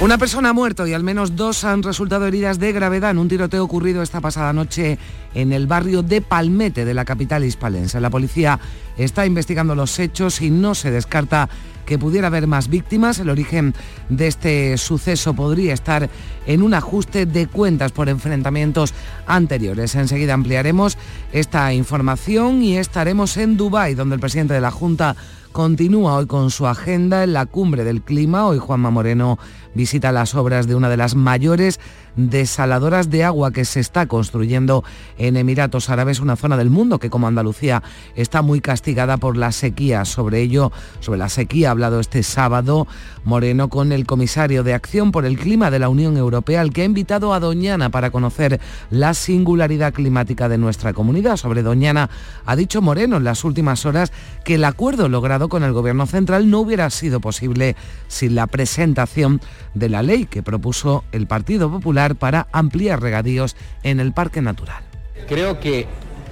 Una 0.00 0.16
persona 0.16 0.50
ha 0.50 0.52
muerto 0.52 0.86
y 0.86 0.94
al 0.94 1.02
menos 1.02 1.34
dos 1.34 1.64
han 1.64 1.82
resultado 1.82 2.24
heridas 2.24 2.60
de 2.60 2.70
gravedad 2.70 3.10
en 3.10 3.18
un 3.18 3.26
tiroteo 3.26 3.64
ocurrido 3.64 4.00
esta 4.00 4.20
pasada 4.20 4.52
noche 4.52 4.96
en 5.34 5.52
el 5.52 5.66
barrio 5.66 6.04
de 6.04 6.20
Palmete 6.20 6.84
de 6.84 6.94
la 6.94 7.04
capital 7.04 7.44
hispalense. 7.44 8.00
La 8.00 8.08
policía 8.08 8.60
está 8.96 9.26
investigando 9.26 9.74
los 9.74 9.98
hechos 9.98 10.40
y 10.40 10.50
no 10.50 10.76
se 10.76 10.92
descarta 10.92 11.48
que 11.84 11.98
pudiera 11.98 12.28
haber 12.28 12.46
más 12.46 12.68
víctimas. 12.68 13.18
El 13.18 13.28
origen 13.28 13.74
de 14.08 14.28
este 14.28 14.78
suceso 14.78 15.34
podría 15.34 15.74
estar 15.74 16.08
en 16.46 16.62
un 16.62 16.74
ajuste 16.74 17.26
de 17.26 17.48
cuentas 17.48 17.90
por 17.90 18.08
enfrentamientos 18.08 18.94
anteriores. 19.26 19.96
Enseguida 19.96 20.34
ampliaremos 20.34 20.96
esta 21.32 21.72
información 21.72 22.62
y 22.62 22.78
estaremos 22.78 23.36
en 23.36 23.56
Dubái, 23.56 23.94
donde 23.94 24.14
el 24.14 24.20
presidente 24.20 24.54
de 24.54 24.60
la 24.60 24.70
Junta 24.70 25.16
continúa 25.52 26.16
hoy 26.16 26.26
con 26.26 26.50
su 26.50 26.66
agenda 26.66 27.24
en 27.24 27.32
la 27.32 27.46
cumbre 27.46 27.84
del 27.84 28.02
clima. 28.02 28.46
Hoy 28.46 28.58
Juanma 28.58 28.90
Moreno 28.90 29.38
visita 29.74 30.12
las 30.12 30.34
obras 30.34 30.66
de 30.66 30.74
una 30.74 30.88
de 30.88 30.96
las 30.96 31.14
mayores 31.14 31.80
desaladoras 32.18 33.10
de 33.10 33.22
agua 33.22 33.52
que 33.52 33.64
se 33.64 33.80
está 33.80 34.06
construyendo 34.06 34.84
en 35.18 35.36
Emiratos 35.36 35.88
Árabes, 35.88 36.20
una 36.20 36.36
zona 36.36 36.56
del 36.56 36.68
mundo 36.68 36.98
que 36.98 37.10
como 37.10 37.28
Andalucía 37.28 37.82
está 38.16 38.42
muy 38.42 38.60
castigada 38.60 39.16
por 39.16 39.36
la 39.36 39.52
sequía. 39.52 40.04
Sobre 40.04 40.40
ello, 40.40 40.72
sobre 41.00 41.20
la 41.20 41.28
sequía 41.28 41.68
ha 41.68 41.70
hablado 41.70 42.00
este 42.00 42.22
sábado 42.22 42.86
Moreno 43.24 43.68
con 43.68 43.92
el 43.92 44.04
comisario 44.04 44.64
de 44.64 44.74
Acción 44.74 45.12
por 45.12 45.24
el 45.24 45.38
Clima 45.38 45.70
de 45.70 45.78
la 45.78 45.88
Unión 45.88 46.16
Europea, 46.16 46.60
al 46.60 46.72
que 46.72 46.82
ha 46.82 46.86
invitado 46.86 47.32
a 47.32 47.40
Doñana 47.40 47.90
para 47.90 48.10
conocer 48.10 48.60
la 48.90 49.14
singularidad 49.14 49.92
climática 49.92 50.48
de 50.48 50.58
nuestra 50.58 50.92
comunidad. 50.92 51.36
Sobre 51.36 51.62
Doñana 51.62 52.10
ha 52.44 52.56
dicho 52.56 52.82
Moreno 52.82 53.18
en 53.18 53.24
las 53.24 53.44
últimas 53.44 53.86
horas 53.86 54.12
que 54.44 54.56
el 54.56 54.64
acuerdo 54.64 55.08
logrado 55.08 55.48
con 55.48 55.62
el 55.62 55.72
Gobierno 55.72 56.06
central 56.06 56.50
no 56.50 56.60
hubiera 56.60 56.90
sido 56.90 57.20
posible 57.20 57.76
sin 58.08 58.34
la 58.34 58.46
presentación 58.46 59.40
de 59.74 59.88
la 59.88 60.02
ley 60.02 60.26
que 60.26 60.42
propuso 60.42 61.04
el 61.12 61.26
Partido 61.26 61.70
Popular 61.70 62.07
para 62.16 62.48
ampliar 62.52 63.00
regadíos 63.00 63.56
en 63.82 64.00
el 64.00 64.12
Parque 64.12 64.42
Natural. 64.42 64.82
Creo 65.26 65.60
que 65.60 65.86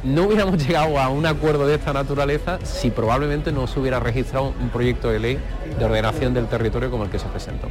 no 0.04 0.24
hubiéramos 0.24 0.58
llegado 0.66 0.98
a 0.98 1.08
un 1.08 1.26
acuerdo 1.26 1.66
de 1.66 1.74
esta 1.74 1.92
naturaleza 1.92 2.58
si 2.64 2.90
probablemente 2.90 3.52
no 3.52 3.66
se 3.66 3.80
hubiera 3.80 4.00
registrado 4.00 4.54
un 4.60 4.68
proyecto 4.68 5.10
de 5.10 5.18
ley 5.18 5.38
de 5.78 5.84
ordenación 5.84 6.32
del 6.32 6.46
territorio 6.46 6.90
como 6.90 7.04
el 7.04 7.10
que 7.10 7.18
se 7.18 7.26
presentó. 7.26 7.68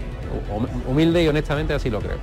Humilde 0.87 1.23
y 1.23 1.27
honestamente 1.27 1.73
así 1.73 1.89
lo 1.89 1.99
creo. 1.99 2.17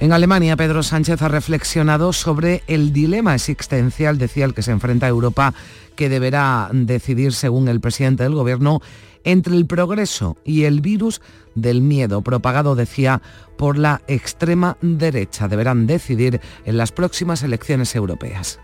En 0.00 0.12
Alemania, 0.12 0.56
Pedro 0.56 0.82
Sánchez 0.82 1.20
ha 1.22 1.28
reflexionado 1.28 2.12
sobre 2.12 2.62
el 2.66 2.92
dilema 2.92 3.34
existencial, 3.34 4.18
decía 4.18 4.44
el 4.44 4.54
que 4.54 4.62
se 4.62 4.72
enfrenta 4.72 5.06
a 5.06 5.10
Europa, 5.10 5.54
que 5.94 6.08
deberá 6.08 6.68
decidir, 6.72 7.32
según 7.32 7.68
el 7.68 7.80
presidente 7.80 8.22
del 8.22 8.34
Gobierno, 8.34 8.80
entre 9.24 9.56
el 9.56 9.66
progreso 9.66 10.36
y 10.44 10.64
el 10.64 10.80
virus 10.80 11.20
del 11.54 11.82
miedo 11.82 12.22
propagado, 12.22 12.74
decía, 12.74 13.22
por 13.56 13.78
la 13.78 14.02
extrema 14.08 14.76
derecha. 14.80 15.48
Deberán 15.48 15.86
decidir 15.86 16.40
en 16.64 16.76
las 16.76 16.92
próximas 16.92 17.42
elecciones 17.42 17.94
europeas. 17.94 18.60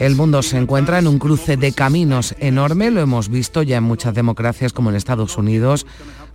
El 0.00 0.14
mundo 0.14 0.42
se 0.42 0.56
encuentra 0.56 0.98
en 0.98 1.08
un 1.08 1.18
cruce 1.18 1.56
de 1.56 1.72
caminos 1.72 2.34
enorme, 2.38 2.90
lo 2.90 3.00
hemos 3.00 3.28
visto 3.28 3.62
ya 3.62 3.78
en 3.78 3.84
muchas 3.84 4.14
democracias 4.14 4.72
como 4.72 4.90
en 4.90 4.96
Estados 4.96 5.36
Unidos. 5.36 5.86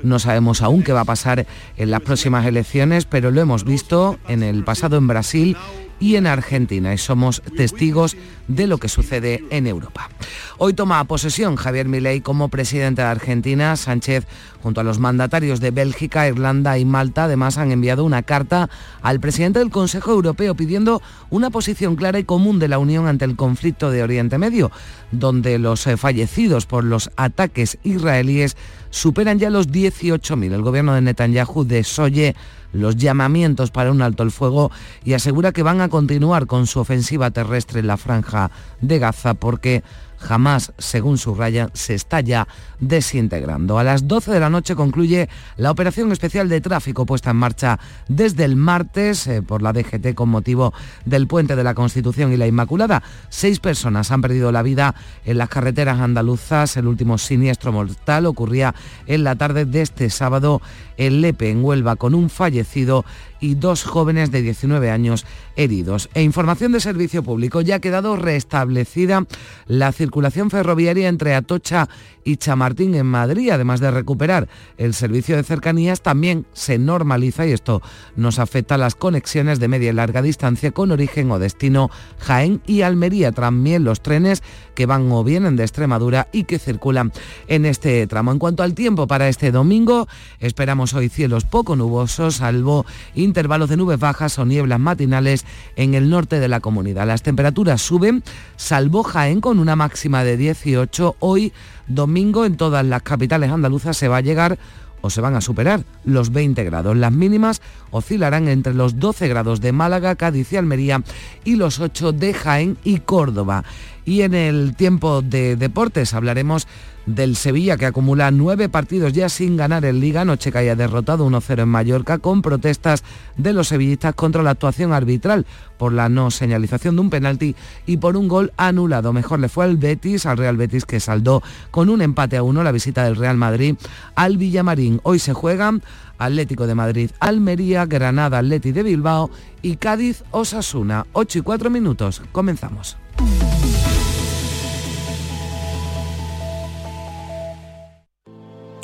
No 0.04 0.20
sabemos 0.20 0.62
aún 0.62 0.84
qué 0.84 0.92
va 0.92 1.02
a 1.02 1.06
pasar 1.06 1.48
en 1.78 1.92
las 1.92 2.02
próximas 2.02 2.46
elecciones, 2.46 3.06
pero 3.06 3.32
lo 3.32 3.40
hemos 3.40 3.64
visto 3.64 4.20
en 4.28 4.44
el 4.44 4.64
pasado 4.64 4.98
en 4.98 5.08
Brasil 5.08 5.58
y 6.00 6.16
en 6.16 6.28
Argentina 6.28 6.94
y 6.94 6.98
somos 6.98 7.42
testigos 7.56 8.16
de 8.48 8.68
lo 8.68 8.78
que 8.78 8.90
sucede 8.90 9.44
en 9.50 9.68
Europa. 9.68 10.10
Hoy 10.58 10.74
toma 10.74 11.04
posesión 11.06 11.56
Javier 11.56 11.88
Milei 11.88 12.22
como 12.22 12.50
presidente 12.50 13.02
de 13.02 13.08
Argentina. 13.08 13.76
Sánchez, 13.76 14.26
junto 14.68 14.82
a 14.82 14.84
los 14.84 15.00
mandatarios 15.00 15.62
de 15.62 15.72
Bélgica, 15.72 16.28
Irlanda 16.28 16.78
y 16.78 16.84
Malta, 16.84 17.24
además 17.24 17.58
han 17.58 17.72
enviado 17.72 18.04
una 18.04 18.24
carta 18.24 18.70
al 19.02 19.22
presidente 19.22 19.60
del 19.60 19.70
Consejo 19.70 20.12
Europeo 20.12 20.56
pidiendo 20.56 21.02
una 21.30 21.50
posición 21.52 21.96
clara 21.96 22.20
y 22.20 22.26
común 22.26 22.60
de 22.60 22.68
la 22.68 22.78
Unión 22.78 23.08
ante 23.08 23.24
el 23.24 23.38
conflicto 23.38 23.92
de 23.92 24.04
Oriente 24.04 24.38
Medio, 24.38 24.70
donde 25.14 25.58
los 25.58 25.88
eh, 25.88 25.96
fallecidos 25.96 26.66
por 26.66 26.84
los 26.84 27.12
ataques 27.16 27.78
israelíes 27.84 28.58
superan 28.90 29.40
ya 29.40 29.50
los 29.50 29.70
18.000. 29.70 30.52
El 30.52 30.64
gobierno 30.64 30.94
de 30.94 31.00
Netanyahu 31.00 31.64
desoye 31.64 32.36
los 32.74 32.98
llamamientos 32.98 33.72
para 33.72 33.90
un 33.90 34.02
alto 34.02 34.24
el 34.24 34.32
fuego 34.32 34.70
y 35.06 35.14
asegura 35.14 35.54
que 35.54 35.64
van 35.64 35.80
a 35.80 35.88
continuar 35.88 36.46
con 36.46 36.68
su 36.68 36.82
ofensiva 36.82 37.32
terrestre 37.32 37.80
en 37.80 37.88
la 37.88 37.96
franja 37.96 38.52
de 38.82 39.00
Gaza 39.00 39.34
porque 39.34 39.82
jamás, 40.28 40.74
según 40.78 41.18
subraya, 41.18 41.70
se 41.74 41.94
está 41.94 42.20
ya 42.20 42.48
desintegrando. 42.80 43.80
A 43.80 43.84
las 43.84 44.08
12 44.08 44.32
de 44.32 44.40
la 44.40 44.50
noche 44.50 44.76
concluye 44.76 45.30
la 45.56 45.72
operación 45.72 46.12
especial 46.12 46.50
de 46.50 46.62
tráfico 46.62 47.06
puesta 47.06 47.32
en 47.32 47.38
marcha 47.38 47.80
desde 48.08 48.44
el 48.44 48.56
martes 48.56 49.26
eh, 49.28 49.42
por 49.42 49.62
la 49.62 49.74
DGT 49.74 50.14
con 50.14 50.30
motivo 50.30 50.74
del 51.06 51.28
puente 51.28 51.56
de 51.56 51.64
la 51.64 51.74
Constitución 51.74 52.34
y 52.34 52.38
la 52.38 52.46
Inmaculada. 52.48 53.02
Seis 53.30 53.60
personas 53.60 54.12
han 54.12 54.22
perdido 54.22 54.52
la 54.52 54.64
vida 54.64 54.96
en 55.26 55.38
las 55.38 55.50
carreteras 55.50 56.00
andaluzas. 56.00 56.76
El 56.76 56.88
último 56.88 57.18
siniestro 57.18 57.72
mortal 57.72 58.26
ocurría 58.26 58.76
en 59.06 59.24
la 59.24 59.36
tarde 59.36 59.66
de 59.66 59.82
este 59.82 60.10
sábado 60.10 60.62
en 60.98 61.22
Lepe, 61.22 61.50
en 61.50 61.64
Huelva, 61.64 61.96
con 61.96 62.14
un 62.14 62.30
fallecido 62.30 63.06
y 63.40 63.56
dos 63.56 63.84
jóvenes 63.84 64.32
de 64.32 64.42
19 64.42 64.90
años 64.92 65.26
heridos. 65.58 66.10
E 66.14 66.22
información 66.22 66.72
de 66.72 66.80
servicio 66.80 67.24
público, 67.24 67.60
ya 67.60 67.76
ha 67.76 67.80
quedado 67.82 68.16
restablecida 68.16 69.26
la 69.66 69.92
circulación 69.92 70.50
ferroviaria 70.50 71.10
entre 71.10 71.36
Atocha 71.36 71.90
y 72.24 72.38
Chamartín 72.38 72.94
en 72.96 73.06
Madrid, 73.06 73.50
además 73.50 73.80
de 73.80 73.90
recuperar 73.90 74.48
el 74.78 74.94
servicio 74.94 75.36
de 75.36 75.44
cercanías, 75.44 76.02
también 76.02 76.46
se 76.54 76.78
normaliza 76.78 77.48
y 77.48 77.54
esto 77.54 77.82
nos 78.16 78.38
afecta 78.38 78.78
las 78.78 78.96
conexiones 78.96 79.60
de 79.60 79.68
media 79.68 79.92
y 79.92 79.94
larga 79.94 80.22
distancia 80.22 80.72
con 80.72 80.92
origen 80.92 81.32
o 81.32 81.40
destino 81.40 81.90
Jaén 82.20 82.62
y 82.68 82.82
Almería, 82.82 83.32
también 83.32 83.84
los 83.84 84.02
trenes 84.02 84.44
que 84.76 84.86
van 84.86 85.12
o 85.12 85.24
vienen 85.24 85.56
de 85.56 85.64
Extremadura 85.64 86.28
y 86.32 86.44
que 86.44 86.60
circulan 86.60 87.12
en 87.48 87.66
este 87.66 88.06
tramo. 88.08 88.32
En 88.32 88.40
cuanto 88.40 88.62
al 88.62 88.76
tiempo 88.76 89.08
para 89.08 89.30
este 89.30 89.52
domingo, 89.52 90.08
esperamos 90.40 90.94
hoy 90.94 91.10
cielos 91.10 91.46
poco 91.46 91.76
nubosos, 91.76 92.36
salvo 92.36 92.86
intervalos 93.16 93.70
de 93.70 93.78
nubes 93.78 94.00
bajas 94.00 94.38
o 94.38 94.46
nieblas 94.46 94.80
matinales 94.80 95.47
en 95.76 95.94
el 95.94 96.10
norte 96.10 96.40
de 96.40 96.48
la 96.48 96.60
comunidad. 96.60 97.08
Las 97.08 97.24
temperaturas 97.24 97.82
suben, 97.82 98.24
salvo 98.56 99.04
Jaén 99.04 99.42
con 99.42 99.60
una 99.60 99.76
máxima 99.76 100.24
de 100.24 100.38
18. 100.38 101.18
Hoy 101.20 101.54
domingo 101.88 102.46
en 102.46 102.58
todas 102.58 102.86
las 102.86 103.02
capitales 103.02 103.52
andaluzas 103.52 103.98
se 103.98 104.08
va 104.08 104.18
a 104.18 104.22
llegar 104.22 104.58
o 105.02 105.10
se 105.10 105.22
van 105.22 105.36
a 105.36 105.42
superar 105.42 105.84
los 106.06 106.32
20 106.32 106.64
grados. 106.64 106.98
Las 106.98 107.12
mínimas 107.12 107.62
oscilarán 107.92 108.48
entre 108.48 108.74
los 108.74 109.00
12 109.00 109.28
grados 109.28 109.62
de 109.62 109.72
Málaga, 109.72 110.16
Cádiz 110.16 110.52
y 110.54 110.58
Almería 110.58 111.04
y 111.44 111.56
los 111.56 111.80
8 111.80 112.14
de 112.14 112.34
Jaén 112.34 112.78
y 112.84 113.00
Córdoba. 113.00 113.64
Y 114.08 114.22
en 114.22 114.34
el 114.34 114.74
tiempo 114.78 115.22
de 115.22 115.58
deportes 115.58 116.14
hablaremos 116.14 116.66
del 117.06 117.36
Sevilla 117.36 117.76
que 117.76 117.88
acumula 117.88 118.32
nueve 118.32 118.70
partidos 118.70 119.12
ya 119.12 119.28
sin 119.28 119.58
ganar 119.58 119.84
en 119.84 120.00
Liga, 120.00 120.24
noche 120.24 120.50
que 120.50 120.60
haya 120.60 120.78
derrotado 120.78 121.28
1-0 121.28 121.64
en 121.64 121.68
Mallorca 121.68 122.18
con 122.18 122.42
protestas 122.42 123.04
de 123.36 123.52
los 123.52 123.68
sevillistas 123.68 124.16
contra 124.16 124.44
la 124.44 124.52
actuación 124.52 124.94
arbitral 124.94 125.46
por 125.78 125.92
la 125.92 126.08
no 126.08 126.32
señalización 126.32 126.96
de 126.96 127.02
un 127.02 127.10
penalti 127.10 127.54
y 127.86 127.98
por 127.98 128.16
un 128.16 128.30
gol 128.30 128.54
anulado. 128.56 129.12
Mejor 129.12 129.42
le 129.42 129.50
fue 129.50 129.66
al 129.66 129.76
Betis, 129.76 130.26
al 130.26 130.38
Real 130.38 130.56
Betis 130.56 130.86
que 130.86 131.02
saldó 131.02 131.44
con 131.70 131.90
un 131.90 132.02
empate 132.02 132.38
a 132.38 132.44
uno 132.44 132.64
la 132.64 132.72
visita 132.72 133.04
del 133.04 133.18
Real 133.18 133.36
Madrid 133.36 133.76
al 134.16 134.38
Villamarín. 134.38 135.02
Hoy 135.04 135.20
se 135.20 135.34
juegan 135.34 135.84
Atlético 136.18 136.66
de 136.66 136.76
Madrid, 136.76 137.12
Almería, 137.20 137.86
Granada, 137.86 138.38
Atleti 138.38 138.72
de 138.72 138.84
Bilbao 138.84 139.30
y 139.62 139.76
Cádiz, 139.76 140.24
Osasuna. 140.32 141.06
8 141.12 141.40
y 141.40 141.42
4 141.42 141.70
minutos. 141.70 142.22
Comenzamos. 142.32 142.96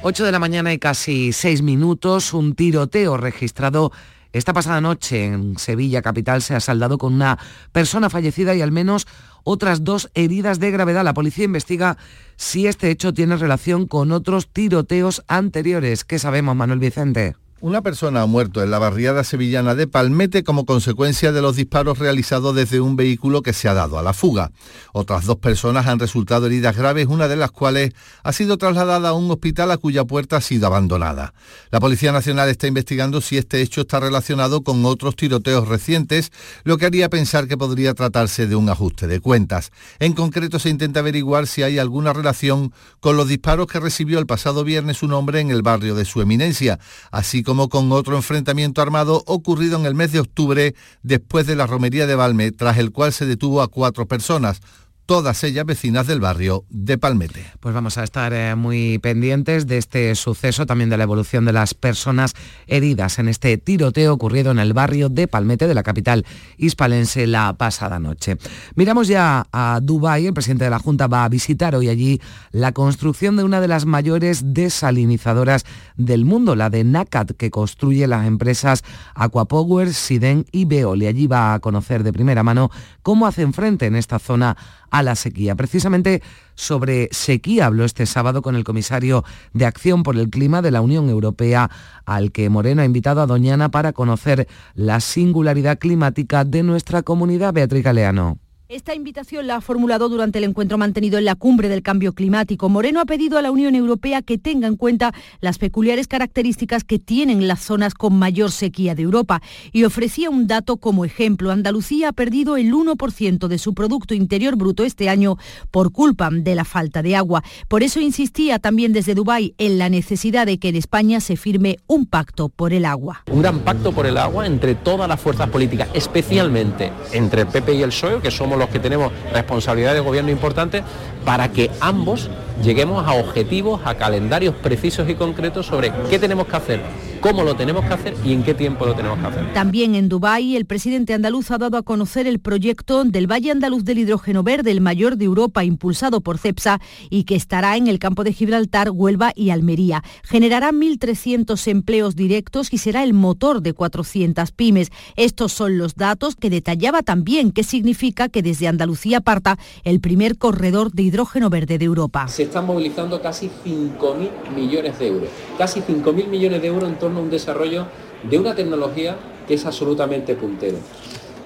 8 0.02 0.26
de 0.26 0.32
la 0.32 0.40
mañana 0.40 0.74
y 0.74 0.80
casi 0.80 1.34
6 1.34 1.62
minutos, 1.62 2.34
un 2.34 2.56
tiroteo 2.56 3.18
registrado 3.18 3.92
esta 4.32 4.54
pasada 4.54 4.80
noche 4.80 5.26
en 5.26 5.58
Sevilla 5.58 6.04
capital 6.04 6.44
se 6.44 6.54
ha 6.54 6.60
saldado 6.60 7.00
con 7.00 7.16
una 7.16 7.40
persona 7.72 8.12
fallecida 8.12 8.54
y 8.54 8.62
al 8.62 8.72
menos 8.72 9.08
otras 9.44 9.84
dos 9.84 10.10
heridas 10.14 10.60
de 10.60 10.72
gravedad. 10.72 11.04
La 11.04 11.14
policía 11.14 11.46
investiga 11.46 11.98
si 12.36 12.68
este 12.68 12.90
hecho 12.90 13.14
tiene 13.14 13.38
relación 13.38 13.88
con 13.88 14.12
otros 14.12 14.48
tiroteos 14.48 15.24
anteriores. 15.28 16.04
¿Qué 16.06 16.20
sabemos, 16.20 16.56
Manuel 16.56 16.80
Vicente? 16.80 17.36
Una 17.62 17.82
persona 17.82 18.22
ha 18.22 18.26
muerto 18.26 18.64
en 18.64 18.72
la 18.72 18.80
barriada 18.80 19.26
sevillana 19.26 19.76
de 19.76 19.86
Palmete 19.86 20.46
como 20.46 20.66
consecuencia 20.66 21.34
de 21.34 21.42
los 21.42 21.58
disparos 21.58 22.00
realizados 22.00 22.56
desde 22.56 22.80
un 22.80 22.96
vehículo 22.96 23.42
que 23.42 23.52
se 23.52 23.68
ha 23.68 23.74
dado 23.74 24.00
a 24.00 24.02
la 24.02 24.14
fuga. 24.14 24.52
Otras 24.94 25.26
dos 25.26 25.36
personas 25.40 25.86
han 25.86 26.00
resultado 26.00 26.46
heridas 26.46 26.78
graves, 26.78 27.08
una 27.08 27.28
de 27.28 27.36
las 27.36 27.52
cuales 27.52 27.92
ha 28.24 28.32
sido 28.32 28.58
trasladada 28.58 29.10
a 29.10 29.14
un 29.14 29.30
hospital 29.30 29.72
a 29.72 29.78
cuya 29.78 30.06
puerta 30.06 30.38
ha 30.38 30.42
sido 30.42 30.68
abandonada. 30.68 31.34
La 31.70 31.82
Policía 31.82 32.14
Nacional 32.14 32.48
está 32.48 32.66
investigando 32.68 33.20
si 33.20 33.38
este 33.38 33.62
hecho 33.62 33.82
está 33.82 34.00
relacionado 34.00 34.62
con 34.64 34.86
otros 34.86 35.18
tiroteos 35.18 35.68
recientes, 35.68 36.32
lo 36.64 36.78
que 36.78 36.86
haría 36.86 37.10
pensar 37.10 37.50
que 37.50 37.58
podría 37.58 37.94
tratarse 37.94 38.48
de 38.48 38.56
un 38.56 38.70
ajuste 38.70 39.06
de 39.08 39.20
cuentas. 39.20 39.72
En 40.00 40.14
concreto 40.14 40.60
se 40.60 40.70
intenta 40.70 41.02
averiguar 41.02 41.46
si 41.46 41.64
hay 41.64 41.78
alguna 41.78 42.14
relación 42.14 42.72
con 43.02 43.18
los 43.18 43.28
disparos 43.28 43.68
que 43.68 43.82
recibió 43.82 44.18
el 44.18 44.28
pasado 44.28 44.64
viernes 44.64 45.04
un 45.04 45.12
hombre 45.12 45.42
en 45.42 45.52
el 45.52 45.62
barrio 45.62 45.94
de 45.94 46.06
su 46.06 46.22
eminencia, 46.22 46.80
así 47.12 47.44
como 47.44 47.49
con 47.70 47.92
otro 47.92 48.16
enfrentamiento 48.16 48.82
armado 48.82 49.24
ocurrido 49.26 49.78
en 49.80 49.86
el 49.86 49.96
mes 49.96 50.12
de 50.12 50.20
octubre 50.20 50.76
después 51.02 51.48
de 51.48 51.56
la 51.56 51.66
romería 51.66 52.06
de 52.06 52.16
Valme, 52.16 52.52
tras 52.52 52.78
el 52.78 52.92
cual 52.92 53.12
se 53.12 53.26
detuvo 53.26 53.62
a 53.62 53.68
cuatro 53.68 54.08
personas 54.08 54.62
todas 55.10 55.44
ellas 55.44 55.66
vecinas 55.66 56.06
del 56.06 56.20
barrio 56.20 56.66
de 56.70 57.00
Palmete. 57.00 57.44
Pues 57.60 57.74
vamos 57.74 57.98
a 57.98 58.04
estar 58.04 58.32
eh, 58.32 58.54
muy 58.54 59.00
pendientes 59.00 59.66
de 59.66 59.80
este 59.80 60.14
suceso, 60.14 60.68
también 60.68 60.92
de 60.92 60.98
la 60.98 61.04
evolución 61.04 61.46
de 61.46 61.52
las 61.52 61.74
personas 61.74 62.36
heridas 62.68 63.18
en 63.18 63.28
este 63.28 63.58
tiroteo 63.58 64.14
ocurrido 64.14 64.52
en 64.52 64.60
el 64.60 64.74
barrio 64.74 65.10
de 65.10 65.28
Palmete 65.28 65.68
de 65.68 65.74
la 65.74 65.82
capital 65.82 66.28
hispalense 66.58 67.26
la 67.26 67.54
pasada 67.54 67.98
noche. 67.98 68.38
Miramos 68.76 69.08
ya 69.08 69.48
a 69.52 69.80
Dubái, 69.82 70.28
el 70.28 70.34
presidente 70.36 70.66
de 70.66 70.70
la 70.70 70.78
Junta 70.78 71.08
va 71.08 71.24
a 71.24 71.30
visitar 71.30 71.74
hoy 71.74 71.90
allí 71.90 72.22
la 72.52 72.72
construcción 72.72 73.36
de 73.36 73.44
una 73.44 73.62
de 73.62 73.68
las 73.68 73.88
mayores 73.88 74.54
desalinizadoras 74.54 75.66
del 75.98 76.24
mundo, 76.24 76.56
la 76.56 76.70
de 76.70 76.84
NACAT, 76.84 77.32
que 77.32 77.50
construye 77.50 78.06
las 78.06 78.28
empresas 78.28 78.84
Aquapower, 79.16 79.92
Siden 79.92 80.46
y 80.52 80.66
Veol. 80.66 81.02
Y 81.02 81.08
allí 81.08 81.26
va 81.26 81.56
a 81.56 81.60
conocer 81.62 82.04
de 82.04 82.14
primera 82.14 82.44
mano 82.44 82.70
cómo 83.02 83.26
hacen 83.26 83.54
frente 83.54 83.88
en 83.88 83.96
esta 83.96 84.20
zona 84.20 84.56
a 84.92 85.04
la 85.04 85.16
sequía. 85.16 85.56
Precisamente 85.56 86.22
sobre 86.56 87.10
sequía 87.12 87.68
habló 87.68 87.86
este 87.86 88.06
sábado 88.06 88.42
con 88.42 88.56
el 88.56 88.64
comisario 88.64 89.24
de 89.54 89.66
Acción 89.66 90.04
por 90.04 90.18
el 90.18 90.30
Clima 90.30 90.62
de 90.62 90.72
la 90.72 90.82
Unión 90.82 91.10
Europea, 91.10 91.70
al 92.06 92.32
que 92.32 92.50
Moreno 92.50 92.82
ha 92.82 92.86
invitado 92.86 93.22
a 93.22 93.28
Doñana 93.28 93.70
para 93.70 93.94
conocer 93.94 94.48
la 94.74 95.00
singularidad 95.00 95.80
climática 95.80 96.44
de 96.44 96.64
nuestra 96.64 97.04
comunidad. 97.04 97.54
Beatriz 97.54 97.84
Galeano. 97.84 98.40
Esta 98.72 98.94
invitación 98.94 99.48
la 99.48 99.56
ha 99.56 99.62
formulado 99.62 100.10
durante 100.10 100.38
el 100.38 100.44
encuentro 100.44 100.78
mantenido 100.78 101.18
en 101.18 101.26
la 101.26 101.34
cumbre 101.34 101.70
del 101.70 101.82
cambio 101.82 102.14
climático. 102.14 102.70
Moreno 102.70 103.00
ha 103.00 103.06
pedido 103.06 103.40
a 103.40 103.42
la 103.42 103.50
Unión 103.50 103.74
Europea 103.74 104.22
que 104.22 104.38
tenga 104.38 104.68
en 104.68 104.76
cuenta 104.76 105.12
las 105.42 105.58
peculiares 105.58 106.08
características 106.08 106.84
que 106.84 107.00
tienen 107.00 107.48
las 107.48 107.62
zonas 107.62 107.96
con 107.96 108.20
mayor 108.20 108.52
sequía 108.52 108.94
de 108.94 109.02
Europa 109.02 109.42
y 109.72 109.86
ofrecía 109.86 110.30
un 110.30 110.46
dato 110.46 110.78
como 110.78 111.04
ejemplo. 111.04 111.50
Andalucía 111.50 112.10
ha 112.10 112.12
perdido 112.12 112.58
el 112.58 112.72
1% 112.72 113.48
de 113.48 113.58
su 113.58 113.74
Producto 113.74 114.14
Interior 114.14 114.56
Bruto 114.56 114.84
este 114.84 115.10
año 115.10 115.38
por 115.72 115.92
culpa 115.92 116.30
de 116.32 116.54
la 116.54 116.64
falta 116.64 117.02
de 117.02 117.16
agua. 117.16 117.44
Por 117.70 117.82
eso 117.82 118.00
insistía 118.00 118.60
también 118.60 118.94
desde 118.94 119.16
Dubái 119.16 119.56
en 119.58 119.80
la 119.80 119.90
necesidad 119.90 120.46
de 120.46 120.60
que 120.60 120.70
en 120.70 120.76
España 120.76 121.22
se 121.22 121.38
firme 121.38 121.78
un 121.88 122.06
pacto 122.06 122.50
por 122.50 122.72
el 122.74 122.86
agua. 122.86 123.24
Un 123.32 123.42
gran 123.42 123.62
pacto 123.62 123.92
por 123.92 124.06
el 124.06 124.18
agua 124.20 124.46
entre 124.46 124.76
todas 124.76 125.10
las 125.10 125.20
fuerzas 125.20 125.50
políticas, 125.50 125.90
especialmente 125.96 126.92
entre 127.14 127.42
el 127.42 127.48
PP 127.48 127.74
y 127.74 127.82
el 127.82 127.90
PSOE, 127.90 128.22
que 128.22 128.30
somos 128.30 128.59
los 128.60 128.70
que 128.70 128.80
tenemos 128.80 129.12
responsabilidad 129.34 129.94
de 129.94 130.02
gobierno 130.02 130.30
importante, 130.30 130.84
para 131.26 131.50
que 131.50 131.72
ambos 131.80 132.30
lleguemos 132.62 133.08
a 133.08 133.14
objetivos, 133.14 133.82
a 133.86 133.96
calendarios 133.96 134.54
precisos 134.56 135.10
y 135.10 135.16
concretos 135.16 135.66
sobre 135.66 135.92
qué 136.10 136.20
tenemos 136.20 136.48
que 136.48 136.56
hacer 136.56 136.82
cómo 137.20 137.44
lo 137.44 137.56
tenemos 137.56 137.86
que 137.86 137.94
hacer 137.94 138.16
y 138.24 138.34
en 138.34 138.44
qué 138.44 138.54
tiempo 138.54 138.86
lo 138.86 138.96
tenemos 138.96 139.20
que 139.20 139.28
hacer. 139.28 139.54
También 139.54 139.96
en 139.96 140.10
Dubái, 140.10 140.56
el 140.56 140.66
presidente 140.66 141.14
andaluz 141.14 141.52
ha 141.52 141.58
dado 141.58 141.78
a 141.78 141.84
conocer 141.84 142.28
el 142.28 142.40
proyecto 142.40 143.04
del 143.04 143.32
Valle 143.32 143.52
Andaluz 143.52 143.84
del 143.84 144.00
Hidrógeno 144.00 144.44
Verde, 144.44 144.72
el 144.72 144.82
mayor 144.82 145.18
de 145.18 145.26
Europa, 145.26 145.64
impulsado 145.64 146.22
por 146.22 146.38
CEPSA 146.38 146.80
y 147.10 147.24
que 147.24 147.36
estará 147.36 147.78
en 147.78 147.88
el 147.88 148.00
campo 148.00 148.24
de 148.24 148.34
Gibraltar, 148.34 148.92
Huelva 148.92 149.32
y 149.36 149.50
Almería. 149.50 150.04
Generará 150.24 150.72
1.300 150.72 151.68
empleos 151.68 152.16
directos 152.16 152.74
y 152.74 152.78
será 152.78 153.04
el 153.04 153.14
motor 153.14 153.62
de 153.62 153.74
400 153.74 154.52
pymes. 154.52 154.92
Estos 155.16 155.52
son 155.52 155.78
los 155.78 155.96
datos 155.96 156.36
que 156.36 156.50
detallaba 156.50 157.04
también 157.04 157.52
qué 157.52 157.64
significa 157.64 158.30
que 158.30 158.42
desde 158.42 158.68
Andalucía 158.68 159.22
parta 159.22 159.58
el 159.84 160.00
primer 160.00 160.38
corredor 160.38 160.92
de 160.92 161.04
hidrógeno 161.04 161.50
verde 161.50 161.78
de 161.78 161.86
Europa. 161.86 162.28
Se 162.28 162.44
están 162.44 162.66
movilizando 162.66 163.22
casi 163.22 163.50
5.000 163.66 164.56
millones 164.56 165.00
de 165.00 165.08
euros. 165.08 165.30
Casi 165.58 165.82
5.000 165.82 166.28
millones 166.28 166.62
de 166.62 166.68
euros 166.68 166.90
en 166.90 166.98
torno 167.10 167.22
un 167.22 167.30
desarrollo 167.32 167.88
de 168.30 168.38
una 168.38 168.54
tecnología 168.54 169.18
que 169.48 169.56
es 169.56 169.66
absolutamente 169.66 170.36
puntero. 170.36 170.78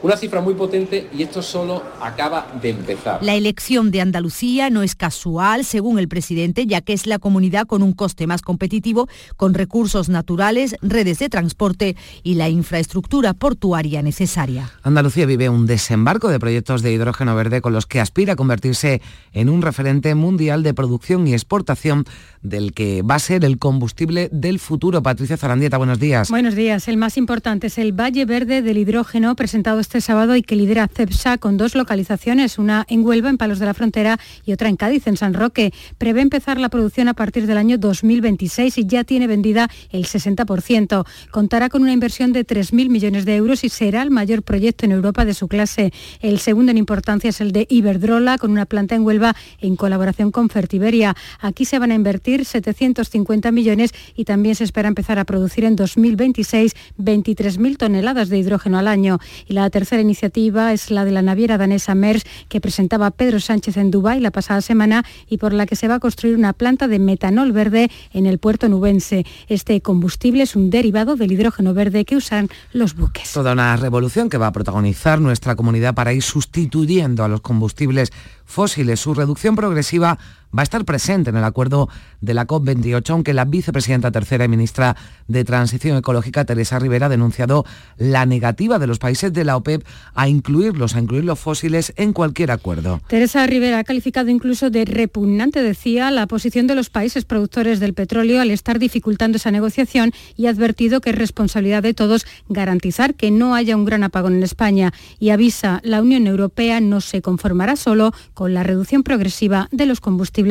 Una 0.02 0.18
cifra 0.18 0.42
muy 0.42 0.54
potente 0.54 1.08
y 1.18 1.24
esto 1.24 1.42
solo 1.42 1.82
acaba 2.02 2.48
de 2.62 2.72
empezar. 2.72 3.24
La 3.24 3.36
elección 3.36 3.90
de 3.90 4.02
Andalucía 4.02 4.70
no 4.70 4.84
es 4.84 4.96
casual, 4.96 5.64
según 5.64 5.98
el 5.98 6.10
presidente, 6.10 6.68
ya 6.68 6.82
que 6.82 6.92
es 6.92 7.08
la 7.08 7.20
comunidad 7.20 7.66
con 7.68 7.82
un 7.82 7.94
coste 7.94 8.28
más 8.28 8.42
competitivo, 8.42 9.08
con 9.38 9.54
recursos 9.54 10.10
naturales, 10.10 10.76
redes 10.82 11.20
de 11.20 11.30
transporte 11.30 11.96
y 12.22 12.36
la 12.36 12.50
infraestructura 12.50 13.34
portuaria 13.34 14.02
necesaria. 14.02 14.70
Andalucía 14.82 15.26
vive 15.26 15.48
un 15.48 15.68
desembarco 15.68 16.28
de 16.28 16.38
proyectos 16.38 16.82
de 16.82 16.92
hidrógeno 16.92 17.34
verde 17.34 17.62
con 17.62 17.72
los 17.72 17.86
que 17.86 18.02
aspira 18.02 18.34
a 18.34 18.36
convertirse 18.36 19.02
en 19.32 19.48
un 19.48 19.62
referente 19.62 20.16
mundial 20.16 20.64
de 20.64 20.74
producción 20.74 21.26
y 21.30 21.34
exportación 21.34 22.04
del 22.44 22.74
que 22.74 23.02
va 23.02 23.16
a 23.16 23.20
ser 23.20 23.44
el 23.46 23.58
combustible 23.58 24.30
del 24.32 24.60
futuro. 24.60 25.02
Patricia 25.02 25.38
Zarandieta, 25.38 25.78
buenos 25.78 26.00
días. 26.00 26.30
Buenos 26.30 26.56
días. 26.56 26.88
El 26.88 26.98
más 26.98 27.18
importante 27.18 27.68
es 27.68 27.78
el 27.78 27.94
Valle 27.94 28.26
Verde 28.26 28.62
del 28.62 28.78
Hidrógeno 28.78 29.36
presentado 29.36 29.80
este 29.80 30.02
sábado 30.02 30.36
y 30.36 30.44
que 30.44 30.56
lidera 30.56 30.88
CEPSA 30.88 31.38
con 31.38 31.58
dos 31.58 31.74
localizaciones, 31.74 32.60
una 32.60 32.86
en 32.90 33.06
Huelva, 33.06 33.30
en 33.30 33.38
Palos 33.38 33.60
de 33.60 33.66
la 33.66 33.74
Frontera, 33.74 34.20
y 34.46 34.52
otra 34.52 34.70
en 34.70 34.76
Cádiz, 34.76 35.08
en 35.08 35.18
San 35.18 35.34
Roque. 35.34 35.74
Prevé 35.98 36.22
empezar 36.22 36.60
la 36.60 36.70
producción 36.70 37.08
a 37.08 37.14
partir 37.14 37.48
del 37.48 37.58
año 37.58 37.78
2026 37.78 38.78
y 38.78 38.86
ya 38.86 39.04
tiene 39.04 39.28
vendida 39.28 39.70
el 39.92 40.06
60%. 40.06 41.06
Contará 41.32 41.70
con 41.70 41.82
una 41.82 41.94
inversión 41.94 42.34
de 42.34 42.46
3.000 42.46 42.90
millones 42.90 43.26
de 43.26 43.36
euros 43.36 43.64
y 43.64 43.70
será 43.70 44.02
el 44.02 44.12
mayor 44.12 44.44
proyecto 44.44 44.86
en 44.86 44.92
Europa 44.92 45.24
de 45.24 45.34
su 45.34 45.48
clase. 45.48 45.94
El 46.20 46.40
segundo 46.40 46.72
en 46.72 46.78
importancia 46.78 47.30
es 47.30 47.40
el 47.40 47.54
de 47.54 47.66
Iberdrola, 47.70 48.38
con 48.38 48.52
una 48.52 48.66
planta 48.66 48.96
en 48.96 49.06
Huelva 49.06 49.36
en 49.62 49.76
colaboración 49.78 50.32
con 50.32 50.50
Fertiberia. 50.50 51.16
Aquí 51.40 51.66
se 51.66 51.80
van 51.80 51.92
a 51.92 51.96
invertir 51.96 52.33
750 52.42 53.52
millones 53.52 53.92
y 54.16 54.26
también 54.26 54.56
se 54.56 54.64
espera 54.64 54.88
empezar 54.88 55.20
a 55.20 55.26
producir 55.26 55.66
en 55.66 55.76
2026 55.76 56.74
23.000 56.98 57.78
toneladas 57.78 58.30
de 58.30 58.38
hidrógeno 58.38 58.78
al 58.78 58.88
año. 58.88 59.20
Y 59.48 59.54
la 59.54 59.70
tercera 59.70 60.02
iniciativa 60.02 60.74
es 60.74 60.92
la 60.92 61.06
de 61.06 61.12
la 61.12 61.22
naviera 61.22 61.58
danesa 61.58 61.96
MERS 61.96 62.24
que 62.50 62.62
presentaba 62.62 63.12
Pedro 63.12 63.40
Sánchez 63.40 63.78
en 63.78 63.92
Dubái 63.92 64.20
la 64.20 64.32
pasada 64.32 64.62
semana 64.62 65.06
y 65.30 65.38
por 65.38 65.54
la 65.54 65.66
que 65.66 65.76
se 65.76 65.88
va 65.88 65.96
a 65.96 66.00
construir 66.00 66.36
una 66.36 66.54
planta 66.54 66.88
de 66.88 67.00
metanol 67.00 67.52
verde 67.52 67.90
en 68.12 68.26
el 68.26 68.40
puerto 68.40 68.70
nubense. 68.70 69.26
Este 69.48 69.80
combustible 69.82 70.44
es 70.44 70.56
un 70.56 70.70
derivado 70.70 71.16
del 71.16 71.32
hidrógeno 71.32 71.74
verde 71.74 72.06
que 72.06 72.16
usan 72.16 72.50
los 72.72 72.96
buques. 72.96 73.32
Toda 73.34 73.54
una 73.54 73.76
revolución 73.78 74.30
que 74.30 74.38
va 74.38 74.48
a 74.48 74.52
protagonizar 74.52 75.22
nuestra 75.22 75.56
comunidad 75.56 75.94
para 75.94 76.14
ir 76.14 76.24
sustituyendo 76.24 77.24
a 77.24 77.28
los 77.28 77.42
combustibles 77.42 78.12
fósiles. 78.46 79.00
Su 79.00 79.14
reducción 79.14 79.56
progresiva 79.56 80.18
va 80.56 80.62
a 80.62 80.64
estar 80.64 80.86
presente 80.86 81.30
en 81.30 81.38
el 81.38 81.44
acuerdo 81.44 81.90
de 82.22 82.34
la 82.34 82.46
COP28, 82.46 83.10
aunque 83.10 83.34
la 83.34 83.46
vicepresidenta 83.46 84.12
tercera 84.12 84.46
y 84.46 84.48
ministra 84.48 84.96
de 85.28 85.44
Transición 85.44 85.98
Ecológica, 85.98 86.46
Teresa 86.46 86.80
Rivera, 86.80 87.08
ha 87.08 87.10
denunciado 87.10 87.66
la 87.98 88.26
negativa 88.26 88.80
de 88.80 88.88
los 88.88 89.00
países 89.00 89.34
de 89.34 89.44
la 89.44 89.58
OPEP 89.58 89.84
a 90.14 90.28
incluirlos, 90.30 90.96
a 90.96 91.00
incluir 91.00 91.24
los 91.24 91.40
fósiles 91.40 91.94
en 91.96 92.14
cualquier 92.14 92.52
acuerdo. 92.52 93.02
Teresa 93.08 93.46
Rivera 93.48 93.80
ha 93.80 93.84
calificado 93.84 94.30
incluso 94.30 94.70
de 94.70 94.86
repugnante, 94.86 95.64
decía, 95.64 96.12
la 96.12 96.28
posición 96.28 96.68
de 96.68 96.76
los 96.76 96.90
países 96.90 97.26
productores 97.26 97.80
del 97.80 97.94
petróleo 97.94 98.42
al 98.42 98.52
estar 98.52 98.80
dificultando 98.80 99.38
esa 99.38 99.52
negociación 99.52 100.12
y 100.38 100.46
ha 100.46 100.52
advertido 100.52 101.02
que 101.02 101.10
es 101.10 101.18
responsabilidad 101.18 101.84
de 101.84 101.94
todos 101.94 102.26
garantizar 102.48 103.16
que 103.16 103.32
no 103.32 103.56
haya 103.56 103.76
un 103.76 103.86
gran 103.86 104.04
apagón 104.04 104.36
en 104.36 104.44
España 104.44 104.94
y 105.20 105.32
avisa, 105.32 105.82
la 105.84 106.02
Unión 106.02 106.28
Europea 106.28 106.80
no 106.80 107.02
se 107.02 107.22
conformará 107.22 107.76
solo 107.76 108.14
con 108.34 108.54
la 108.54 108.64
reducción 108.64 109.04
progresiva 109.04 109.68
de 109.72 109.86
los 109.86 110.00
combustibles 110.00 110.43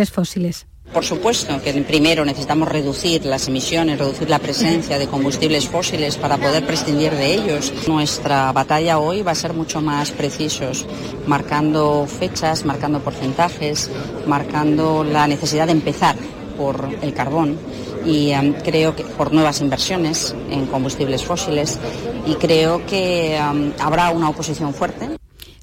Por 0.93 1.05
supuesto 1.05 1.63
que 1.63 1.73
primero 1.85 2.25
necesitamos 2.25 2.69
reducir 2.69 3.25
las 3.25 3.49
emisiones, 3.49 3.99
reducir 3.99 4.29
la 4.29 4.39
presencia 4.39 4.99
de 4.99 5.07
combustibles 5.07 5.67
fósiles 5.67 6.19
para 6.19 6.37
poder 6.37 6.67
prescindir 6.67 7.13
de 7.13 7.35
ellos. 7.35 7.73
Nuestra 7.89 8.53
batalla 8.53 8.99
hoy 8.99 9.23
va 9.23 9.33
a 9.33 9.35
ser 9.35 9.55
mucho 9.55 9.81
más 9.81 10.11
precisos, 10.11 10.85
marcando 11.27 12.07
fechas, 12.07 12.67
marcando 12.67 13.01
porcentajes, 13.01 13.91
marcando 14.27 15.03
la 15.03 15.27
necesidad 15.27 15.67
de 15.67 15.73
empezar 15.73 16.17
por 16.59 16.87
el 17.01 17.15
carbón 17.15 17.59
y 18.05 18.33
um, 18.35 18.53
creo 18.53 18.95
que 18.95 19.05
por 19.05 19.33
nuevas 19.33 19.61
inversiones 19.61 20.35
en 20.51 20.67
combustibles 20.67 21.25
fósiles 21.25 21.79
y 22.27 22.35
creo 22.35 22.85
que 22.87 23.41
um, 23.41 23.73
habrá 23.79 24.11
una 24.11 24.29
oposición 24.29 24.75
fuerte. 24.75 25.09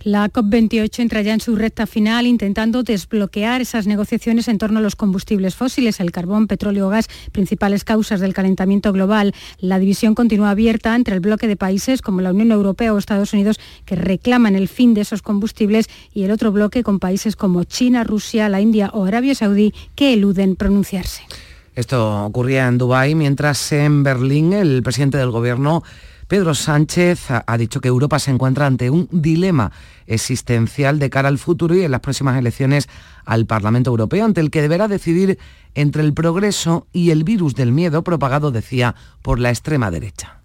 La 0.04 0.30
COP28 0.30 1.00
entra 1.00 1.22
ya 1.22 1.34
en 1.34 1.42
su 1.42 1.58
recta 1.58 1.86
final 1.86 2.26
intentando 2.26 2.84
desbloquear 2.84 3.60
esas 3.60 3.86
negociaciones 3.86 4.48
en 4.48 4.58
torno 4.58 4.80
a 4.80 4.82
los 4.82 4.96
combustibles 4.96 5.56
fósiles, 5.56 6.00
el 6.00 6.12
carbón, 6.12 6.48
petróleo 6.48 6.88
gas, 6.88 7.10
principales 7.34 7.84
causas 7.84 8.22
del 8.22 8.34
calentamiento 8.34 8.94
global. 8.94 9.34
La 9.60 9.78
división 9.78 10.16
continúa 10.16 10.52
abierta 10.52 10.96
entre 10.96 11.16
el 11.16 11.20
bloque 11.20 11.48
de 11.50 11.58
países 11.58 12.02
como 12.02 12.22
la 12.22 12.32
Unión 12.32 12.54
Europea 12.54 12.94
o 12.94 12.98
Estados 12.98 13.34
Unidos 13.34 13.60
que 13.84 13.96
reclaman 13.96 14.56
el 14.56 14.70
fin 14.70 14.94
de 14.94 15.02
esos 15.02 15.22
combustibles 15.22 15.90
y 16.14 16.24
el 16.24 16.32
otro 16.32 16.54
bloque 16.54 16.82
con 16.82 17.00
países 17.00 17.36
como 17.36 17.66
China, 17.66 18.06
Rusia, 18.06 18.48
la 18.48 18.62
India 18.62 18.92
o 18.94 19.04
Arabia 19.04 19.36
Saudí 19.36 19.74
que 19.96 20.14
eluden 20.14 20.56
pronunciarse. 20.56 21.24
Esto 21.76 22.26
ocurría 22.26 22.68
en 22.68 22.78
Dubái, 22.78 23.16
mientras 23.16 23.72
en 23.74 24.04
Berlín 24.04 24.54
el 24.54 24.82
presidente 24.82 25.18
del 25.18 25.32
gobierno 25.32 25.84
Pedro 26.30 26.54
Sánchez 26.54 27.32
ha 27.32 27.58
dicho 27.58 27.82
que 27.82 27.88
Europa 27.88 28.20
se 28.20 28.30
encuentra 28.30 28.68
ante 28.68 28.92
un 28.92 29.10
dilema 29.12 29.72
existencial 30.06 31.00
de 31.00 31.10
cara 31.10 31.28
al 31.28 31.40
futuro 31.40 31.76
y 31.76 31.82
en 31.82 31.90
las 31.90 32.02
próximas 32.02 32.38
elecciones 32.38 32.88
al 33.26 33.48
Parlamento 33.48 33.90
Europeo, 33.90 34.26
ante 34.26 34.40
el 34.40 34.52
que 34.52 34.62
deberá 34.62 34.88
decidir 34.88 35.40
entre 35.74 36.04
el 36.04 36.14
progreso 36.14 36.86
y 36.94 37.10
el 37.10 37.24
virus 37.24 37.56
del 37.56 37.72
miedo 37.72 38.04
propagado, 38.04 38.52
decía, 38.52 38.94
por 39.24 39.40
la 39.40 39.50
extrema 39.50 39.90
derecha. 39.90 40.40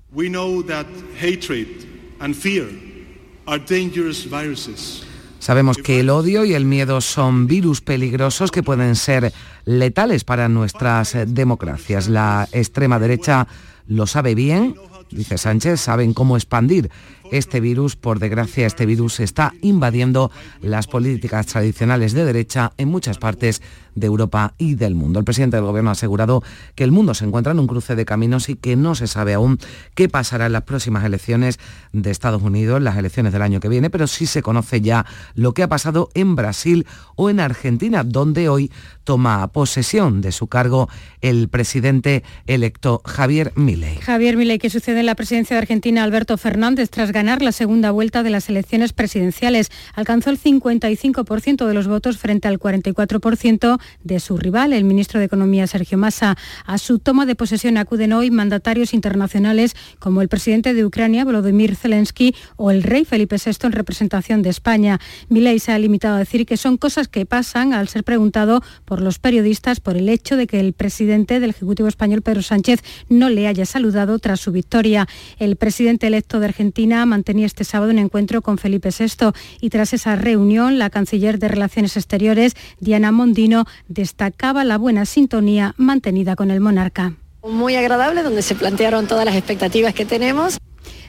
Sabemos 5.38 5.76
que 5.76 6.00
el 6.00 6.08
odio 6.08 6.46
y 6.46 6.54
el 6.54 6.64
miedo 6.64 7.02
son 7.02 7.46
virus 7.46 7.82
peligrosos 7.82 8.50
que 8.50 8.62
pueden 8.62 8.96
ser 8.96 9.34
letales 9.66 10.24
para 10.24 10.48
nuestras 10.48 11.14
democracias. 11.26 12.08
La 12.08 12.48
extrema 12.52 12.98
derecha 12.98 13.46
lo 13.86 14.06
sabe 14.06 14.34
bien 14.34 14.74
dice 15.10 15.38
Sánchez, 15.38 15.80
saben 15.80 16.14
cómo 16.14 16.36
expandir 16.36 16.90
este 17.38 17.60
virus. 17.60 17.96
Por 17.96 18.18
desgracia, 18.18 18.66
este 18.66 18.86
virus 18.86 19.20
está 19.20 19.54
invadiendo 19.60 20.30
las 20.62 20.86
políticas 20.86 21.46
tradicionales 21.46 22.12
de 22.12 22.24
derecha 22.24 22.72
en 22.78 22.88
muchas 22.88 23.18
partes 23.18 23.60
de 23.94 24.06
Europa 24.06 24.54
y 24.58 24.74
del 24.74 24.94
mundo. 24.94 25.18
El 25.18 25.24
presidente 25.24 25.56
del 25.56 25.66
Gobierno 25.66 25.90
ha 25.90 25.92
asegurado 25.92 26.42
que 26.74 26.84
el 26.84 26.92
mundo 26.92 27.14
se 27.14 27.24
encuentra 27.24 27.52
en 27.52 27.60
un 27.60 27.66
cruce 27.66 27.96
de 27.96 28.04
caminos 28.04 28.48
y 28.48 28.56
que 28.56 28.76
no 28.76 28.94
se 28.94 29.06
sabe 29.06 29.34
aún 29.34 29.58
qué 29.94 30.08
pasará 30.08 30.46
en 30.46 30.52
las 30.52 30.62
próximas 30.62 31.04
elecciones 31.04 31.58
de 31.92 32.10
Estados 32.10 32.42
Unidos, 32.42 32.82
las 32.82 32.96
elecciones 32.96 33.32
del 33.32 33.42
año 33.42 33.60
que 33.60 33.68
viene, 33.68 33.90
pero 33.90 34.06
sí 34.06 34.26
se 34.26 34.42
conoce 34.42 34.80
ya 34.80 35.06
lo 35.34 35.54
que 35.54 35.62
ha 35.62 35.68
pasado 35.68 36.10
en 36.14 36.36
Brasil 36.36 36.86
o 37.16 37.30
en 37.30 37.40
Argentina, 37.40 38.04
donde 38.04 38.48
hoy 38.48 38.70
toma 39.04 39.46
posesión 39.48 40.20
de 40.20 40.32
su 40.32 40.46
cargo 40.46 40.88
el 41.20 41.48
presidente 41.48 42.22
electo 42.46 43.02
Javier 43.04 43.52
Milei. 43.54 43.96
Javier 43.96 44.36
Milei, 44.36 44.58
¿qué 44.58 44.70
sucede 44.70 45.00
en 45.00 45.06
la 45.06 45.14
presidencia 45.14 45.56
de 45.56 45.62
Argentina? 45.62 46.02
Alberto 46.02 46.36
Fernández, 46.36 46.90
tras 46.90 47.12
ganar 47.12 47.23
la 47.24 47.52
segunda 47.52 47.90
vuelta 47.90 48.22
de 48.22 48.30
las 48.30 48.48
elecciones 48.48 48.92
presidenciales, 48.92 49.70
alcanzó 49.94 50.30
el 50.30 50.38
55% 50.38 51.66
de 51.66 51.74
los 51.74 51.88
votos 51.88 52.18
frente 52.18 52.48
al 52.48 52.58
44% 52.58 53.80
de 54.02 54.20
su 54.20 54.36
rival, 54.36 54.72
el 54.72 54.84
ministro 54.84 55.18
de 55.18 55.26
Economía 55.26 55.66
Sergio 55.66 55.98
Massa. 55.98 56.36
A 56.66 56.78
su 56.78 56.98
toma 56.98 57.26
de 57.26 57.34
posesión 57.34 57.76
acuden 57.76 58.12
hoy 58.12 58.30
mandatarios 58.30 58.94
internacionales 58.94 59.74
como 59.98 60.22
el 60.22 60.28
presidente 60.28 60.74
de 60.74 60.84
Ucrania, 60.84 61.24
Volodymyr 61.24 61.76
Zelensky, 61.76 62.34
o 62.56 62.70
el 62.70 62.82
rey 62.82 63.04
Felipe 63.04 63.36
VI 63.44 63.52
en 63.62 63.72
representación 63.72 64.42
de 64.42 64.50
España. 64.50 65.00
Milei 65.28 65.58
se 65.58 65.72
ha 65.72 65.78
limitado 65.78 66.16
a 66.16 66.18
decir 66.18 66.46
que 66.46 66.56
son 66.56 66.76
cosas 66.76 67.08
que 67.08 67.26
pasan 67.26 67.72
al 67.72 67.88
ser 67.88 68.04
preguntado 68.04 68.62
por 68.84 69.00
los 69.00 69.18
periodistas 69.18 69.80
por 69.80 69.96
el 69.96 70.08
hecho 70.08 70.36
de 70.36 70.46
que 70.46 70.60
el 70.60 70.72
presidente 70.72 71.40
del 71.40 71.50
Ejecutivo 71.50 71.88
español, 71.88 72.22
Pedro 72.22 72.42
Sánchez, 72.42 72.82
no 73.08 73.30
le 73.30 73.48
haya 73.48 73.66
saludado 73.66 74.18
tras 74.18 74.40
su 74.40 74.52
victoria. 74.52 75.08
El 75.38 75.56
presidente 75.56 76.06
electo 76.06 76.40
de 76.40 76.46
Argentina 76.46 77.03
mantenía 77.06 77.46
este 77.46 77.64
sábado 77.64 77.90
un 77.92 77.98
encuentro 77.98 78.42
con 78.42 78.58
Felipe 78.58 78.90
VI 78.90 79.32
y 79.60 79.70
tras 79.70 79.92
esa 79.92 80.16
reunión, 80.16 80.78
la 80.78 80.90
canciller 80.90 81.38
de 81.38 81.48
Relaciones 81.48 81.96
Exteriores, 81.96 82.54
Diana 82.80 83.12
Mondino, 83.12 83.64
destacaba 83.88 84.64
la 84.64 84.78
buena 84.78 85.06
sintonía 85.06 85.74
mantenida 85.76 86.36
con 86.36 86.50
el 86.50 86.60
monarca. 86.60 87.14
Muy 87.42 87.76
agradable, 87.76 88.22
donde 88.22 88.42
se 88.42 88.54
plantearon 88.54 89.06
todas 89.06 89.24
las 89.24 89.36
expectativas 89.36 89.92
que 89.92 90.04
tenemos. 90.04 90.58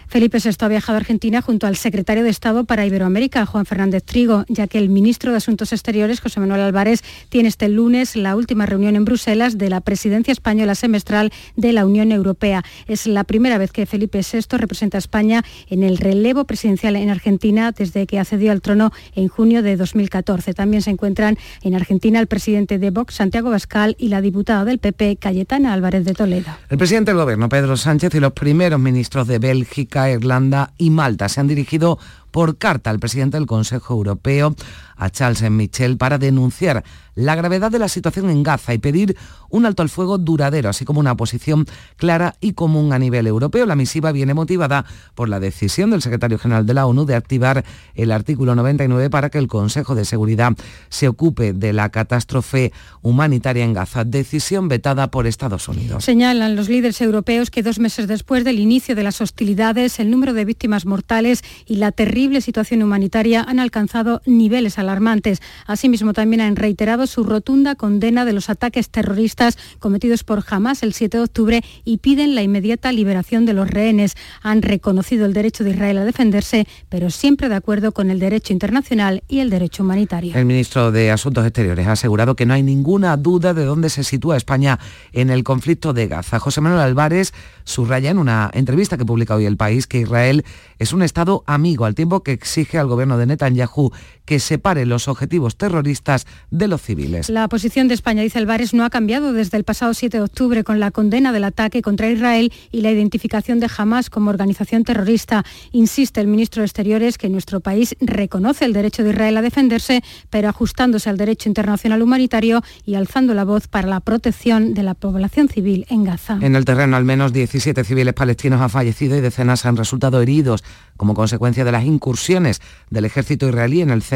Felipe 0.07 0.37
VI 0.43 0.55
ha 0.59 0.67
viajado 0.67 0.97
a 0.97 0.99
Argentina 0.99 1.41
junto 1.41 1.67
al 1.67 1.75
secretario 1.75 2.23
de 2.23 2.29
Estado 2.29 2.65
para 2.65 2.85
Iberoamérica, 2.85 3.45
Juan 3.45 3.65
Fernández 3.65 4.03
Trigo, 4.03 4.45
ya 4.47 4.67
que 4.67 4.77
el 4.77 4.89
ministro 4.89 5.31
de 5.31 5.37
Asuntos 5.37 5.73
Exteriores, 5.73 6.21
José 6.21 6.39
Manuel 6.39 6.61
Álvarez, 6.61 7.03
tiene 7.29 7.49
este 7.49 7.69
lunes 7.69 8.15
la 8.15 8.35
última 8.35 8.65
reunión 8.65 8.95
en 8.95 9.05
Bruselas 9.05 9.57
de 9.57 9.69
la 9.69 9.81
presidencia 9.81 10.31
española 10.31 10.75
semestral 10.75 11.31
de 11.55 11.73
la 11.73 11.85
Unión 11.85 12.11
Europea. 12.11 12.63
Es 12.87 13.07
la 13.07 13.23
primera 13.23 13.57
vez 13.57 13.71
que 13.71 13.85
Felipe 13.85 14.19
VI 14.19 14.57
representa 14.57 14.97
a 14.97 14.99
España 14.99 15.43
en 15.69 15.83
el 15.83 15.97
relevo 15.97 16.45
presidencial 16.45 16.95
en 16.95 17.09
Argentina 17.09 17.71
desde 17.71 18.07
que 18.07 18.19
accedió 18.19 18.51
al 18.51 18.61
trono 18.61 18.91
en 19.15 19.27
junio 19.27 19.63
de 19.63 19.75
2014. 19.75 20.53
También 20.53 20.81
se 20.81 20.91
encuentran 20.91 21.37
en 21.61 21.75
Argentina 21.75 22.19
el 22.19 22.27
presidente 22.27 22.79
de 22.79 22.91
Vox, 22.91 23.15
Santiago 23.15 23.49
Bascal, 23.49 23.95
y 23.97 24.09
la 24.09 24.21
diputada 24.21 24.65
del 24.65 24.79
PP, 24.79 25.17
Cayetana 25.17 25.73
Álvarez 25.73 26.05
de 26.05 26.13
Toledo. 26.13 26.51
El 26.69 26.77
presidente 26.77 27.11
del 27.11 27.19
Gobierno, 27.19 27.49
Pedro 27.49 27.77
Sánchez, 27.77 28.13
y 28.15 28.19
los 28.19 28.33
primeros 28.33 28.79
ministros 28.79 29.27
de 29.27 29.39
Bélgica, 29.39 29.94
Irlanda 29.95 30.73
y 30.77 30.89
Malta. 30.89 31.29
Se 31.29 31.39
han 31.39 31.47
dirigido 31.47 31.97
por 32.35 32.57
carta 32.57 32.89
al 32.89 32.99
presidente 32.99 33.37
del 33.37 33.45
Consejo 33.45 33.93
Europeo, 33.93 34.53
a 34.97 35.09
Charles 35.09 35.49
Michel, 35.49 35.95
para 35.95 36.17
denunciar 36.17 36.83
la 37.15 37.33
gravedad 37.35 37.71
de 37.71 37.79
la 37.79 37.87
situación 37.87 38.29
en 38.29 38.43
Gaza 38.43 38.73
y 38.73 38.77
pedir 38.77 39.15
un 39.49 39.65
alto 39.65 39.81
al 39.81 39.89
fuego 39.89 40.17
duradero, 40.17 40.67
así 40.67 40.83
como 40.83 40.99
una 40.99 41.15
posición 41.15 41.65
clara 41.95 42.35
y 42.41 42.51
común 42.51 42.91
a 42.91 42.99
nivel 42.99 43.25
europeo. 43.25 43.65
La 43.65 43.77
misiva 43.77 44.11
viene 44.11 44.33
motivada 44.33 44.85
por 45.15 45.29
la 45.29 45.39
decisión 45.39 45.91
del 45.91 46.01
secretario 46.01 46.37
general 46.37 46.65
de 46.65 46.73
la 46.73 46.85
ONU 46.85 47.05
de 47.05 47.15
activar 47.15 47.63
el 47.93 48.11
artículo 48.11 48.53
99 48.53 49.09
para 49.09 49.29
que 49.29 49.37
el 49.37 49.47
Consejo 49.47 49.95
de 49.95 50.03
Seguridad 50.03 50.57
se 50.89 51.07
ocupe 51.07 51.53
de 51.53 51.71
la 51.71 51.87
catástrofe 51.87 52.73
humanitaria 53.01 53.63
en 53.63 53.73
Gaza, 53.73 54.03
decisión 54.03 54.67
vetada 54.67 55.09
por 55.09 55.25
Estados 55.25 55.69
Unidos. 55.69 56.03
Señalan 56.03 56.57
los 56.57 56.67
líderes 56.67 56.99
europeos 56.99 57.49
que 57.49 57.63
dos 57.63 57.79
meses 57.79 58.09
después 58.09 58.43
del 58.43 58.59
inicio 58.59 58.93
de 58.93 59.03
las 59.03 59.21
hostilidades, 59.21 59.99
el 60.01 60.11
número 60.11 60.33
de 60.33 60.43
víctimas 60.43 60.85
mortales 60.85 61.43
y 61.65 61.77
la 61.77 61.93
terrible 61.93 62.24
situación 62.41 62.83
humanitaria 62.83 63.43
han 63.47 63.59
alcanzado 63.59 64.21
niveles 64.25 64.79
alarmantes. 64.79 65.41
Asimismo, 65.65 66.13
también 66.13 66.41
han 66.41 66.55
reiterado 66.55 67.07
su 67.07 67.23
rotunda 67.23 67.75
condena 67.75 68.25
de 68.25 68.33
los 68.33 68.49
ataques 68.49 68.89
terroristas 68.89 69.57
cometidos 69.79 70.23
por 70.23 70.43
Hamas 70.49 70.83
el 70.83 70.93
7 70.93 71.17
de 71.17 71.23
octubre 71.23 71.63
y 71.83 71.97
piden 71.97 72.35
la 72.35 72.43
inmediata 72.43 72.91
liberación 72.91 73.45
de 73.45 73.53
los 73.53 73.69
rehenes. 73.69 74.15
Han 74.41 74.61
reconocido 74.61 75.25
el 75.25 75.33
derecho 75.33 75.63
de 75.63 75.71
Israel 75.71 75.99
a 75.99 76.05
defenderse, 76.05 76.67
pero 76.89 77.09
siempre 77.09 77.49
de 77.49 77.55
acuerdo 77.55 77.91
con 77.91 78.09
el 78.09 78.19
derecho 78.19 78.53
internacional 78.53 79.23
y 79.27 79.39
el 79.39 79.49
derecho 79.49 79.83
humanitario. 79.83 80.35
El 80.35 80.45
ministro 80.45 80.91
de 80.91 81.11
Asuntos 81.11 81.45
Exteriores 81.45 81.87
ha 81.87 81.93
asegurado 81.93 82.35
que 82.35 82.45
no 82.45 82.53
hay 82.53 82.63
ninguna 82.63 83.15
duda 83.17 83.53
de 83.53 83.65
dónde 83.65 83.89
se 83.89 84.03
sitúa 84.03 84.37
España 84.37 84.79
en 85.11 85.29
el 85.29 85.43
conflicto 85.43 85.93
de 85.93 86.07
Gaza. 86.07 86.39
José 86.39 86.61
Manuel 86.61 86.81
Álvarez 86.81 87.33
subraya 87.63 88.11
en 88.11 88.17
una 88.17 88.49
entrevista 88.53 88.97
que 88.97 89.05
publica 89.05 89.35
hoy 89.35 89.45
El 89.45 89.57
País 89.57 89.87
que 89.87 89.99
Israel 89.99 90.45
es 90.79 90.93
un 90.93 91.01
Estado 91.01 91.43
amigo, 91.47 91.85
al 91.85 91.95
tiempo 91.95 92.14
que 92.23 92.31
exige 92.31 92.77
al 92.77 92.87
gobierno 92.87 93.17
de 93.17 93.25
Netanyahu 93.25 93.91
que 94.25 94.39
separe 94.39 94.85
los 94.85 95.07
objetivos 95.07 95.55
terroristas 95.55 96.25
de 96.51 96.67
los 96.67 96.81
civiles. 96.81 97.29
La 97.29 97.47
posición 97.47 97.87
de 97.87 97.93
España, 97.93 98.23
dice 98.23 98.39
Álvarez, 98.39 98.73
no 98.73 98.83
ha 98.83 98.89
cambiado 98.89 99.33
desde 99.33 99.57
el 99.57 99.63
pasado 99.63 99.93
7 99.93 100.17
de 100.17 100.23
octubre 100.23 100.63
con 100.63 100.79
la 100.79 100.91
condena 100.91 101.31
del 101.31 101.43
ataque 101.43 101.81
contra 101.81 102.09
Israel 102.09 102.51
y 102.71 102.81
la 102.81 102.91
identificación 102.91 103.59
de 103.59 103.69
Hamas 103.77 104.09
como 104.09 104.29
organización 104.29 104.83
terrorista. 104.83 105.45
Insiste 105.71 106.21
el 106.21 106.27
ministro 106.27 106.61
de 106.61 106.65
Exteriores 106.65 107.17
que 107.17 107.29
nuestro 107.29 107.59
país 107.59 107.95
reconoce 108.01 108.65
el 108.65 108.73
derecho 108.73 109.03
de 109.03 109.11
Israel 109.11 109.37
a 109.37 109.41
defenderse, 109.41 110.03
pero 110.29 110.49
ajustándose 110.49 111.09
al 111.09 111.17
derecho 111.17 111.49
internacional 111.49 112.01
humanitario 112.01 112.63
y 112.85 112.95
alzando 112.95 113.33
la 113.33 113.43
voz 113.43 113.67
para 113.67 113.87
la 113.87 113.99
protección 113.99 114.73
de 114.73 114.83
la 114.83 114.95
población 114.95 115.47
civil 115.49 115.85
en 115.89 116.03
Gaza. 116.03 116.39
En 116.41 116.55
el 116.55 116.65
terreno 116.65 116.97
al 116.97 117.05
menos 117.05 117.33
17 117.33 117.83
civiles 117.83 118.13
palestinos 118.13 118.61
han 118.61 118.69
fallecido 118.69 119.15
y 119.15 119.21
decenas 119.21 119.65
han 119.65 119.77
resultado 119.77 120.21
heridos 120.21 120.63
como 120.97 121.13
consecuencia 121.13 121.63
de 121.63 121.71
las 121.71 121.85
incursiones 121.85 122.61
del 122.89 123.05
ejército 123.05 123.47
israelí 123.47 123.81
en 123.81 123.89
el 123.89 124.01
centro 124.01 124.14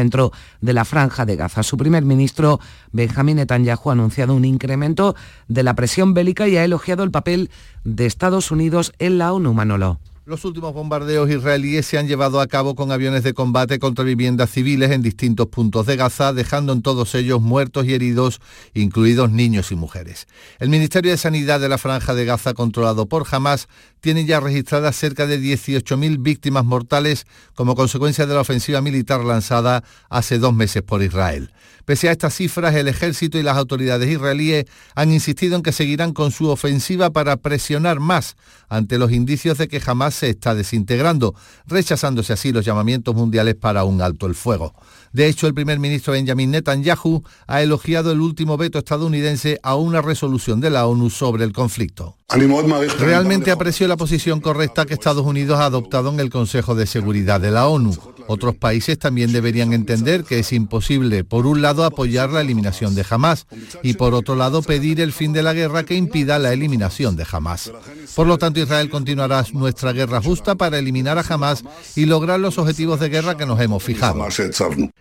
de 0.60 0.72
la 0.72 0.84
franja 0.84 1.26
de 1.26 1.36
Gaza. 1.36 1.62
Su 1.62 1.76
primer 1.76 2.04
ministro, 2.04 2.60
Benjamín 2.92 3.36
Netanyahu, 3.36 3.90
ha 3.90 3.92
anunciado 3.92 4.34
un 4.34 4.44
incremento 4.44 5.14
de 5.48 5.62
la 5.62 5.74
presión 5.74 6.14
bélica 6.14 6.48
y 6.48 6.56
ha 6.56 6.64
elogiado 6.64 7.02
el 7.02 7.10
papel 7.10 7.50
de 7.84 8.06
Estados 8.06 8.50
Unidos 8.50 8.92
en 8.98 9.18
la 9.18 9.32
ONU, 9.32 9.52
Manolo. 9.52 10.00
Los 10.30 10.44
últimos 10.44 10.72
bombardeos 10.72 11.28
israelíes 11.28 11.86
se 11.86 11.98
han 11.98 12.06
llevado 12.06 12.40
a 12.40 12.46
cabo 12.46 12.76
con 12.76 12.92
aviones 12.92 13.24
de 13.24 13.34
combate 13.34 13.80
contra 13.80 14.04
viviendas 14.04 14.48
civiles 14.48 14.92
en 14.92 15.02
distintos 15.02 15.48
puntos 15.48 15.86
de 15.86 15.96
Gaza, 15.96 16.32
dejando 16.32 16.72
en 16.72 16.82
todos 16.82 17.16
ellos 17.16 17.40
muertos 17.40 17.84
y 17.86 17.94
heridos, 17.94 18.40
incluidos 18.72 19.32
niños 19.32 19.72
y 19.72 19.74
mujeres. 19.74 20.28
El 20.60 20.68
Ministerio 20.68 21.10
de 21.10 21.16
Sanidad 21.16 21.58
de 21.58 21.68
la 21.68 21.78
Franja 21.78 22.14
de 22.14 22.26
Gaza, 22.26 22.54
controlado 22.54 23.06
por 23.06 23.26
Hamas, 23.28 23.66
tiene 23.98 24.24
ya 24.24 24.38
registradas 24.38 24.94
cerca 24.94 25.26
de 25.26 25.40
18.000 25.40 26.22
víctimas 26.22 26.64
mortales 26.64 27.26
como 27.56 27.74
consecuencia 27.74 28.24
de 28.24 28.34
la 28.34 28.42
ofensiva 28.42 28.80
militar 28.80 29.24
lanzada 29.24 29.82
hace 30.10 30.38
dos 30.38 30.54
meses 30.54 30.84
por 30.84 31.02
Israel. 31.02 31.50
Pese 31.84 32.08
a 32.08 32.12
estas 32.12 32.34
cifras, 32.34 32.76
el 32.76 32.86
ejército 32.86 33.36
y 33.36 33.42
las 33.42 33.56
autoridades 33.56 34.08
israelíes 34.08 34.66
han 34.94 35.10
insistido 35.10 35.56
en 35.56 35.62
que 35.64 35.72
seguirán 35.72 36.12
con 36.12 36.30
su 36.30 36.48
ofensiva 36.48 37.10
para 37.10 37.36
presionar 37.36 37.98
más 37.98 38.36
ante 38.68 38.96
los 38.96 39.10
indicios 39.10 39.58
de 39.58 39.66
que 39.66 39.80
jamás 39.80 40.19
se 40.20 40.30
está 40.30 40.54
desintegrando, 40.54 41.34
rechazándose 41.66 42.32
así 42.32 42.52
los 42.52 42.64
llamamientos 42.64 43.14
mundiales 43.14 43.54
para 43.54 43.84
un 43.84 44.02
alto 44.02 44.26
el 44.26 44.34
fuego. 44.34 44.74
De 45.12 45.26
hecho, 45.26 45.46
el 45.46 45.54
primer 45.54 45.78
ministro 45.78 46.12
Benjamin 46.12 46.52
Netanyahu 46.52 47.24
ha 47.46 47.62
elogiado 47.62 48.12
el 48.12 48.20
último 48.20 48.56
veto 48.56 48.78
estadounidense 48.78 49.58
a 49.62 49.74
una 49.74 50.00
resolución 50.02 50.60
de 50.60 50.70
la 50.70 50.86
ONU 50.86 51.10
sobre 51.10 51.44
el 51.44 51.52
conflicto. 51.52 52.16
Realmente 52.98 53.50
aprecio 53.50 53.88
la 53.88 53.96
posición 53.96 54.40
correcta 54.40 54.86
que 54.86 54.94
Estados 54.94 55.26
Unidos 55.26 55.58
ha 55.58 55.64
adoptado 55.64 56.10
en 56.10 56.20
el 56.20 56.30
Consejo 56.30 56.76
de 56.76 56.86
Seguridad 56.86 57.40
de 57.40 57.50
la 57.50 57.66
ONU. 57.66 57.96
Otros 58.28 58.54
países 58.54 58.96
también 58.96 59.32
deberían 59.32 59.72
entender 59.72 60.22
que 60.22 60.38
es 60.38 60.52
imposible, 60.52 61.24
por 61.24 61.46
un 61.46 61.60
lado, 61.60 61.84
apoyar 61.84 62.30
la 62.30 62.40
eliminación 62.40 62.94
de 62.94 63.04
Hamas 63.10 63.48
y, 63.82 63.94
por 63.94 64.14
otro 64.14 64.36
lado, 64.36 64.62
pedir 64.62 65.00
el 65.00 65.12
fin 65.12 65.32
de 65.32 65.42
la 65.42 65.52
guerra 65.52 65.82
que 65.82 65.96
impida 65.96 66.38
la 66.38 66.52
eliminación 66.52 67.16
de 67.16 67.26
Hamas. 67.28 67.72
Por 68.14 68.28
lo 68.28 68.38
tanto, 68.38 68.60
Israel 68.60 68.88
continuará 68.88 69.44
nuestra 69.52 69.92
guerra 69.92 70.22
justa 70.22 70.54
para 70.54 70.78
eliminar 70.78 71.18
a 71.18 71.24
Hamas 71.28 71.64
y 71.96 72.04
lograr 72.04 72.38
los 72.38 72.58
objetivos 72.58 73.00
de 73.00 73.08
guerra 73.08 73.36
que 73.36 73.46
nos 73.46 73.60
hemos 73.60 73.82
fijado. 73.82 74.24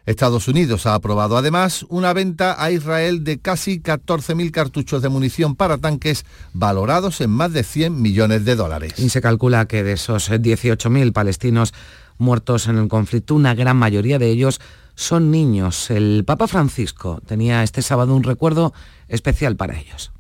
Estados 0.05 0.47
Unidos 0.47 0.85
ha 0.85 0.95
aprobado 0.95 1.37
además 1.37 1.85
una 1.89 2.13
venta 2.13 2.61
a 2.63 2.71
Israel 2.71 3.23
de 3.23 3.39
casi 3.39 3.79
14.000 3.79 4.51
cartuchos 4.51 5.01
de 5.01 5.09
munición 5.09 5.55
para 5.55 5.77
tanques 5.77 6.25
valorados 6.53 7.21
en 7.21 7.29
más 7.29 7.53
de 7.53 7.63
100 7.63 8.01
millones 8.01 8.45
de 8.45 8.55
dólares. 8.55 8.93
Y 8.97 9.09
se 9.09 9.21
calcula 9.21 9.65
que 9.65 9.83
de 9.83 9.93
esos 9.93 10.29
18.000 10.29 11.13
palestinos 11.13 11.73
muertos 12.17 12.67
en 12.67 12.77
el 12.77 12.87
conflicto, 12.87 13.35
una 13.35 13.55
gran 13.55 13.77
mayoría 13.77 14.19
de 14.19 14.29
ellos 14.29 14.59
son 14.95 15.31
niños. 15.31 15.89
El 15.89 16.23
Papa 16.25 16.47
Francisco 16.47 17.21
tenía 17.25 17.63
este 17.63 17.81
sábado 17.81 18.15
un 18.15 18.23
recuerdo 18.23 18.73
especial 19.07 19.55
para 19.55 19.79
ellos. 19.79 20.11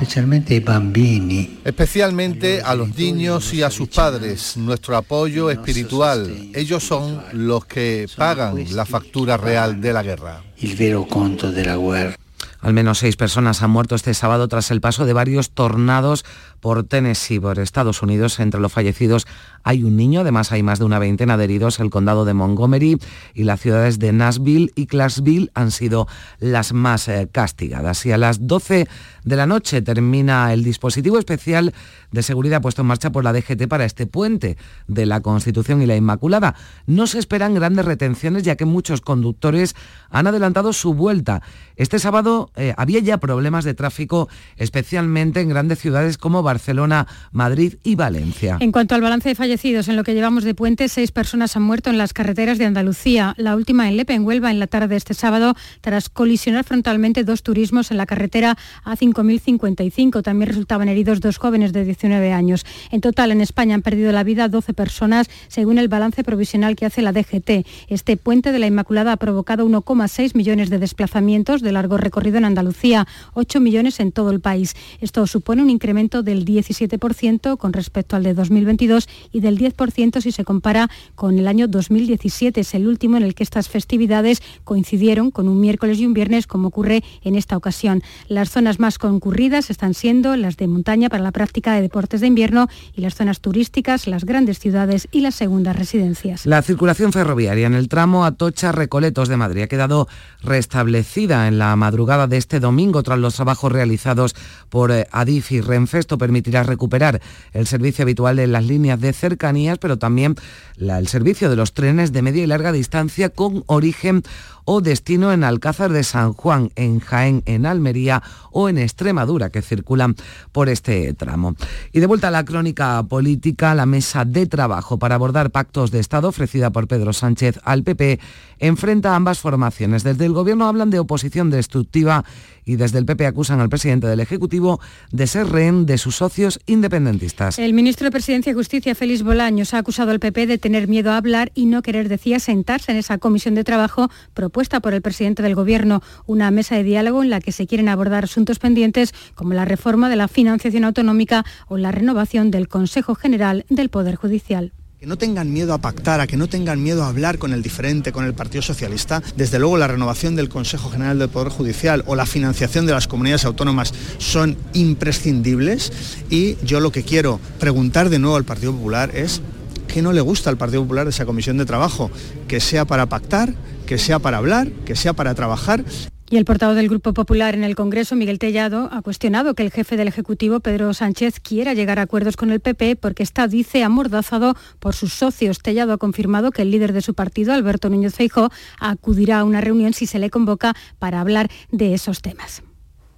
Especialmente 0.00 0.60
bambini. 0.60 1.58
Especialmente 1.64 2.62
a 2.62 2.76
los 2.76 2.96
niños 2.96 3.52
y 3.52 3.64
a 3.64 3.70
sus 3.70 3.88
padres, 3.88 4.56
nuestro 4.56 4.96
apoyo 4.96 5.50
espiritual. 5.50 6.50
Ellos 6.54 6.84
son 6.84 7.20
los 7.32 7.66
que 7.66 8.08
pagan 8.16 8.64
la 8.76 8.86
factura 8.86 9.36
real 9.36 9.80
de 9.80 9.92
la 9.92 10.04
guerra. 10.04 10.44
El 10.56 10.76
vero 10.76 11.04
conto 11.04 11.50
de 11.50 11.64
la 11.64 11.76
guerra. 11.76 12.16
Al 12.60 12.74
menos 12.74 12.98
seis 12.98 13.16
personas 13.16 13.60
han 13.62 13.70
muerto 13.70 13.96
este 13.96 14.14
sábado 14.14 14.46
tras 14.46 14.70
el 14.70 14.80
paso 14.80 15.04
de 15.04 15.14
varios 15.14 15.50
tornados 15.50 16.24
por 16.60 16.84
Tennessee, 16.84 17.40
por 17.40 17.58
Estados 17.58 18.02
Unidos. 18.02 18.40
Entre 18.40 18.60
los 18.60 18.72
fallecidos 18.72 19.26
hay 19.62 19.84
un 19.84 19.96
niño, 19.96 20.20
además 20.20 20.52
hay 20.52 20.62
más 20.62 20.78
de 20.78 20.84
una 20.84 20.98
veintena 20.98 21.36
de 21.36 21.44
heridos. 21.44 21.80
El 21.80 21.90
condado 21.90 22.24
de 22.24 22.34
Montgomery 22.34 22.98
y 23.34 23.44
las 23.44 23.60
ciudades 23.60 23.98
de 23.98 24.12
Nashville 24.12 24.72
y 24.74 24.86
Clarksville 24.86 25.50
han 25.54 25.70
sido 25.70 26.06
las 26.38 26.72
más 26.72 27.08
eh, 27.08 27.28
castigadas. 27.30 28.04
Y 28.06 28.12
a 28.12 28.18
las 28.18 28.46
12 28.46 28.88
de 29.24 29.36
la 29.36 29.46
noche 29.46 29.82
termina 29.82 30.52
el 30.52 30.64
dispositivo 30.64 31.18
especial 31.18 31.74
de 32.10 32.22
seguridad 32.22 32.62
puesto 32.62 32.82
en 32.82 32.88
marcha 32.88 33.12
por 33.12 33.24
la 33.24 33.32
DGT 33.32 33.68
para 33.68 33.84
este 33.84 34.06
puente 34.06 34.56
de 34.86 35.06
la 35.06 35.20
Constitución 35.20 35.82
y 35.82 35.86
la 35.86 35.96
Inmaculada. 35.96 36.54
No 36.86 37.06
se 37.06 37.18
esperan 37.18 37.54
grandes 37.54 37.84
retenciones 37.84 38.42
ya 38.42 38.56
que 38.56 38.64
muchos 38.64 39.00
conductores 39.00 39.74
han 40.10 40.26
adelantado 40.26 40.72
su 40.72 40.94
vuelta. 40.94 41.42
Este 41.76 41.98
sábado 41.98 42.50
eh, 42.56 42.74
había 42.76 43.00
ya 43.00 43.18
problemas 43.18 43.64
de 43.64 43.74
tráfico, 43.74 44.28
especialmente 44.56 45.40
en 45.40 45.48
grandes 45.48 45.78
ciudades 45.78 46.18
como 46.18 46.42
Barcelona, 46.48 47.06
Madrid 47.30 47.74
y 47.84 47.94
Valencia. 47.94 48.56
En 48.60 48.72
cuanto 48.72 48.94
al 48.94 49.02
balance 49.02 49.28
de 49.28 49.34
fallecidos, 49.34 49.88
en 49.88 49.96
lo 49.96 50.02
que 50.02 50.14
llevamos 50.14 50.44
de 50.44 50.54
puente, 50.54 50.88
seis 50.88 51.12
personas 51.12 51.54
han 51.56 51.62
muerto 51.62 51.90
en 51.90 51.98
las 51.98 52.14
carreteras 52.14 52.56
de 52.56 52.64
Andalucía. 52.64 53.34
La 53.36 53.54
última 53.54 53.86
en 53.86 53.98
Lepe, 53.98 54.14
en 54.14 54.24
Huelva, 54.24 54.50
en 54.50 54.58
la 54.58 54.66
tarde 54.66 54.88
de 54.88 54.96
este 54.96 55.12
sábado, 55.12 55.54
tras 55.82 56.08
colisionar 56.08 56.64
frontalmente 56.64 57.22
dos 57.22 57.42
turismos 57.42 57.90
en 57.90 57.98
la 57.98 58.06
carretera 58.06 58.56
A5055. 58.86 60.22
También 60.22 60.48
resultaban 60.48 60.88
heridos 60.88 61.20
dos 61.20 61.36
jóvenes 61.36 61.74
de 61.74 61.84
19 61.84 62.32
años. 62.32 62.64
En 62.90 63.02
total, 63.02 63.30
en 63.30 63.42
España 63.42 63.74
han 63.74 63.82
perdido 63.82 64.10
la 64.10 64.24
vida 64.24 64.48
12 64.48 64.72
personas, 64.72 65.28
según 65.48 65.76
el 65.78 65.88
balance 65.88 66.24
provisional 66.24 66.76
que 66.76 66.86
hace 66.86 67.02
la 67.02 67.12
DGT. 67.12 67.66
Este 67.88 68.16
puente 68.16 68.52
de 68.52 68.58
la 68.58 68.66
Inmaculada 68.66 69.12
ha 69.12 69.16
provocado 69.18 69.66
1,6 69.66 70.34
millones 70.34 70.70
de 70.70 70.78
desplazamientos 70.78 71.60
de 71.60 71.72
largo 71.72 71.98
recorrido 71.98 72.38
en 72.38 72.46
Andalucía, 72.46 73.06
8 73.34 73.60
millones 73.60 74.00
en 74.00 74.12
todo 74.12 74.30
el 74.30 74.40
país. 74.40 74.74
Esto 75.02 75.26
supone 75.26 75.62
un 75.62 75.68
incremento 75.68 76.22
del 76.22 76.37
17% 76.44 77.56
con 77.56 77.72
respecto 77.72 78.16
al 78.16 78.22
de 78.22 78.34
2022 78.34 79.08
y 79.32 79.40
del 79.40 79.58
10% 79.58 80.20
si 80.20 80.32
se 80.32 80.44
compara 80.44 80.90
con 81.14 81.38
el 81.38 81.48
año 81.48 81.68
2017. 81.68 82.60
Es 82.60 82.74
el 82.74 82.86
último 82.86 83.16
en 83.16 83.22
el 83.22 83.34
que 83.34 83.42
estas 83.42 83.68
festividades 83.68 84.42
coincidieron 84.64 85.30
con 85.30 85.48
un 85.48 85.60
miércoles 85.60 85.98
y 85.98 86.06
un 86.06 86.14
viernes 86.14 86.46
como 86.46 86.68
ocurre 86.68 87.02
en 87.22 87.36
esta 87.36 87.56
ocasión. 87.56 88.02
Las 88.28 88.50
zonas 88.50 88.78
más 88.78 88.98
concurridas 88.98 89.70
están 89.70 89.94
siendo 89.94 90.36
las 90.36 90.56
de 90.56 90.66
montaña 90.66 91.08
para 91.08 91.22
la 91.22 91.32
práctica 91.32 91.74
de 91.74 91.82
deportes 91.82 92.20
de 92.20 92.26
invierno 92.26 92.68
y 92.94 93.00
las 93.00 93.14
zonas 93.14 93.40
turísticas, 93.40 94.06
las 94.06 94.24
grandes 94.24 94.58
ciudades 94.58 95.08
y 95.10 95.20
las 95.20 95.34
segundas 95.34 95.76
residencias. 95.76 96.46
La 96.46 96.62
circulación 96.62 97.12
ferroviaria 97.12 97.66
en 97.66 97.74
el 97.74 97.88
tramo 97.88 98.24
Atocha-Recoletos 98.24 99.28
de 99.28 99.36
Madrid 99.36 99.62
ha 99.62 99.68
quedado 99.68 100.08
restablecida 100.42 101.48
en 101.48 101.58
la 101.58 101.74
madrugada 101.76 102.26
de 102.26 102.36
este 102.36 102.60
domingo 102.60 103.02
tras 103.02 103.18
los 103.18 103.34
trabajos 103.34 103.72
realizados 103.72 104.34
por 104.68 104.90
eh, 104.90 105.06
Adif 105.10 105.52
y 105.52 105.60
Renfe 105.60 105.98
permitirá 106.28 106.62
recuperar 106.62 107.22
el 107.54 107.66
servicio 107.66 108.02
habitual 108.02 108.36
de 108.36 108.46
las 108.46 108.62
líneas 108.62 109.00
de 109.00 109.14
cercanías, 109.14 109.78
pero 109.78 109.98
también 109.98 110.36
el 110.76 111.08
servicio 111.08 111.48
de 111.48 111.56
los 111.56 111.72
trenes 111.72 112.12
de 112.12 112.20
media 112.20 112.44
y 112.44 112.46
larga 112.46 112.70
distancia 112.70 113.30
con 113.30 113.64
origen 113.66 114.22
o 114.70 114.82
destino 114.82 115.32
en 115.32 115.44
Alcázar 115.44 115.90
de 115.92 116.04
San 116.04 116.34
Juan, 116.34 116.68
en 116.76 117.00
Jaén, 117.00 117.42
en 117.46 117.64
Almería 117.64 118.22
o 118.52 118.68
en 118.68 118.76
Extremadura, 118.76 119.48
que 119.48 119.62
circulan 119.62 120.14
por 120.52 120.68
este 120.68 121.14
tramo. 121.14 121.56
Y 121.90 122.00
de 122.00 122.06
vuelta 122.06 122.28
a 122.28 122.30
la 122.30 122.44
crónica 122.44 123.02
política, 123.04 123.74
la 123.74 123.86
mesa 123.86 124.26
de 124.26 124.44
trabajo 124.44 124.98
para 124.98 125.14
abordar 125.14 125.50
pactos 125.50 125.90
de 125.90 126.00
Estado 126.00 126.28
ofrecida 126.28 126.68
por 126.68 126.86
Pedro 126.86 127.14
Sánchez 127.14 127.58
al 127.64 127.82
PP 127.82 128.20
enfrenta 128.58 129.12
a 129.12 129.16
ambas 129.16 129.38
formaciones. 129.38 130.04
Desde 130.04 130.26
el 130.26 130.34
Gobierno 130.34 130.66
hablan 130.66 130.90
de 130.90 130.98
oposición 130.98 131.48
destructiva 131.48 132.24
y 132.66 132.76
desde 132.76 132.98
el 132.98 133.06
PP 133.06 133.26
acusan 133.26 133.60
al 133.60 133.70
presidente 133.70 134.06
del 134.06 134.20
Ejecutivo 134.20 134.80
de 135.10 135.26
ser 135.26 135.46
rehén 135.46 135.86
de 135.86 135.96
sus 135.96 136.16
socios 136.16 136.60
independentistas. 136.66 137.58
El 137.58 137.72
ministro 137.72 138.04
de 138.04 138.10
Presidencia 138.10 138.50
y 138.50 138.54
Justicia, 138.54 138.94
Félix 138.94 139.22
Bolaños, 139.22 139.72
ha 139.72 139.78
acusado 139.78 140.10
al 140.10 140.20
PP 140.20 140.46
de 140.46 140.58
tener 140.58 140.88
miedo 140.88 141.12
a 141.12 141.16
hablar 141.16 141.52
y 141.54 141.64
no 141.64 141.80
querer, 141.80 142.10
decía, 142.10 142.38
sentarse 142.40 142.92
en 142.92 142.98
esa 142.98 143.16
comisión 143.16 143.54
de 143.54 143.64
trabajo 143.64 144.10
propuesta 144.34 144.57
por 144.58 144.92
el 144.92 145.02
presidente 145.02 145.40
del 145.40 145.54
Gobierno, 145.54 146.02
una 146.26 146.50
mesa 146.50 146.74
de 146.74 146.82
diálogo 146.82 147.22
en 147.22 147.30
la 147.30 147.40
que 147.40 147.52
se 147.52 147.68
quieren 147.68 147.88
abordar 147.88 148.24
asuntos 148.24 148.58
pendientes 148.58 149.14
como 149.36 149.54
la 149.54 149.64
reforma 149.64 150.10
de 150.10 150.16
la 150.16 150.26
financiación 150.26 150.82
autonómica 150.82 151.44
o 151.68 151.78
la 151.78 151.92
renovación 151.92 152.50
del 152.50 152.66
Consejo 152.66 153.14
General 153.14 153.64
del 153.68 153.88
Poder 153.88 154.16
Judicial 154.16 154.72
que 154.98 155.06
no 155.06 155.16
tengan 155.16 155.52
miedo 155.52 155.74
a 155.74 155.78
pactar, 155.78 156.20
a 156.20 156.26
que 156.26 156.36
no 156.36 156.48
tengan 156.48 156.82
miedo 156.82 157.04
a 157.04 157.08
hablar 157.08 157.38
con 157.38 157.52
el 157.52 157.62
diferente, 157.62 158.10
con 158.10 158.24
el 158.24 158.34
Partido 158.34 158.62
Socialista. 158.62 159.22
Desde 159.36 159.60
luego 159.60 159.78
la 159.78 159.86
renovación 159.86 160.34
del 160.34 160.48
Consejo 160.48 160.90
General 160.90 161.16
del 161.20 161.28
Poder 161.28 161.50
Judicial 161.50 162.02
o 162.08 162.16
la 162.16 162.26
financiación 162.26 162.84
de 162.84 162.94
las 162.94 163.06
comunidades 163.06 163.44
autónomas 163.44 163.94
son 164.18 164.56
imprescindibles 164.72 165.92
y 166.30 166.56
yo 166.64 166.80
lo 166.80 166.90
que 166.90 167.04
quiero 167.04 167.38
preguntar 167.60 168.10
de 168.10 168.18
nuevo 168.18 168.34
al 168.34 168.42
Partido 168.42 168.72
Popular 168.72 169.12
es 169.14 169.40
¿Qué 169.88 170.02
no 170.02 170.12
le 170.12 170.20
gusta 170.20 170.50
al 170.50 170.58
Partido 170.58 170.82
Popular 170.82 171.06
de 171.06 171.10
esa 171.10 171.24
comisión 171.24 171.56
de 171.56 171.64
trabajo? 171.64 172.10
Que 172.46 172.60
sea 172.60 172.84
para 172.84 173.06
pactar, 173.06 173.54
que 173.88 173.96
sea 173.96 174.18
para 174.18 174.36
hablar, 174.36 174.68
que 174.84 174.94
sea 174.94 175.14
para 175.14 175.34
trabajar. 175.34 175.82
Y 176.28 176.36
el 176.36 176.44
portavoz 176.44 176.76
del 176.76 176.90
Grupo 176.90 177.14
Popular 177.14 177.54
en 177.54 177.64
el 177.64 177.74
Congreso, 177.74 178.16
Miguel 178.16 178.38
Tellado, 178.38 178.90
ha 178.92 179.00
cuestionado 179.00 179.54
que 179.54 179.62
el 179.62 179.70
jefe 179.70 179.96
del 179.96 180.08
Ejecutivo, 180.08 180.60
Pedro 180.60 180.92
Sánchez, 180.92 181.40
quiera 181.40 181.72
llegar 181.72 181.98
a 181.98 182.02
acuerdos 182.02 182.36
con 182.36 182.50
el 182.50 182.60
PP 182.60 182.96
porque 182.96 183.22
está, 183.22 183.48
dice, 183.48 183.82
amordazado 183.82 184.54
por 184.78 184.94
sus 184.94 185.14
socios. 185.14 185.60
Tellado 185.60 185.94
ha 185.94 185.96
confirmado 185.96 186.50
que 186.50 186.60
el 186.60 186.70
líder 186.70 186.92
de 186.92 187.00
su 187.00 187.14
partido, 187.14 187.54
Alberto 187.54 187.88
Núñez 187.88 188.14
Feijóo, 188.14 188.50
acudirá 188.78 189.40
a 189.40 189.44
una 189.44 189.62
reunión 189.62 189.94
si 189.94 190.06
se 190.06 190.18
le 190.18 190.28
convoca 190.28 190.74
para 190.98 191.22
hablar 191.22 191.48
de 191.72 191.94
esos 191.94 192.20
temas. 192.20 192.62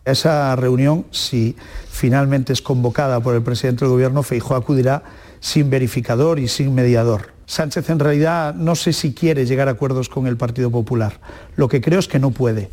Esa 0.05 0.55
reunión, 0.55 1.05
si 1.11 1.57
finalmente 1.91 2.53
es 2.53 2.63
convocada 2.63 3.19
por 3.19 3.35
el 3.35 3.43
presidente 3.43 3.85
del 3.85 3.91
Gobierno, 3.91 4.23
Feijóo 4.23 4.57
acudirá 4.57 5.03
sin 5.41 5.69
verificador 5.69 6.39
y 6.39 6.47
sin 6.47 6.73
mediador. 6.77 7.40
Sánchez 7.51 7.91
en 7.91 7.99
realidad 7.99 8.55
no 8.55 8.77
sé 8.77 8.93
si 8.93 9.13
quiere 9.13 9.45
llegar 9.45 9.67
a 9.67 9.73
acuerdos 9.73 10.09
con 10.09 10.29
el 10.29 10.37
Partido 10.37 10.71
Popular. 10.71 11.19
Lo 11.57 11.67
que 11.67 11.81
creo 11.81 11.99
es 11.99 12.07
que 12.07 12.21
no 12.21 12.31
puede 12.31 12.71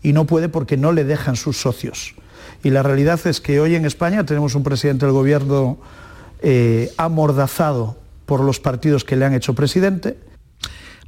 y 0.00 0.12
no 0.12 0.26
puede 0.26 0.48
porque 0.48 0.76
no 0.76 0.92
le 0.92 1.02
dejan 1.02 1.34
sus 1.34 1.60
socios. 1.60 2.14
Y 2.62 2.70
la 2.70 2.84
realidad 2.84 3.18
es 3.26 3.40
que 3.40 3.58
hoy 3.58 3.74
en 3.74 3.84
España 3.84 4.24
tenemos 4.24 4.54
un 4.54 4.62
presidente 4.62 5.06
del 5.06 5.12
gobierno 5.12 5.78
eh, 6.40 6.92
amordazado 6.98 7.96
por 8.24 8.42
los 8.42 8.60
partidos 8.60 9.02
que 9.02 9.16
le 9.16 9.24
han 9.24 9.34
hecho 9.34 9.54
presidente. 9.54 10.16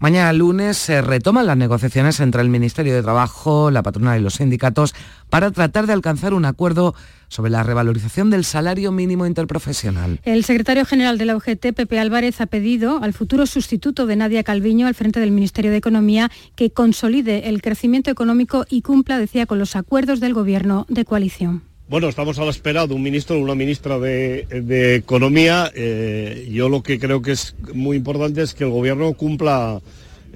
Mañana 0.04 0.34
lunes 0.34 0.76
se 0.76 1.00
retoman 1.00 1.46
las 1.46 1.56
negociaciones 1.56 2.20
entre 2.20 2.42
el 2.42 2.50
Ministerio 2.50 2.94
de 2.94 3.02
Trabajo, 3.02 3.70
la 3.70 3.82
patronal 3.82 4.20
y 4.20 4.22
los 4.22 4.34
sindicatos 4.34 4.94
para 5.30 5.50
tratar 5.50 5.86
de 5.86 5.94
alcanzar 5.94 6.34
un 6.34 6.44
acuerdo 6.44 6.94
sobre 7.28 7.50
la 7.50 7.62
revalorización 7.62 8.28
del 8.28 8.44
salario 8.44 8.92
mínimo 8.92 9.24
interprofesional. 9.24 10.20
El 10.24 10.44
secretario 10.44 10.84
general 10.84 11.16
de 11.16 11.24
la 11.24 11.36
UGT, 11.36 11.72
Pepe 11.74 11.98
Álvarez, 11.98 12.42
ha 12.42 12.46
pedido 12.46 13.02
al 13.02 13.14
futuro 13.14 13.46
sustituto 13.46 14.04
de 14.04 14.16
Nadia 14.16 14.44
Calviño 14.44 14.86
al 14.86 14.94
frente 14.94 15.20
del 15.20 15.30
Ministerio 15.30 15.70
de 15.70 15.78
Economía 15.78 16.30
que 16.54 16.68
consolide 16.68 17.48
el 17.48 17.62
crecimiento 17.62 18.10
económico 18.10 18.66
y 18.68 18.82
cumpla, 18.82 19.16
decía, 19.16 19.46
con 19.46 19.58
los 19.58 19.74
acuerdos 19.74 20.20
del 20.20 20.34
Gobierno 20.34 20.84
de 20.90 21.06
coalición. 21.06 21.62
Bueno, 21.86 22.08
estamos 22.08 22.38
a 22.38 22.44
la 22.44 22.50
espera 22.50 22.86
de 22.86 22.94
un 22.94 23.02
ministro 23.02 23.38
una 23.38 23.54
ministra 23.54 23.98
de, 23.98 24.96
Economía. 24.96 25.70
Eh, 25.74 26.48
yo 26.50 26.70
lo 26.70 26.82
que 26.82 26.98
creo 26.98 27.20
que 27.20 27.32
es 27.32 27.54
muy 27.74 27.98
importante 27.98 28.40
es 28.40 28.54
que 28.54 28.64
el 28.64 28.70
Gobierno 28.70 29.12
cumpla 29.12 29.82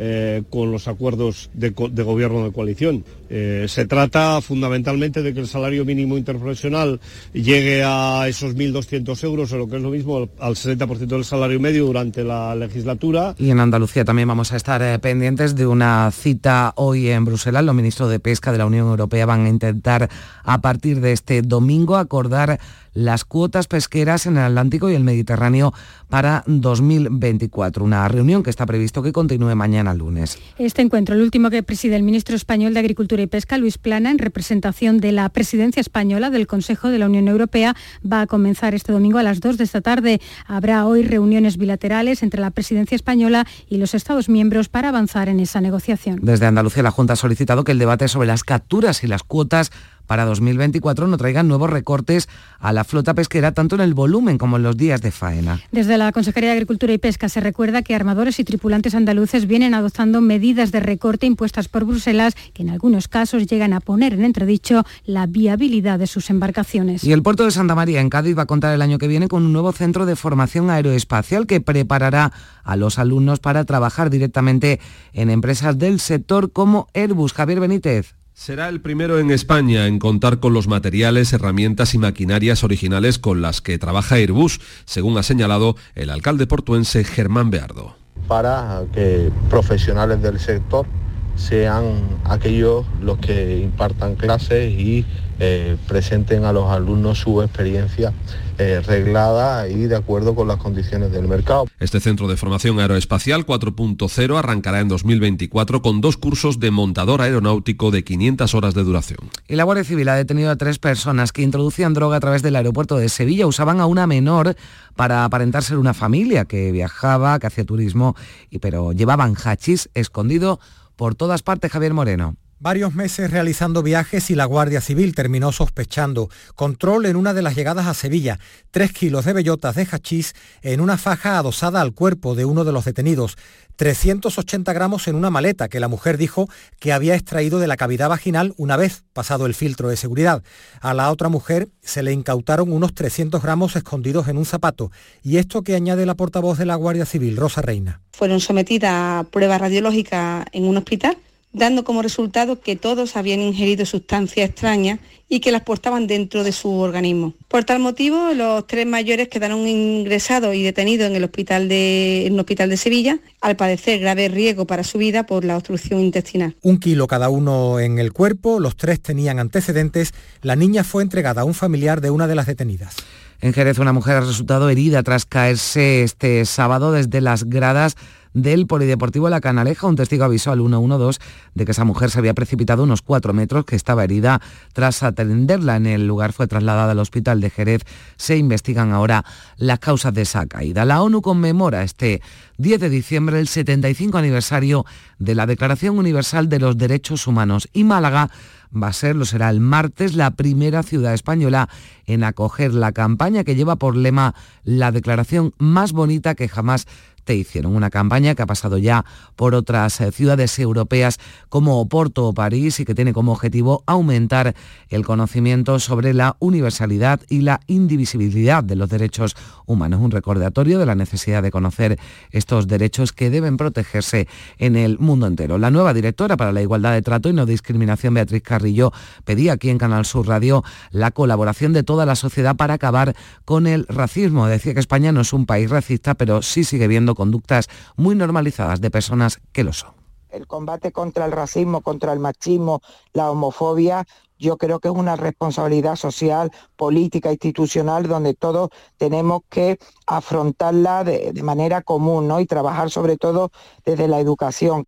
eh, 0.01 0.45
con 0.49 0.71
los 0.71 0.87
acuerdos 0.87 1.51
de, 1.55 1.71
gobierno 1.71 2.45
de 2.45 2.53
coalición. 2.53 3.05
Eh, 3.31 3.67
se 3.67 3.85
trata 3.85 4.41
fundamentalmente 4.41 5.23
de 5.23 5.35
que 5.35 5.41
el 5.41 5.49
salario 5.49 5.85
mínimo 5.85 6.17
interprofesional 6.17 7.01
llegue 7.33 7.83
a 7.85 8.27
esos 8.29 8.55
1.200 8.55 9.25
euros, 9.25 9.53
o 9.53 9.59
lo 9.59 9.69
que 9.69 9.75
es 9.75 9.83
lo 9.83 9.91
mismo, 9.91 10.29
al 10.39 10.55
60% 10.55 11.07
del 11.07 11.25
salario 11.25 11.59
medio 11.59 11.87
durante 11.87 12.23
la 12.23 12.55
legislatura. 12.55 13.35
Y 13.39 13.51
en 13.51 13.59
Andalucía 13.59 14.05
también 14.05 14.29
vamos 14.29 14.53
a 14.53 14.57
estar 14.57 14.81
eh, 14.83 15.01
pendientes 15.01 15.57
de 15.57 15.67
una 15.67 16.13
cita 16.13 16.75
hoy 16.77 17.09
en 17.09 17.25
Bruselas. 17.25 17.65
Los 17.65 17.75
ministros 17.75 18.09
de 18.09 18.21
Pesca 18.21 18.53
de 18.53 18.59
la 18.59 18.67
Unión 18.67 18.87
Europea 18.87 19.27
van 19.27 19.47
a 19.47 19.49
intentar 19.49 20.09
a 20.45 20.61
partir 20.61 21.01
de 21.01 21.11
este 21.11 21.43
domingo 21.43 21.97
acordar 21.97 22.61
las 22.99 23.25
cuotas 23.25 23.69
pesqueras 23.69 24.27
en 24.27 24.37
el 24.37 24.45
Atlántico 24.45 24.91
y 24.91 24.95
el 24.95 25.05
Mediterráneo 25.05 25.73
para 26.09 26.43
2024. 26.47 27.85
Una 27.85 28.09
reunión 28.09 28.43
que 28.43 28.51
está 28.51 28.67
previsto 28.67 29.03
que 29.03 29.13
continúe 29.13 29.55
mañana 29.55 29.95
lunes. 29.95 30.39
Este 30.59 30.83
encuentro, 30.83 31.15
el 31.15 31.23
último 31.23 31.49
que 31.49 31.63
preside 31.63 31.95
el 31.95 32.03
ministro 32.03 32.35
español 32.35 32.75
de 32.75 32.81
Agricultura 32.81 33.23
y 33.23 33.29
Pesca, 33.29 33.57
Luis 33.57 33.79
Plana, 33.79 34.11
en 34.11 34.19
representación 34.19 34.99
de 34.99 35.13
la 35.13 35.29
presidencia 35.29 35.81
española 35.81 36.31
del 36.31 36.49
Consejo 36.49 36.89
de 36.89 36.99
la 36.99 37.07
Unión 37.07 37.29
Europea, 37.29 37.77
va 38.05 38.23
a 38.23 38.27
comenzar 38.27 38.75
este 38.75 38.93
domingo 38.93 39.19
a 39.19 39.23
las 39.23 39.41
2 39.41 39.59
de 39.59 39.65
esta 39.65 39.81
tarde. 39.81 40.21
Habrá 40.47 40.85
hoy 40.85 41.03
reuniones 41.03 41.57
bilaterales 41.57 42.25
entre 42.25 42.41
la 42.41 42.51
presidencia 42.51 42.97
española 42.97 43.47
y 43.69 43.77
los 43.77 43.95
Estados 43.95 44.29
miembros 44.29 44.69
para 44.69 44.89
avanzar 44.89 45.29
en 45.29 45.39
esa 45.39 45.61
negociación. 45.61 46.19
Desde 46.21 46.47
Andalucía, 46.47 46.83
la 46.83 46.91
Junta 46.91 47.13
ha 47.13 47.17
solicitado 47.17 47.63
que 47.63 47.73
el 47.73 47.79
debate 47.79 48.09
sobre 48.09 48.27
las 48.27 48.43
capturas 48.43 49.05
y 49.05 49.07
las 49.07 49.23
cuotas 49.23 49.71
para 50.09 50.25
2024 50.25 51.07
no 51.07 51.17
traigan 51.17 51.47
nuevos 51.47 51.71
recortes 51.71 52.29
a 52.59 52.73
la 52.73 52.83
flota 52.83 53.15
pesquera, 53.15 53.53
tanto 53.53 53.77
en 53.77 53.83
el 53.83 53.95
volumen 53.95 54.39
como 54.39 54.57
en 54.57 54.65
los 54.65 54.77
días 54.77 55.01
de 55.03 55.13
faena. 55.13 55.61
Desde 55.71 55.97
la 55.99 56.11
Consejería 56.11 56.49
de 56.51 56.55
Agricultura 56.55 56.93
y 56.93 56.99
Pesca 56.99 57.29
se 57.29 57.41
recuerda 57.41 57.83
que 57.83 57.95
armadores 57.95 58.41
y 58.41 58.45
tripulantes 58.45 58.95
andaluces 58.95 59.47
vienen 59.47 59.75
adoptando 59.75 60.21
medidas 60.21 60.73
de 60.73 60.81
recorte 60.81 61.27
impuestas 61.27 61.69
por 61.69 61.85
Bruselas 61.85 62.35
que 62.55 62.63
en 62.63 62.71
algunos 62.71 63.07
casos 63.07 63.47
llegan 63.47 63.75
a 63.75 63.81
poner 63.81 64.15
en 64.15 64.25
entredicho 64.25 64.85
la 65.05 65.27
viabilidad 65.27 65.99
de 65.99 66.07
sus 66.07 66.31
embarcaciones. 66.31 67.05
Y 67.05 67.13
el 67.13 67.23
puerto 67.23 67.45
de 67.45 67.51
Santa 67.51 67.75
María 67.75 68.01
en 68.01 68.09
Cádiz 68.09 68.37
va 68.37 68.43
a 68.43 68.47
contar 68.47 68.75
el 68.75 68.83
año 68.83 68.99
que 68.99 69.09
viene 69.09 69.29
con 69.29 69.45
un 69.45 69.53
nuevo 69.53 69.73
centro 69.73 70.07
de 70.07 70.17
formación 70.17 70.71
aeroespacial 70.71 71.47
que 71.47 71.61
preparará 71.61 72.33
a 72.65 72.77
los 72.77 72.99
alumnos 72.99 73.41
para 73.41 73.65
trabajar 73.65 74.09
directamente 74.09 74.81
en 75.13 75.29
empresas 75.29 75.79
del 75.79 76.01
sector 76.01 76.51
como 76.51 76.89
Airbus. 76.95 77.35
Javier 77.35 77.61
Benítez. 77.61 78.15
Será 78.39 78.69
el 78.69 78.81
primero 78.81 79.19
en 79.19 79.33
España 79.33 79.89
en 79.89 79.99
contar 79.99 80.39
con 80.39 80.55
los 80.55 80.69
materiales, 80.69 81.33
herramientas 81.33 81.95
y 81.95 81.99
maquinarias 81.99 82.63
originales 82.63 83.19
con 83.19 83.43
las 83.43 83.61
que 83.61 83.79
trabaja 83.79 84.15
Airbus, 84.15 84.61
según 84.85 85.19
ha 85.19 85.25
señalado 85.25 85.75
el 85.97 86.09
alcalde 86.09 86.47
portuense 86.47 87.03
Germán 87.03 87.51
Beardo. 87.51 87.97
Para 88.29 88.85
que 88.93 89.33
profesionales 89.51 90.23
del 90.23 90.39
sector 90.39 90.87
sean 91.35 91.95
aquellos 92.23 92.87
los 93.03 93.19
que 93.19 93.59
impartan 93.59 94.15
clases 94.15 94.73
y 94.73 95.05
eh, 95.41 95.77
presenten 95.89 96.45
a 96.45 96.53
los 96.53 96.71
alumnos 96.71 97.19
su 97.19 97.43
experiencia 97.43 98.13
eh, 98.59 98.81
reglada 98.81 99.69
y 99.69 99.87
de 99.87 99.97
acuerdo 99.97 100.35
con 100.35 100.49
las 100.49 100.59
condiciones 100.59 101.13
del 101.13 101.29
mercado. 101.29 101.67
Este 101.79 102.01
centro 102.01 102.27
de 102.29 102.37
formación 102.37 102.81
aeroespacial 102.81 103.47
4.0 103.47 104.39
arrancará 104.39 104.81
en 104.81 104.89
2024 104.89 105.81
con 105.81 106.01
dos 106.01 106.17
cursos 106.17 106.59
de 106.59 106.71
montador 106.71 107.23
aeronáutico 107.23 107.91
de 107.91 108.05
500 108.05 108.55
horas 108.55 108.75
de 108.75 108.83
duración. 108.83 109.19
Y 109.47 109.57
la 109.57 109.65
Guardia 109.65 109.85
Civil 109.85 110.09
ha 110.09 110.17
detenido 110.17 110.51
a 110.51 110.57
tres 110.57 110.79
personas 110.79 111.33
que 111.33 111.43
introducían 111.43 111.95
droga 111.95 112.17
a 112.17 112.21
través 112.21 112.43
del 112.43 112.57
aeropuerto 112.57 112.97
de 112.97 113.09
Sevilla. 113.09 113.47
Usaban 113.47 113.81
a 113.81 113.87
una 113.87 114.07
menor 114.07 114.57
para 114.97 115.25
aparentar 115.25 115.63
ser 115.63 115.79
una 115.79 115.95
familia 115.95 116.45
que 116.45 116.73
viajaba, 116.73 117.39
que 117.39 117.47
hacía 117.47 117.65
turismo, 117.65 118.17
y, 118.51 118.59
pero 118.59 118.93
llevaban 118.93 119.37
hachís 119.37 119.89
escondido 119.95 120.59
por 120.97 121.15
todas 121.15 121.43
partes, 121.43 121.71
Javier 121.71 121.95
Moreno. 121.95 122.37
Varios 122.61 122.93
meses 122.93 123.31
realizando 123.31 123.85
viajes 123.85 124.31
y 124.31 124.35
la 124.35 124.45
Guardia 124.45 124.81
Civil 124.81 125.15
terminó 125.15 125.53
sospechando. 125.53 126.29
Control 126.57 127.07
en 127.07 127.15
una 127.15 127.33
de 127.33 127.41
las 127.41 127.55
llegadas 127.55 127.87
a 127.87 127.95
Sevilla. 127.95 128.41
Tres 128.73 128.93
kilos 128.93 129.25
de 129.25 129.33
bellotas 129.33 129.77
de 129.77 129.87
hachís 129.89 130.35
en 130.63 130.81
una 130.81 130.99
faja 130.99 131.39
adosada 131.39 131.81
al 131.81 131.93
cuerpo 131.93 132.35
de 132.35 132.47
uno 132.47 132.65
de 132.65 132.73
los 132.73 132.85
detenidos. 132.85 133.37
380 133.77 134.73
gramos 134.73 135.07
en 135.07 135.15
una 135.15 135.31
maleta 135.31 135.69
que 135.69 135.79
la 135.79 135.87
mujer 135.87 136.19
dijo 136.19 136.49
que 136.81 136.93
había 136.93 137.15
extraído 137.15 137.61
de 137.61 137.69
la 137.69 137.77
cavidad 137.77 138.09
vaginal 138.09 138.53
una 138.57 138.77
vez 138.77 139.05
pasado 139.13 139.47
el 139.47 139.55
filtro 139.55 139.89
de 139.89 139.97
seguridad. 139.97 140.43
A 140.81 140.95
la 140.95 141.13
otra 141.13 141.29
mujer 141.29 141.69
se 141.81 142.03
le 142.03 142.11
incautaron 142.11 142.73
unos 142.73 142.93
300 142.93 143.41
gramos 143.41 143.77
escondidos 143.77 144.27
en 144.27 144.37
un 144.37 144.47
zapato. 144.47 144.91
Y 145.23 145.37
esto 145.37 145.63
que 145.63 145.77
añade 145.77 146.07
la 146.07 146.17
portavoz 146.17 146.59
de 146.59 146.67
la 146.67 146.75
Guardia 146.75 147.07
Civil, 147.07 147.37
Rosa 147.37 147.63
Reina. 147.63 148.01
Fueron 148.15 148.41
sometidas 148.41 148.91
a 148.93 149.27
pruebas 149.31 149.61
radiológicas 149.61 150.45
en 150.51 150.65
un 150.65 150.77
hospital 150.77 151.19
dando 151.53 151.85
como 151.85 152.03
resultado 152.03 152.61
que 152.61 152.77
todos 152.77 153.17
habían 153.17 153.41
ingerido 153.41 153.87
sustancias 153.87 154.51
extrañas 154.51 155.01
y 155.29 155.41
que 155.41 155.53
las 155.53 155.63
portaban 155.63 156.07
dentro 156.07 156.43
de 156.43 156.53
su 156.53 156.71
organismo. 156.73 157.35
Por 157.49 157.65
tal 157.65 157.81
motivo, 157.81 158.33
los 158.35 158.67
tres 158.67 158.87
mayores 158.87 159.29
quedaron 159.29 159.67
ingresados 159.69 160.55
y 160.55 160.63
detenidos 160.63 161.09
en 161.09 161.17
el 161.17 161.25
hospital 161.25 161.69
de, 161.69 162.27
en 162.27 162.35
un 162.35 162.41
hospital 162.41 162.71
de 162.71 162.77
Sevilla, 162.77 163.19
al 163.41 163.57
padecer 163.57 164.01
grave 164.01 164.29
riesgo 164.29 164.67
para 164.67 164.85
su 164.85 164.99
vida 164.99 165.27
por 165.27 165.45
la 165.45 165.57
obstrucción 165.57 166.01
intestinal. 166.01 166.57
Un 166.63 166.79
kilo 166.79 167.07
cada 167.07 167.29
uno 167.29 167.79
en 167.79 167.99
el 167.99 168.13
cuerpo, 168.13 168.59
los 168.59 168.77
tres 168.77 169.01
tenían 169.01 169.39
antecedentes, 169.39 170.13
la 170.43 170.57
niña 170.57 170.83
fue 170.85 171.03
entregada 171.03 171.43
a 171.43 171.45
un 171.45 171.55
familiar 171.55 172.01
de 172.01 172.11
una 172.11 172.27
de 172.27 172.35
las 172.35 172.47
detenidas. 172.47 172.97
En 173.41 173.53
Jerez, 173.53 173.79
una 173.79 173.93
mujer 173.93 174.17
ha 174.17 174.21
resultado 174.21 174.69
herida 174.69 175.03
tras 175.05 175.25
caerse 175.25 176.03
este 176.03 176.45
sábado 176.45 176.91
desde 176.91 177.21
las 177.21 177.45
gradas 177.45 177.97
del 178.43 178.67
Polideportivo 178.67 179.29
La 179.29 179.41
Canaleja. 179.41 179.87
Un 179.87 179.97
testigo 179.97 180.25
avisó 180.25 180.53
al 180.53 180.59
112 180.59 181.19
de 181.55 181.65
que 181.65 181.73
esa 181.73 181.85
mujer 181.85 182.11
se 182.11 182.19
había 182.19 182.35
precipitado 182.35 182.83
unos 182.83 183.03
cuatro 183.03 183.33
metros, 183.33 183.65
que 183.65 183.77
estaba 183.77 184.05
herida. 184.05 184.41
Tras 184.73 185.03
atenderla 185.03 185.77
en 185.77 185.87
el 185.87 186.07
lugar 186.07 186.33
fue 186.33 186.47
trasladada 186.47 186.93
al 186.93 186.99
hospital 186.99 187.41
de 187.41 187.51
Jerez. 187.51 187.83
Se 188.17 188.37
investigan 188.37 188.93
ahora 188.93 189.25
las 189.57 189.79
causas 189.79 190.15
de 190.15 190.23
esa 190.23 190.47
caída. 190.47 190.85
La 190.85 191.03
ONU 191.03 191.23
conmemora 191.23 191.83
este 191.83 192.23
10 192.59 192.81
de 192.81 192.91
diciembre 192.91 193.41
el 193.41 193.49
75 193.49 194.19
aniversario 194.19 194.85
de 195.19 195.35
la 195.35 195.47
Declaración 195.47 195.99
Universal 195.99 196.49
de 196.49 196.61
los 196.61 196.77
Derechos 196.77 197.27
Humanos 197.27 197.69
y 197.73 197.85
Málaga 197.85 198.31
va 198.71 198.89
a 198.89 198.93
ser, 198.93 199.17
lo 199.17 199.25
será 199.25 199.51
el 199.51 199.61
martes, 199.61 200.15
la 200.15 200.33
primera 200.33 200.83
ciudad 200.83 201.15
española 201.15 201.69
en 202.07 202.25
acoger 202.25 202.75
la 202.75 202.93
campaña 202.93 203.45
que 203.45 203.55
lleva 203.55 203.77
por 203.77 203.97
lema 203.97 204.35
la 204.65 204.93
declaración 204.93 205.55
más 205.59 205.93
bonita 205.93 206.35
que 206.35 206.49
jamás 206.49 206.87
hicieron. 207.35 207.75
Una 207.75 207.91
campaña 207.91 208.35
que 208.35 208.43
ha 208.43 208.47
pasado 208.47 208.79
ya 208.79 209.05
por 209.37 209.55
otras 209.55 210.01
eh, 210.01 210.13
ciudades 210.13 210.59
europeas 210.59 211.19
como 211.49 211.81
Oporto 211.81 212.27
o 212.27 212.35
París 212.35 212.81
y 212.81 212.85
que 212.85 212.95
tiene 212.95 213.13
como 213.13 213.33
objetivo 213.33 213.83
aumentar 213.87 214.55
el 214.89 215.05
conocimiento 215.05 215.79
sobre 215.79 216.15
la 216.15 216.37
universalidad 216.39 217.21
y 217.29 217.41
la 217.41 217.61
indivisibilidad 217.67 218.65
de 218.65 218.77
los 218.77 218.89
derechos 218.89 219.37
humanos. 219.67 220.01
Un 220.01 220.11
recordatorio 220.11 220.79
de 220.79 220.87
la 220.87 220.95
necesidad 220.95 221.43
de 221.43 221.51
conocer 221.51 221.99
estos 222.31 222.67
derechos 222.67 223.13
que 223.13 223.31
deben 223.31 223.57
protegerse 223.57 224.29
en 224.59 224.77
el 224.77 224.99
mundo 224.99 225.27
entero. 225.27 225.59
La 225.59 225.71
nueva 225.71 225.95
directora 225.95 226.37
para 226.37 226.53
la 226.53 226.63
igualdad 226.63 226.93
de 226.93 227.03
trato 227.03 227.29
y 227.29 227.33
no 227.33 227.47
discriminación, 227.47 228.15
Beatriz 228.15 228.43
Carrillo, 228.43 228.93
pedía 229.25 229.53
aquí 229.53 229.71
en 229.71 229.79
Canal 229.79 230.05
Sur 230.05 230.27
Radio 230.27 230.65
la 230.91 231.11
colaboración 231.11 231.73
de 231.73 231.83
toda 231.83 232.07
la 232.07 232.17
sociedad 232.17 232.57
para 232.57 232.75
acabar 232.75 233.15
con 233.45 233.67
el 233.67 233.87
racismo. 233.89 234.47
Decía 234.47 234.75
que 234.75 234.81
España 234.81 235.13
no 235.13 235.21
es 235.21 235.33
un 235.33 235.47
país 235.47 235.71
racista, 235.71 236.15
pero 236.15 236.43
sí 236.43 236.65
sigue 236.65 236.89
viendo 236.89 237.15
conductas 237.19 237.69
muy 237.97 238.15
normalizadas 238.15 238.81
de 238.81 238.93
personas 238.93 239.41
que 239.51 239.65
lo 239.65 239.73
son. 239.73 239.91
El 240.31 240.47
combate 240.47 240.93
contra 240.93 241.27
el 241.27 241.33
racismo, 241.33 241.81
contra 241.81 242.13
el 242.13 242.21
machismo, 242.21 242.81
la 243.13 243.29
homofobia, 243.31 244.07
yo 244.39 244.57
creo 244.57 244.79
que 244.79 244.87
es 244.87 244.95
una 244.95 245.17
responsabilidad 245.17 245.97
social, 245.97 246.53
política, 246.77 247.33
institucional, 247.33 248.07
donde 248.07 248.35
todos 248.35 248.71
tenemos 248.97 249.43
que 249.49 249.79
afrontarla 250.07 251.03
de, 251.03 251.33
manera 251.43 251.83
común 251.83 252.29
¿no? 252.29 252.39
y 252.39 252.47
trabajar 252.47 252.89
sobre 252.91 253.17
todo 253.17 253.51
desde 253.85 254.07
la 254.07 254.21
educación. 254.21 254.87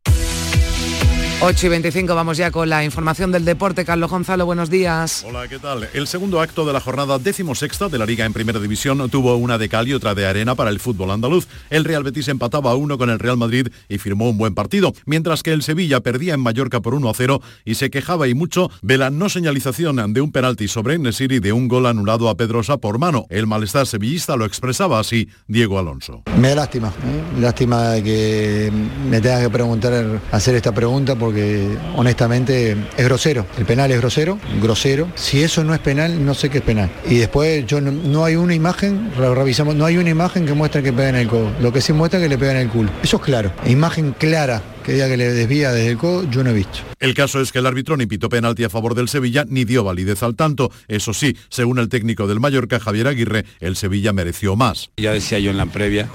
8 1.43 1.67
y 1.67 1.69
25 1.71 2.15
vamos 2.15 2.37
ya 2.37 2.51
con 2.51 2.69
la 2.69 2.85
información 2.85 3.33
del 3.33 3.47
deporte. 3.47 3.87
Carlos 3.87 4.11
Gonzalo, 4.11 4.45
buenos 4.45 4.69
días. 4.69 5.25
Hola, 5.27 5.49
¿qué 5.49 5.59
tal? 5.59 5.89
El 5.95 6.07
segundo 6.07 6.43
acto 6.43 6.67
de 6.67 6.75
la 6.75 6.81
jornada 6.81 7.19
decimosexta 7.19 7.89
de 7.89 7.97
la 7.97 8.05
Liga 8.05 8.27
en 8.27 8.35
Primera 8.35 8.61
División 8.61 9.09
tuvo 9.09 9.35
una 9.37 9.57
de 9.57 9.71
cal 9.71 9.89
y 9.89 9.95
otra 9.95 10.15
de 10.15 10.27
arena 10.27 10.55
para 10.55 10.69
el 10.69 10.81
fútbol 10.81 11.11
andaluz. 11.11 11.49
El 11.71 11.87
Real 11.87 12.03
Betis 12.03 12.29
empataba 12.29 12.73
a 12.73 12.75
uno 12.75 12.99
con 12.99 13.09
el 13.09 13.19
Real 13.19 13.39
Madrid 13.39 13.69
y 13.89 13.97
firmó 13.97 14.29
un 14.29 14.37
buen 14.37 14.55
partido, 14.55 14.93
mientras 15.07 15.43
que 15.43 15.53
el 15.53 15.63
Sevilla 15.63 16.01
perdía 16.01 16.35
en 16.35 16.41
Mallorca 16.41 16.81
por 16.81 16.93
1 16.93 17.09
a 17.09 17.15
0 17.15 17.41
y 17.65 17.77
se 17.77 17.89
quejaba 17.89 18.29
y 18.29 18.35
mucho 18.35 18.71
de 18.83 18.99
la 18.99 19.09
no 19.09 19.31
señalización 19.31 20.13
de 20.13 20.21
un 20.21 20.33
penalti 20.33 20.69
sobre 20.69 20.99
Nesiri 20.99 21.41
de 21.41 21.55
un 21.55 21.69
gol 21.69 21.87
anulado 21.87 22.29
a 22.29 22.37
Pedrosa 22.37 22.77
por 22.77 22.99
mano. 22.99 23.25
El 23.31 23.47
malestar 23.47 23.87
sevillista 23.87 24.37
lo 24.37 24.45
expresaba 24.45 25.01
así 25.01 25.31
Diego 25.49 25.79
Alonso. 25.79 26.23
Me 26.37 26.51
da 26.51 26.57
lástima, 26.57 26.89
¿eh? 26.89 27.41
lástima 27.41 27.93
de 27.93 28.03
que 28.03 28.73
me 29.09 29.23
tenga 29.23 29.41
que 29.41 29.49
preguntar, 29.49 30.21
hacer 30.33 30.55
esta 30.55 30.73
pregunta 30.73 31.17
porque 31.17 31.30
honestamente 31.97 32.77
es 32.97 33.05
grosero. 33.05 33.47
El 33.59 33.65
penal 33.65 33.91
es 33.91 33.99
grosero, 33.99 34.39
grosero. 34.61 35.09
Si 35.15 35.43
eso 35.43 35.65
no 35.65 35.75
es 35.75 35.81
penal, 35.81 36.25
no 36.25 36.35
sé 36.35 36.51
qué 36.51 36.59
es 36.59 36.65
penal. 36.65 36.91
Y 37.09 37.17
después 37.17 37.67
yo 37.67 37.81
no, 37.81 37.91
no 37.91 38.25
hay 38.25 38.37
una 38.37 38.55
imagen, 38.55 39.11
revisamos, 39.17 39.75
no 39.75 39.85
hay 39.85 39.97
una 39.97 40.11
imagen 40.11 40.47
que 40.47 40.55
muestre 40.55 40.83
que 40.83 40.93
pegan 40.93 41.17
el 41.17 41.29
codo. 41.29 41.51
Lo 41.61 41.73
que 41.73 41.81
sí 41.81 41.93
muestra 41.93 42.19
es 42.19 42.25
que 42.25 42.29
le 42.29 42.39
pegan 42.39 42.57
el 42.57 42.69
culo. 42.69 42.91
Eso 43.03 43.17
es 43.17 43.23
claro. 43.23 43.53
Imagen 43.67 44.13
clara 44.13 44.63
que 44.85 44.93
diga 44.93 45.09
que 45.09 45.17
le 45.17 45.33
desvía 45.33 45.73
desde 45.73 45.91
el 45.91 45.99
codo, 45.99 46.29
yo 46.31 46.43
no 46.43 46.51
he 46.51 46.55
visto. 46.55 46.79
El 46.99 47.15
caso 47.15 47.41
es 47.41 47.53
que 47.53 47.59
el 47.59 47.67
árbitro 47.67 47.97
ni 47.97 48.07
pitó 48.07 48.29
penalti 48.29 48.65
a 48.65 48.71
favor 48.71 48.95
del 48.95 49.09
Sevilla 49.09 49.45
ni 49.49 49.65
dio 49.65 49.85
validez 49.85 50.23
al 50.23 50.35
tanto. 50.37 50.71
Eso 50.89 51.13
sí, 51.13 51.37
según 51.49 51.79
el 51.79 51.89
técnico 51.89 52.27
del 52.27 52.41
Mallorca, 52.41 52.81
Javier 52.81 53.09
Aguirre, 53.09 53.45
el 53.61 53.77
Sevilla 53.77 54.13
mereció 54.13 54.57
más. 54.57 54.91
Ya 54.97 55.13
decía 55.13 55.39
yo 55.39 55.51
en 55.51 55.57
la 55.57 55.67
previa 55.67 56.09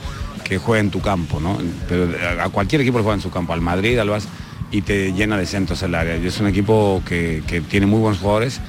que 0.44 0.58
juega 0.60 0.82
en 0.82 0.92
tu 0.92 1.02
campo, 1.02 1.40
¿no? 1.40 1.58
Pero 1.90 2.08
a 2.40 2.50
cualquier 2.50 2.82
equipo 2.82 3.00
le 3.00 3.04
juega 3.04 3.16
en 3.16 3.22
su 3.22 3.32
campo, 3.32 3.54
al 3.54 3.62
Madrid, 3.62 3.98
al 3.98 4.10
Barça, 4.10 4.28
y 4.72 4.82
te 4.82 5.14
llena 5.14 5.38
de 5.38 5.46
centros 5.46 5.82
el 5.84 5.96
área. 5.96 6.16
Es 6.16 6.40
un 6.40 6.48
equipo 6.48 7.02
que, 7.08 7.44
que 7.48 7.62
tiene 7.62 7.86
muy 7.86 8.00
buenos 8.00 8.20
jugadores, 8.20 8.60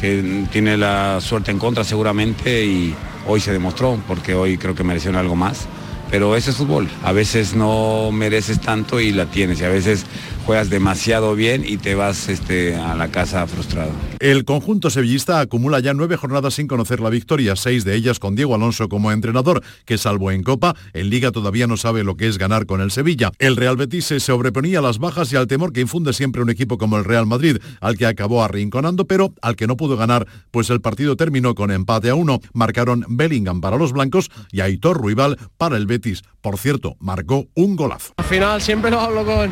que 0.00 0.44
tiene 0.50 0.76
la 0.76 1.20
suerte 1.20 1.50
en 1.50 1.58
contra 1.58 1.84
seguramente 1.84 2.64
y 2.64 2.94
hoy 3.26 3.40
se 3.40 3.52
demostró, 3.52 3.98
porque 4.06 4.34
hoy 4.34 4.58
creo 4.58 4.74
que 4.74 4.84
merecieron 4.84 5.18
algo 5.18 5.36
más. 5.36 5.66
Pero 6.10 6.36
ese 6.36 6.50
es 6.50 6.56
fútbol. 6.56 6.88
A 7.02 7.12
veces 7.12 7.54
no 7.54 8.10
mereces 8.12 8.60
tanto 8.60 9.00
y 9.00 9.10
la 9.10 9.26
tienes. 9.26 9.60
Y 9.60 9.64
a 9.64 9.68
veces 9.68 10.04
juegas 10.44 10.70
demasiado 10.70 11.34
bien 11.34 11.64
y 11.66 11.76
te 11.76 11.94
vas 11.94 12.28
este, 12.28 12.76
a 12.76 12.94
la 12.94 13.08
casa 13.08 13.46
frustrado. 13.46 13.90
El 14.20 14.44
conjunto 14.44 14.90
sevillista 14.90 15.40
acumula 15.40 15.80
ya 15.80 15.94
nueve 15.94 16.16
jornadas 16.16 16.54
sin 16.54 16.66
conocer 16.66 17.00
la 17.00 17.10
victoria, 17.10 17.56
seis 17.56 17.84
de 17.84 17.94
ellas 17.94 18.18
con 18.18 18.34
Diego 18.36 18.54
Alonso 18.54 18.88
como 18.88 19.12
entrenador, 19.12 19.62
que 19.84 19.98
salvo 19.98 20.30
en 20.30 20.42
Copa, 20.42 20.74
en 20.92 21.10
Liga 21.10 21.30
todavía 21.30 21.66
no 21.66 21.76
sabe 21.76 22.04
lo 22.04 22.16
que 22.16 22.28
es 22.28 22.38
ganar 22.38 22.66
con 22.66 22.80
el 22.80 22.90
Sevilla. 22.90 23.32
El 23.38 23.56
Real 23.56 23.76
Betis 23.76 24.06
se 24.06 24.20
sobreponía 24.20 24.78
a 24.78 24.82
las 24.82 24.98
bajas 24.98 25.32
y 25.32 25.36
al 25.36 25.46
temor 25.46 25.72
que 25.72 25.80
infunde 25.80 26.12
siempre 26.12 26.42
un 26.42 26.50
equipo 26.50 26.78
como 26.78 26.96
el 26.96 27.04
Real 27.04 27.26
Madrid, 27.26 27.58
al 27.80 27.96
que 27.96 28.06
acabó 28.06 28.42
arrinconando, 28.42 29.06
pero 29.06 29.34
al 29.42 29.56
que 29.56 29.66
no 29.66 29.76
pudo 29.76 29.96
ganar, 29.96 30.26
pues 30.50 30.70
el 30.70 30.80
partido 30.80 31.16
terminó 31.16 31.54
con 31.54 31.70
empate 31.70 32.10
a 32.10 32.14
uno. 32.14 32.40
Marcaron 32.52 33.04
Bellingham 33.08 33.60
para 33.60 33.76
los 33.76 33.92
blancos 33.92 34.30
y 34.52 34.60
Aitor 34.60 34.98
Ruibal 34.98 35.38
para 35.56 35.76
el 35.76 35.86
Betis. 35.86 36.22
Por 36.40 36.58
cierto, 36.58 36.96
marcó 37.00 37.46
un 37.54 37.76
golazo. 37.76 38.12
Al 38.16 38.24
final 38.24 38.60
siempre 38.60 38.90
lo 38.90 39.00
hablo 39.00 39.24
con, 39.24 39.50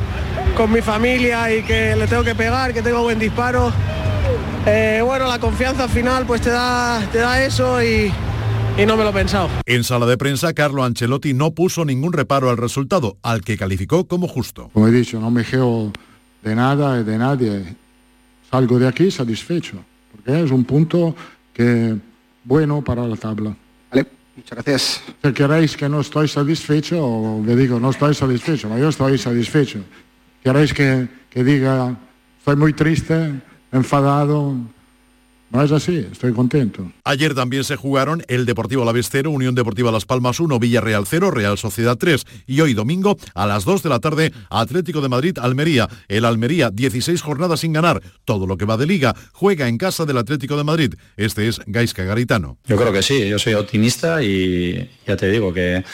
con 0.57 0.73
mi 0.73 0.81
familia 0.81 1.55
y 1.55 1.63
que 1.63 1.97
le 1.97 2.07
tengo 2.07 2.23
que 2.23 2.35
pegar, 2.35 2.73
que 2.73 2.83
tengo 2.83 3.03
buen 3.03 3.19
disparo. 3.19 3.73
Eh, 4.67 5.01
bueno, 5.05 5.27
la 5.27 5.39
confianza 5.39 5.85
al 5.85 5.91
final 5.91 6.25
pues 6.27 6.41
te 6.41 6.51
da, 6.51 7.01
te 7.11 7.19
da 7.19 7.45
eso 7.45 7.83
y, 7.83 8.13
y 8.79 8.87
no 8.87 8.97
me 8.97 9.05
lo 9.05 9.11
he 9.11 9.13
pensado. 9.13 9.49
En 9.67 9.83
sala 9.85 10.07
de 10.07 10.17
prensa, 10.17 10.53
Carlo 10.53 10.85
Ancelotti 10.85 11.35
no 11.35 11.53
puso 11.53 11.85
ningún 11.85 12.13
reparo 12.13 12.51
al 12.51 12.57
resultado, 12.57 13.17
al 13.23 13.43
que 13.43 13.57
calificó 13.57 14.07
como 14.07 14.29
justo. 14.29 14.71
Como 14.73 14.89
he 14.89 14.93
dicho, 14.93 15.19
no 15.21 15.31
me 15.31 15.45
quejo 15.45 15.93
de 16.43 16.55
nada 16.55 17.01
y 17.01 17.05
de 17.05 17.19
nadie. 17.19 17.77
Salgo 18.51 18.79
de 18.79 18.87
aquí 18.87 19.11
satisfecho, 19.11 19.77
porque 20.13 20.43
es 20.43 20.51
un 20.51 20.65
punto 20.65 21.15
que 21.53 21.97
bueno 22.45 22.83
para 22.83 23.07
la 23.07 23.17
tabla. 23.17 23.57
Vale, 23.91 24.07
muchas 24.37 24.57
gracias. 24.57 25.03
Si 25.23 25.33
queréis 25.33 25.77
que 25.77 25.89
no 25.89 26.01
estoy 26.01 26.29
satisfecho, 26.29 27.41
le 27.45 27.57
digo, 27.57 27.81
no 27.81 27.91
estoy 27.91 28.15
satisfecho, 28.15 28.69
pero 28.69 28.81
yo 28.81 28.89
estoy 28.91 29.19
satisfecho. 29.19 29.81
¿Queréis 30.43 30.75
que, 30.75 31.09
diga, 31.35 31.97
estoy 32.39 32.57
muy 32.57 32.73
triste, 32.73 33.41
enfadado? 33.71 34.57
No 35.53 35.63
es 35.63 35.71
así, 35.71 36.09
estoy 36.11 36.33
contento. 36.33 36.91
Ayer 37.05 37.35
también 37.35 37.63
se 37.63 37.77
jugaron 37.77 38.25
el 38.29 38.47
Deportivo 38.47 38.85
Alavés 38.85 39.11
0, 39.13 39.31
Unión 39.31 39.55
Deportiva 39.55 39.93
Las 39.93 40.07
Palmas 40.07 40.41
1, 40.41 40.59
Villarreal 40.59 41.05
0, 41.07 41.31
Real 41.31 41.59
Sociedad 41.59 41.99
3 41.99 42.25
y 42.47 42.63
hoy 42.63 42.73
domingo 42.73 43.19
a 43.35 43.47
las 43.47 43.67
2 43.67 43.83
de 43.83 43.89
la 43.91 44.01
tarde 44.01 44.33
Atlético 44.49 45.03
de 45.03 45.11
Madrid 45.11 45.39
Almería. 45.39 45.91
El 46.09 46.25
Almería 46.25 46.71
16 46.71 47.21
jornadas 47.21 47.61
sin 47.61 47.75
ganar, 47.75 48.01
todo 48.25 48.47
lo 48.47 48.57
que 48.57 48.65
va 48.65 48.79
de 48.79 48.87
liga, 48.87 49.15
juega 49.33 49.69
en 49.69 49.77
casa 49.77 50.07
del 50.07 50.17
Atlético 50.17 50.57
de 50.57 50.65
Madrid. 50.65 50.95
Este 51.19 51.47
es 51.47 51.61
Gaisca 51.67 52.03
Garitano. 52.03 52.57
Yo 52.65 52.79
creo 52.79 52.91
que 52.91 53.03
sí, 53.03 53.29
yo 53.29 53.39
soy 53.39 53.53
optimista 53.53 54.23
y 54.23 54.89
ya 55.07 55.17
te 55.19 55.31
digo 55.31 55.53
que 55.53 55.85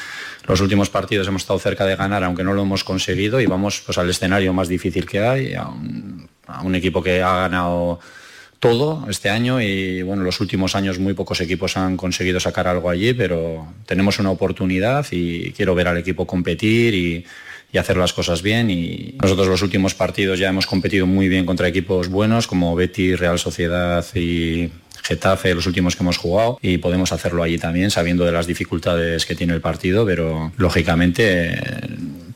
los 0.46 0.60
últimos 0.60 0.88
partidos 0.88 1.26
hemos 1.26 1.42
estado 1.42 1.58
cerca 1.58 1.84
de 1.84 1.96
ganar, 1.96 2.22
aunque 2.22 2.44
no 2.44 2.52
lo 2.52 2.62
hemos 2.62 2.84
conseguido, 2.84 3.40
y 3.40 3.46
vamos 3.46 3.82
pues, 3.84 3.98
al 3.98 4.08
escenario 4.08 4.52
más 4.52 4.68
difícil 4.68 5.04
que 5.04 5.18
hay, 5.18 5.54
a 5.54 5.66
un, 5.66 6.28
a 6.46 6.62
un 6.62 6.76
equipo 6.76 7.02
que 7.02 7.22
ha 7.22 7.40
ganado 7.40 7.98
todo 8.60 9.06
este 9.08 9.30
año 9.30 9.60
y 9.60 10.02
bueno, 10.02 10.22
los 10.22 10.40
últimos 10.40 10.74
años 10.74 10.98
muy 10.98 11.14
pocos 11.14 11.40
equipos 11.40 11.76
han 11.76 11.96
conseguido 11.96 12.40
sacar 12.40 12.66
algo 12.66 12.90
allí, 12.90 13.14
pero 13.14 13.72
tenemos 13.86 14.18
una 14.18 14.30
oportunidad 14.30 15.06
y 15.10 15.52
quiero 15.52 15.74
ver 15.74 15.88
al 15.88 15.98
equipo 15.98 16.26
competir 16.26 16.94
y, 16.94 17.24
y, 17.72 17.78
hacer 17.78 17.96
las 17.96 18.12
cosas 18.12 18.42
bien. 18.42 18.70
Y 18.70 19.14
nosotros 19.22 19.46
los 19.48 19.62
últimos 19.62 19.94
partidos 19.94 20.38
ya 20.38 20.48
hemos 20.48 20.66
competido 20.66 21.06
muy 21.06 21.28
bien 21.28 21.46
contra 21.46 21.68
equipos 21.68 22.08
buenos 22.08 22.46
como 22.46 22.74
Betty, 22.74 23.14
Real 23.14 23.38
Sociedad 23.38 24.04
y 24.14 24.70
Getafe, 25.08 25.54
los 25.54 25.66
últimos 25.66 25.96
que 25.96 26.02
hemos 26.02 26.18
jugado, 26.18 26.58
y 26.60 26.78
podemos 26.78 27.12
hacerlo 27.12 27.42
allí 27.42 27.58
también, 27.58 27.90
sabiendo 27.90 28.24
de 28.24 28.32
las 28.32 28.46
dificultades 28.46 29.24
que 29.24 29.34
tiene 29.34 29.54
el 29.54 29.60
partido, 29.60 30.04
pero 30.04 30.52
lógicamente 30.58 31.58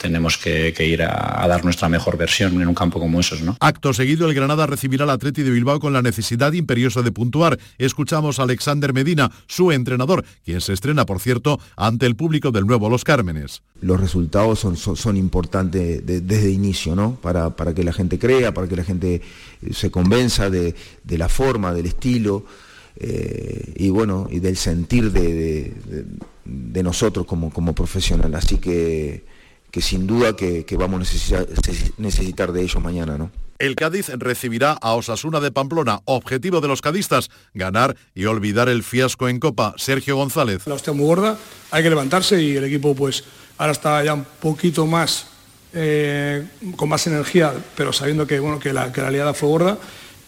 tenemos 0.03 0.37
que, 0.37 0.75
que 0.77 0.87
ir 0.87 1.03
a, 1.03 1.43
a, 1.43 1.49
dar 1.49 1.65
nuestra 1.65 1.89
mejor 1.89 2.19
versión 2.19 2.61
en 2.61 2.69
un 2.69 2.75
campo 2.75 2.99
como 2.99 3.21
esos. 3.21 3.41
¿no? 3.41 3.57
Acto 3.61 3.93
seguido, 3.95 4.29
el 4.29 4.35
Granada 4.35 4.67
recibirá 4.67 5.05
al 5.05 5.11
Atleti 5.11 5.43
de 5.43 5.51
Bilbao 5.51 5.79
con 5.79 5.93
la 5.93 6.03
necesidad 6.03 6.53
imperiosa 6.53 7.03
de 7.03 7.13
puntuar. 7.13 7.59
Escuchamos 7.79 8.39
a 8.39 8.43
Alexander 8.43 8.93
Medina, 8.93 9.31
su 9.47 9.71
entrenador, 9.73 10.25
quien 10.45 10.61
se 10.61 10.73
estrena, 10.73 11.07
por 11.07 11.21
cierto, 11.21 11.61
ante 11.77 12.07
el 12.07 12.17
público 12.17 12.51
del 12.51 12.67
nuevo 12.67 12.91
Los 12.91 13.05
Cármenes. 13.05 13.63
Los 13.81 14.01
resultados 14.01 14.59
son, 14.59 14.77
son, 14.77 14.97
son 14.97 15.17
importantes 15.17 16.05
de, 16.05 16.21
desde 16.21 16.47
el 16.47 16.53
inicio, 16.53 16.95
¿no? 16.97 17.15
Para, 17.15 17.51
para 17.57 17.73
que 17.73 17.85
la 17.85 17.93
gente 17.93 18.19
crea, 18.19 18.53
para 18.53 18.67
que 18.67 18.77
la 18.77 18.85
gente 18.85 19.23
se 19.71 19.91
convenza 19.91 20.51
de, 20.51 20.75
de 21.05 21.19
la 21.19 21.29
forma, 21.29 21.73
del 21.73 21.87
estilo. 21.87 22.45
Eh, 22.97 23.73
y 23.77 23.89
bueno, 23.89 24.29
y 24.31 24.41
del 24.41 24.57
sentir 24.57 25.11
de, 25.13 25.73
de, 25.87 26.05
de 26.45 26.83
nosotros 26.83 27.25
como, 27.25 27.51
como 27.51 27.73
profesional. 27.73 28.35
Así 28.35 28.59
que, 28.59 29.25
que 29.73 29.81
sin 29.81 30.07
duda 30.07 30.37
que, 30.37 30.65
que 30.65 30.77
vamos 30.77 30.97
a 30.97 30.99
necesitar, 31.01 31.47
necesitar, 31.97 32.53
de 32.53 32.63
ellos 32.63 32.81
mañana, 32.81 33.17
¿no? 33.17 33.33
El 33.59 33.75
Cádiz 33.75 34.11
recibirá 34.11 34.73
a 34.73 34.93
Osasuna 34.95 35.41
de 35.41 35.51
Pamplona. 35.51 36.01
Objetivo 36.05 36.61
de 36.61 36.69
los 36.69 36.83
cadistas, 36.83 37.31
ganar 37.55 37.97
y 38.15 38.27
olvidar 38.27 38.69
el 38.69 38.83
fiasco 38.83 39.29
en 39.29 39.41
Copa. 39.41 39.75
Sergio 39.79 40.17
González. 40.17 40.67
La 40.67 40.75
hostia 40.75 40.93
muy 40.93 41.07
gorda, 41.07 41.39
hay 41.71 41.83
que 41.83 41.89
levantarse 41.89 42.43
y 42.43 42.57
el 42.57 42.65
equipo 42.65 42.95
pues 42.95 43.25
ahora 43.57 43.73
está 43.73 44.05
ya 44.05 44.15
un 44.15 44.27
poquito 44.41 44.87
más, 44.87 45.29
eh, 45.73 46.47
con 46.77 46.89
más 46.91 47.07
energía, 47.07 47.55
pero 47.75 47.93
sabiendo 47.95 48.27
que, 48.27 48.41
bueno, 48.41 48.59
que, 48.59 48.75
la, 48.75 48.93
que 48.93 49.01
la 49.01 49.11
liada 49.11 49.33
fue 49.33 49.49
gorda 49.49 49.79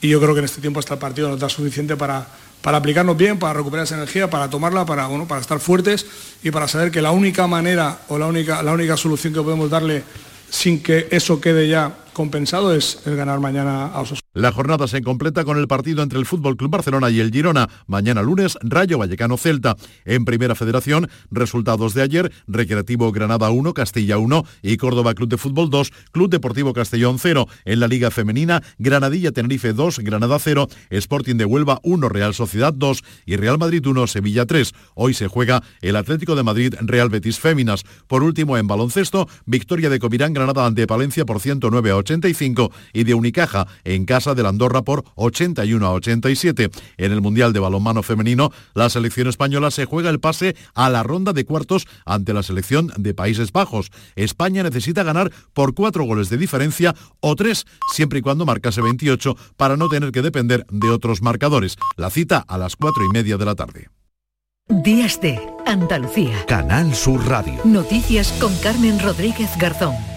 y 0.00 0.08
yo 0.08 0.20
creo 0.20 0.32
que 0.32 0.38
en 0.38 0.46
este 0.46 0.62
tiempo 0.62 0.80
hasta 0.80 0.94
el 0.94 1.00
partido 1.00 1.28
nos 1.28 1.40
da 1.40 1.50
suficiente 1.50 1.96
para 1.96 2.26
para 2.64 2.78
aplicarnos 2.78 3.14
bien, 3.18 3.38
para 3.38 3.52
recuperar 3.52 3.84
esa 3.84 3.96
energía, 3.96 4.30
para 4.30 4.48
tomarla, 4.48 4.86
para, 4.86 5.06
bueno, 5.06 5.28
para 5.28 5.42
estar 5.42 5.60
fuertes 5.60 6.06
y 6.42 6.50
para 6.50 6.66
saber 6.66 6.90
que 6.90 7.02
la 7.02 7.10
única 7.10 7.46
manera 7.46 7.98
o 8.08 8.16
la 8.16 8.26
única, 8.26 8.62
la 8.62 8.72
única 8.72 8.96
solución 8.96 9.34
que 9.34 9.42
podemos 9.42 9.68
darle 9.68 10.02
sin 10.48 10.82
que 10.82 11.06
eso 11.10 11.42
quede 11.42 11.68
ya 11.68 11.92
compensado 12.14 12.74
es 12.74 13.02
el 13.04 13.16
ganar 13.16 13.38
mañana 13.38 13.88
a 13.88 14.00
Osasuna. 14.00 14.23
La 14.34 14.50
jornada 14.50 14.88
se 14.88 15.00
completa 15.00 15.44
con 15.44 15.58
el 15.58 15.68
partido 15.68 16.02
entre 16.02 16.18
el 16.18 16.26
Fútbol 16.26 16.56
Club 16.56 16.72
Barcelona 16.72 17.08
y 17.08 17.20
el 17.20 17.30
Girona. 17.30 17.68
Mañana 17.86 18.20
lunes, 18.20 18.58
Rayo 18.62 18.98
Vallecano 18.98 19.36
Celta. 19.36 19.76
En 20.04 20.24
Primera 20.24 20.56
Federación, 20.56 21.08
resultados 21.30 21.94
de 21.94 22.02
ayer: 22.02 22.32
Recreativo 22.48 23.12
Granada 23.12 23.50
1, 23.50 23.74
Castilla 23.74 24.18
1 24.18 24.44
y 24.62 24.76
Córdoba 24.76 25.14
Club 25.14 25.28
de 25.28 25.38
Fútbol 25.38 25.70
2, 25.70 25.92
Club 26.10 26.30
Deportivo 26.30 26.72
Castellón 26.72 27.20
0. 27.20 27.46
En 27.64 27.78
la 27.78 27.86
Liga 27.86 28.10
Femenina, 28.10 28.60
Granadilla 28.78 29.30
Tenerife 29.30 29.72
2, 29.72 30.00
Granada 30.00 30.40
0, 30.40 30.66
Sporting 30.90 31.36
de 31.36 31.44
Huelva 31.44 31.78
1, 31.84 32.08
Real 32.08 32.34
Sociedad 32.34 32.72
2 32.74 33.04
y 33.26 33.36
Real 33.36 33.58
Madrid 33.58 33.86
1, 33.86 34.08
Sevilla 34.08 34.46
3. 34.46 34.72
Hoy 34.96 35.14
se 35.14 35.28
juega 35.28 35.62
el 35.80 35.94
Atlético 35.94 36.34
de 36.34 36.42
Madrid 36.42 36.74
Real 36.80 37.08
Betis 37.08 37.38
Féminas. 37.38 37.84
Por 38.08 38.24
último, 38.24 38.58
en 38.58 38.66
baloncesto, 38.66 39.28
victoria 39.46 39.90
de 39.90 40.00
Comirán 40.00 40.32
Granada 40.32 40.66
ante 40.66 40.88
Palencia 40.88 41.24
por 41.24 41.38
109 41.38 41.90
a 41.92 41.96
85 41.98 42.72
y 42.92 43.04
de 43.04 43.14
Unicaja 43.14 43.68
en 43.84 44.06
casa 44.06 44.23
de 44.32 44.42
la 44.42 44.48
Andorra 44.48 44.80
por 44.80 45.04
81 45.16 45.84
a 45.84 45.92
87. 45.92 46.70
En 46.96 47.12
el 47.12 47.20
Mundial 47.20 47.52
de 47.52 47.60
Balonmano 47.60 48.02
Femenino, 48.02 48.50
la 48.72 48.88
selección 48.88 49.28
española 49.28 49.70
se 49.70 49.84
juega 49.84 50.08
el 50.08 50.20
pase 50.20 50.56
a 50.74 50.88
la 50.88 51.02
ronda 51.02 51.34
de 51.34 51.44
cuartos 51.44 51.86
ante 52.06 52.32
la 52.32 52.42
selección 52.42 52.90
de 52.96 53.12
Países 53.12 53.52
Bajos. 53.52 53.90
España 54.16 54.62
necesita 54.62 55.02
ganar 55.02 55.30
por 55.52 55.74
cuatro 55.74 56.04
goles 56.04 56.30
de 56.30 56.38
diferencia 56.38 56.94
o 57.20 57.36
tres, 57.36 57.66
siempre 57.92 58.20
y 58.20 58.22
cuando 58.22 58.46
marcase 58.46 58.80
28, 58.80 59.36
para 59.56 59.76
no 59.76 59.88
tener 59.88 60.12
que 60.12 60.22
depender 60.22 60.64
de 60.70 60.90
otros 60.90 61.20
marcadores. 61.20 61.76
La 61.96 62.08
cita 62.08 62.44
a 62.46 62.56
las 62.56 62.76
cuatro 62.76 63.04
y 63.04 63.08
media 63.12 63.36
de 63.36 63.44
la 63.44 63.54
tarde. 63.54 63.88
Días 64.68 65.20
de 65.20 65.38
Andalucía. 65.66 66.46
Canal 66.46 66.94
Sur 66.94 67.26
Radio. 67.26 67.60
Noticias 67.64 68.32
con 68.40 68.54
Carmen 68.58 68.98
Rodríguez 68.98 69.50
Garzón. 69.58 70.13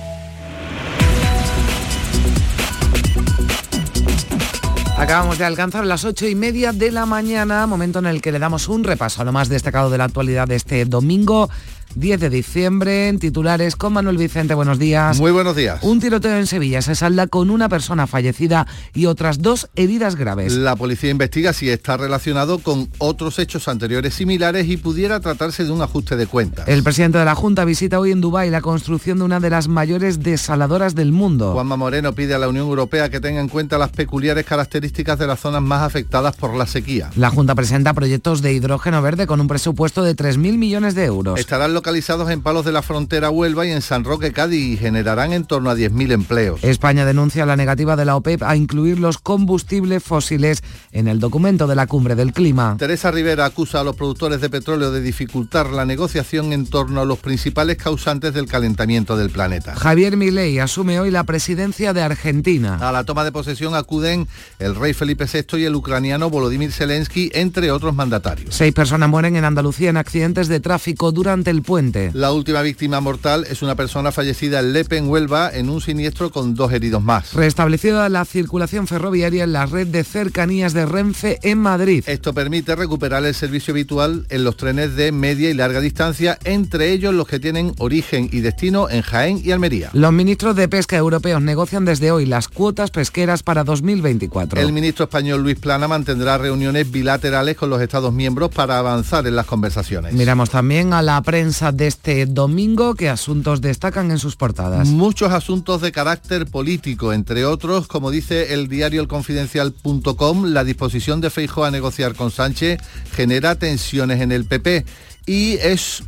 Acabamos 4.98 5.38
de 5.38 5.46
alcanzar 5.46 5.86
las 5.86 6.06
ocho 6.06 6.28
y 6.28 6.34
media 6.34 6.74
de 6.74 6.92
la 6.92 7.06
mañana, 7.06 7.68
momento 7.68 8.00
en 8.00 8.08
el 8.08 8.20
que 8.20 8.32
le 8.32 8.40
damos 8.40 8.68
un 8.68 8.84
repaso 8.84 9.22
a 9.22 9.26
lo 9.26 9.32
más 9.32 9.48
destacado 9.48 9.92
de 9.92 10.00
la 10.00 10.06
actualidad 10.06 10.48
de 10.48 10.56
este 10.56 10.86
domingo 10.86 11.52
10 11.96 12.20
de 12.20 12.30
diciembre, 12.30 13.08
en 13.10 13.20
titulares 13.20 13.76
con 13.76 13.94
Manuel 13.94 14.18
Vicente, 14.18 14.54
buenos 14.54 14.80
días. 14.80 15.20
Muy 15.20 15.32
buenos 15.32 15.56
días. 15.56 15.80
Un 15.82 16.00
tiroteo 16.00 16.38
en 16.38 16.48
Sevilla 16.48 16.82
se 16.82 16.96
salda 16.96 17.28
con 17.28 17.50
una 17.50 17.70
persona 17.70 18.08
fallecida 18.08 18.68
y 18.94 19.06
otras 19.06 19.42
dos 19.42 19.70
heridas 19.76 20.16
graves. 20.16 20.54
La 20.54 20.76
policía 20.76 21.10
investiga 21.10 21.54
si 21.54 21.70
está 21.70 21.98
relacionado 21.98 22.60
con 22.60 22.90
otros 22.98 23.40
hechos 23.40 23.68
anteriores 23.68 24.14
similares 24.14 24.68
y 24.68 24.78
pudiera 24.78 25.20
tratarse 25.20 25.64
de 25.64 25.72
un 25.72 25.82
ajuste 25.82 26.16
de 26.16 26.28
cuentas. 26.28 26.68
El 26.68 26.84
presidente 26.84 27.18
de 27.18 27.26
la 27.26 27.36
Junta 27.36 27.66
visita 27.66 28.00
hoy 28.00 28.12
en 28.12 28.22
Dubái 28.22 28.50
la 28.50 28.62
construcción 28.62 29.18
de 29.20 29.24
una 29.24 29.40
de 29.40 29.50
las 29.50 29.68
mayores 29.68 30.22
desaladoras 30.24 30.96
del 30.96 31.12
mundo. 31.12 31.54
Juanma 31.54 31.78
Moreno 31.78 32.14
pide 32.14 32.34
a 32.34 32.40
la 32.40 32.48
Unión 32.48 32.68
Europea 32.68 33.10
que 33.10 33.20
tenga 33.20 33.42
en 33.42 33.50
cuenta 33.50 33.78
las 33.78 33.90
peculiares 33.90 34.46
características 34.46 35.20
de 35.20 35.28
las 35.28 35.40
zonas 35.40 35.62
más 35.62 35.82
afectadas 35.82 36.36
por 36.36 36.56
la 36.56 36.68
sequía. 36.68 37.10
La 37.16 37.30
Junta 37.30 37.56
presenta 37.56 37.94
proyectos 37.94 38.42
de 38.42 38.54
hidrógeno 38.54 39.02
verde 39.02 39.28
con 39.28 39.42
un 39.42 39.48
presupuesto 39.48 40.04
de 40.04 40.16
3.000 40.16 40.58
millones 40.58 40.96
de 40.96 41.06
euros. 41.06 41.40
Estarán 41.40 41.74
localizados 41.78 42.32
en 42.32 42.42
Palos 42.42 42.66
de 42.66 42.72
la 42.72 42.82
Frontera 42.82 43.30
Huelva 43.30 43.64
y 43.68 43.72
en 43.72 43.84
San 43.84 44.04
Roque, 44.04 44.32
Cádiz 44.32 44.74
y 44.74 44.78
generarán 44.78 45.32
en 45.32 45.46
torno 45.46 45.70
a 45.70 45.76
10.000 45.76 46.12
empleos. 46.12 46.64
España 46.64 47.06
denuncia 47.06 47.46
la 47.46 47.56
negativa 47.56 47.96
de 47.96 48.04
la 48.04 48.16
OPEP 48.16 48.42
a 48.42 48.56
incluir 48.56 48.98
los 48.98 49.20
combustibles 49.20 50.02
fósiles 50.02 50.64
en 50.92 51.08
el 51.08 51.20
documento 51.20 51.68
de 51.68 51.76
la 51.76 51.86
cumbre 51.86 52.16
del 52.16 52.34
clima. 52.34 52.78
Teresa 52.80 53.12
Rivera 53.12 53.46
acusa 53.46 53.82
a 53.82 53.84
los 53.84 53.96
productores 53.96 54.42
de 54.42 54.50
petróleo 54.50 54.92
de 54.92 55.02
dificultar 55.02 55.70
la 55.70 55.86
negociación 55.86 56.52
en 56.52 56.66
torno 56.66 57.00
a 57.00 57.06
los 57.06 57.20
principales 57.20 57.78
causantes 57.78 58.34
del 58.34 58.48
calentamiento 58.48 59.16
del 59.16 59.30
planeta. 59.30 59.76
Javier 59.76 60.18
Milei 60.18 60.58
asume 60.58 61.00
hoy 61.00 61.12
la 61.12 61.26
presidencia 61.26 61.94
de 61.94 62.02
Argentina. 62.02 62.80
A 62.82 62.92
la 62.92 63.04
toma 63.04 63.24
de 63.24 63.32
posesión 63.32 63.76
acuden 63.76 64.28
el 64.58 64.74
rey 64.74 64.96
Felipe 64.96 65.26
VI 65.32 65.60
y 65.60 65.66
el 65.66 65.76
ucraniano 65.76 66.32
Volodymyr 66.32 66.72
Zelensky, 66.72 67.30
entre 67.36 67.70
otros 67.70 67.94
mandatarios. 67.94 68.56
Seis 68.56 68.74
personas 68.74 69.10
mueren 69.10 69.36
en 69.36 69.46
Andalucía 69.46 69.92
en 69.92 69.98
accidentes 69.98 70.48
de 70.48 70.60
tráfico 70.60 71.12
durante 71.12 71.52
el 71.52 71.67
puente. 71.68 72.12
La 72.14 72.32
última 72.32 72.62
víctima 72.62 73.02
mortal 73.02 73.46
es 73.50 73.62
una 73.62 73.76
persona 73.76 74.14
fallecida 74.14 74.62
en 74.62 74.72
Lepe, 74.72 74.96
en 74.96 75.10
Huelva, 75.10 75.52
en 75.54 75.70
un 75.70 75.82
siniestro 75.82 76.32
con 76.32 76.56
dos 76.56 76.72
heridos 76.72 77.04
más. 77.04 77.34
Restablecida 77.34 78.08
la 78.08 78.24
circulación 78.24 78.88
ferroviaria 78.88 79.44
en 79.44 79.52
la 79.52 79.66
red 79.66 79.86
de 79.86 80.06
cercanías 80.06 80.72
de 80.74 80.86
Renfe 80.86 81.40
en 81.44 81.58
Madrid. 81.60 82.06
Esto 82.08 82.34
permite 82.34 82.74
recuperar 82.74 83.26
el 83.26 83.36
servicio 83.36 83.74
habitual 83.74 84.26
en 84.30 84.46
los 84.46 84.56
trenes 84.56 84.96
de 84.96 85.12
media 85.12 85.50
y 85.50 85.54
larga 85.56 85.82
distancia, 85.82 86.40
entre 86.46 86.94
ellos 86.94 87.14
los 87.14 87.28
que 87.28 87.38
tienen 87.38 87.74
origen 87.80 88.30
y 88.32 88.40
destino 88.40 88.90
en 88.90 89.02
Jaén 89.02 89.42
y 89.44 89.52
Almería. 89.52 89.90
Los 89.92 90.14
ministros 90.14 90.56
de 90.56 90.70
pesca 90.70 90.96
europeos 90.96 91.42
negocian 91.42 91.84
desde 91.84 92.12
hoy 92.12 92.26
las 92.26 92.48
cuotas 92.48 92.92
pesqueras 92.92 93.44
para 93.44 93.66
2024. 93.66 94.62
El 94.62 94.72
ministro 94.72 95.04
español 95.04 95.44
Luis 95.44 95.60
Plana 95.60 95.90
mantendrá 95.90 96.38
reuniones 96.38 96.90
bilaterales 96.90 97.58
con 97.58 97.70
los 97.70 97.82
Estados 97.82 98.14
miembros 98.14 98.52
para 98.52 98.80
avanzar 98.80 99.28
en 99.28 99.36
las 99.36 99.46
conversaciones. 99.46 100.14
Miramos 100.14 100.50
también 100.50 100.94
a 100.94 101.02
la 101.02 101.22
prensa 101.22 101.57
de 101.58 101.88
este 101.88 102.28
domingo 102.28 102.94
qué 102.94 103.10
asuntos 103.10 103.62
destacan 103.62 104.12
en 104.12 104.20
sus 104.20 104.36
portadas. 104.36 104.88
Muchos 104.90 105.32
asuntos 105.32 105.82
de 105.82 105.92
carácter 105.92 106.46
político, 106.46 107.14
entre 107.14 107.46
otros, 107.46 107.88
como 107.88 108.12
dice 108.12 108.54
el 108.54 108.68
diario 108.68 109.02
elconfidencial.com, 109.02 110.46
la 110.46 110.64
disposición 110.64 111.20
de 111.20 111.32
Feijóo 111.32 111.64
a 111.64 111.72
negociar 111.72 112.14
con 112.14 112.30
Sánchez 112.30 112.80
genera 113.12 113.56
tensiones 113.56 114.22
en 114.22 114.32
el 114.32 114.46
PP 114.46 114.86
y 115.28 115.58
es 115.62 116.04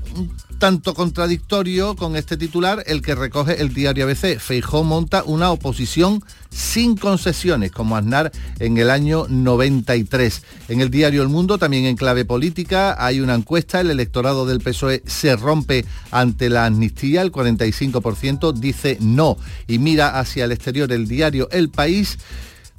tanto 0.59 0.93
contradictorio 0.93 1.95
con 1.95 2.15
este 2.15 2.37
titular 2.37 2.83
el 2.87 3.01
que 3.01 3.15
recoge 3.15 3.61
el 3.61 3.73
diario 3.73 4.05
ABC. 4.05 4.39
Feijó 4.39 4.83
monta 4.83 5.23
una 5.25 5.51
oposición 5.51 6.23
sin 6.49 6.97
concesiones, 6.97 7.71
como 7.71 7.95
Aznar 7.95 8.31
en 8.59 8.77
el 8.77 8.89
año 8.89 9.25
93. 9.29 10.41
En 10.69 10.81
el 10.81 10.89
diario 10.89 11.21
El 11.21 11.29
Mundo, 11.29 11.57
también 11.57 11.85
en 11.85 11.95
clave 11.95 12.25
política, 12.25 12.95
hay 12.97 13.19
una 13.19 13.35
encuesta, 13.35 13.81
el 13.81 13.91
electorado 13.91 14.45
del 14.45 14.61
PSOE 14.61 15.03
se 15.05 15.35
rompe 15.35 15.85
ante 16.11 16.49
la 16.49 16.65
amnistía, 16.65 17.21
el 17.21 17.31
45% 17.31 18.53
dice 18.53 18.97
no 19.01 19.37
y 19.67 19.79
mira 19.79 20.19
hacia 20.19 20.45
el 20.45 20.51
exterior 20.51 20.91
el 20.91 21.07
diario 21.07 21.49
El 21.51 21.69
País 21.69 22.17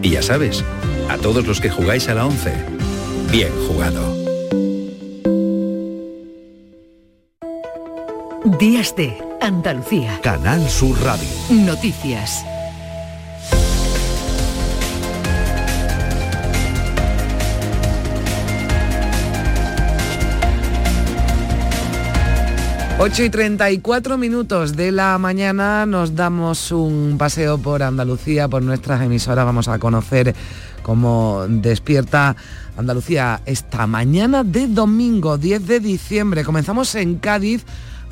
Y 0.00 0.12
ya 0.12 0.22
sabes, 0.22 0.64
a 1.10 1.18
todos 1.18 1.46
los 1.46 1.60
que 1.60 1.68
jugáis 1.68 2.08
a 2.08 2.14
la 2.14 2.24
11, 2.24 2.50
bien 3.30 3.52
jugado. 3.68 4.16
Días 8.58 8.96
de 8.96 9.18
Andalucía. 9.42 10.18
Canal 10.22 10.66
Sur 10.70 10.98
Radio. 11.02 11.28
Noticias. 11.50 12.42
Ocho 23.04 23.24
y 23.24 23.30
34 23.30 24.16
minutos 24.16 24.76
de 24.76 24.92
la 24.92 25.18
mañana 25.18 25.86
nos 25.86 26.14
damos 26.14 26.70
un 26.70 27.16
paseo 27.18 27.58
por 27.58 27.82
Andalucía, 27.82 28.46
por 28.46 28.62
nuestras 28.62 29.02
emisoras. 29.02 29.44
Vamos 29.44 29.66
a 29.66 29.80
conocer 29.80 30.36
cómo 30.84 31.44
despierta 31.48 32.36
Andalucía 32.76 33.40
esta 33.44 33.88
mañana 33.88 34.44
de 34.44 34.68
domingo 34.68 35.36
10 35.36 35.66
de 35.66 35.80
diciembre. 35.80 36.44
Comenzamos 36.44 36.94
en 36.94 37.16
Cádiz 37.16 37.64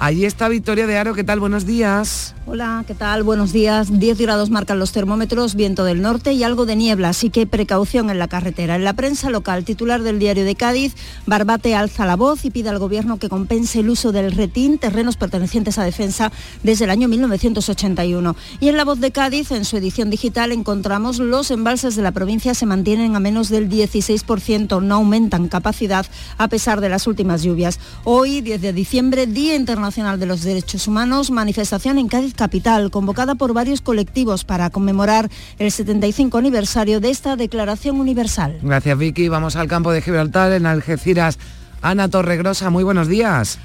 Allí 0.02 0.24
está 0.24 0.48
Victoria 0.48 0.86
de 0.86 0.96
Aro, 0.96 1.12
¿qué 1.12 1.24
tal? 1.24 1.40
Buenos 1.40 1.66
días. 1.66 2.34
Hola, 2.46 2.84
¿qué 2.86 2.94
tal? 2.94 3.22
Buenos 3.22 3.52
días. 3.52 4.00
10 4.00 4.18
grados 4.18 4.48
marcan 4.48 4.78
los 4.78 4.92
termómetros, 4.92 5.54
viento 5.54 5.84
del 5.84 6.00
norte 6.00 6.32
y 6.32 6.42
algo 6.42 6.64
de 6.64 6.74
niebla, 6.74 7.10
así 7.10 7.28
que 7.28 7.46
precaución 7.46 8.08
en 8.08 8.18
la 8.18 8.26
carretera. 8.26 8.76
En 8.76 8.84
la 8.84 8.94
prensa 8.94 9.28
local, 9.28 9.62
titular 9.66 10.02
del 10.02 10.18
diario 10.18 10.46
de 10.46 10.54
Cádiz, 10.54 10.94
Barbate 11.26 11.74
alza 11.74 12.06
la 12.06 12.16
voz 12.16 12.46
y 12.46 12.50
pide 12.50 12.70
al 12.70 12.78
gobierno 12.78 13.18
que 13.18 13.28
compense 13.28 13.80
el 13.80 13.90
uso 13.90 14.10
del 14.10 14.32
retín, 14.32 14.78
terrenos 14.78 15.18
pertenecientes 15.18 15.76
a 15.76 15.84
defensa 15.84 16.32
desde 16.62 16.86
el 16.86 16.90
año 16.90 17.06
1981. 17.06 18.34
Y 18.58 18.68
en 18.68 18.78
la 18.78 18.86
voz 18.86 19.00
de 19.00 19.10
Cádiz, 19.10 19.50
en 19.50 19.66
su 19.66 19.76
edición 19.76 20.08
digital, 20.08 20.50
encontramos 20.52 21.18
los 21.18 21.50
embalses 21.50 21.94
de 21.94 22.02
la 22.02 22.12
provincia 22.12 22.54
se 22.54 22.64
mantienen 22.64 23.16
a 23.16 23.20
menos 23.20 23.50
del 23.50 23.68
16%, 23.68 24.82
no 24.82 24.94
aumentan 24.94 25.48
capacidad 25.48 26.06
a 26.38 26.48
pesar 26.48 26.80
de 26.80 26.88
las 26.88 27.06
últimas 27.06 27.42
lluvias. 27.42 27.78
Hoy, 28.04 28.40
10 28.40 28.62
de 28.62 28.72
diciembre, 28.72 29.26
Día 29.26 29.56
Internacional 29.56 29.89
Nacional 29.90 30.20
de 30.20 30.26
los 30.26 30.44
Derechos 30.44 30.86
Humanos, 30.86 31.32
manifestación 31.32 31.98
en 31.98 32.06
Cádiz 32.06 32.32
Capital, 32.34 32.92
convocada 32.92 33.34
por 33.34 33.52
varios 33.52 33.80
colectivos 33.80 34.44
para 34.44 34.70
conmemorar 34.70 35.28
el 35.58 35.72
75 35.72 36.38
aniversario 36.38 37.00
de 37.00 37.10
esta 37.10 37.34
Declaración 37.34 37.98
Universal. 37.98 38.60
Gracias 38.62 38.96
Vicky, 38.96 39.28
vamos 39.28 39.56
al 39.56 39.66
campo 39.66 39.90
de 39.90 40.00
Gibraltar 40.00 40.52
en 40.52 40.66
Algeciras. 40.66 41.40
Ana 41.82 42.08
Torregrosa, 42.08 42.70
muy 42.70 42.84
buenos 42.84 43.08
días. 43.08 43.58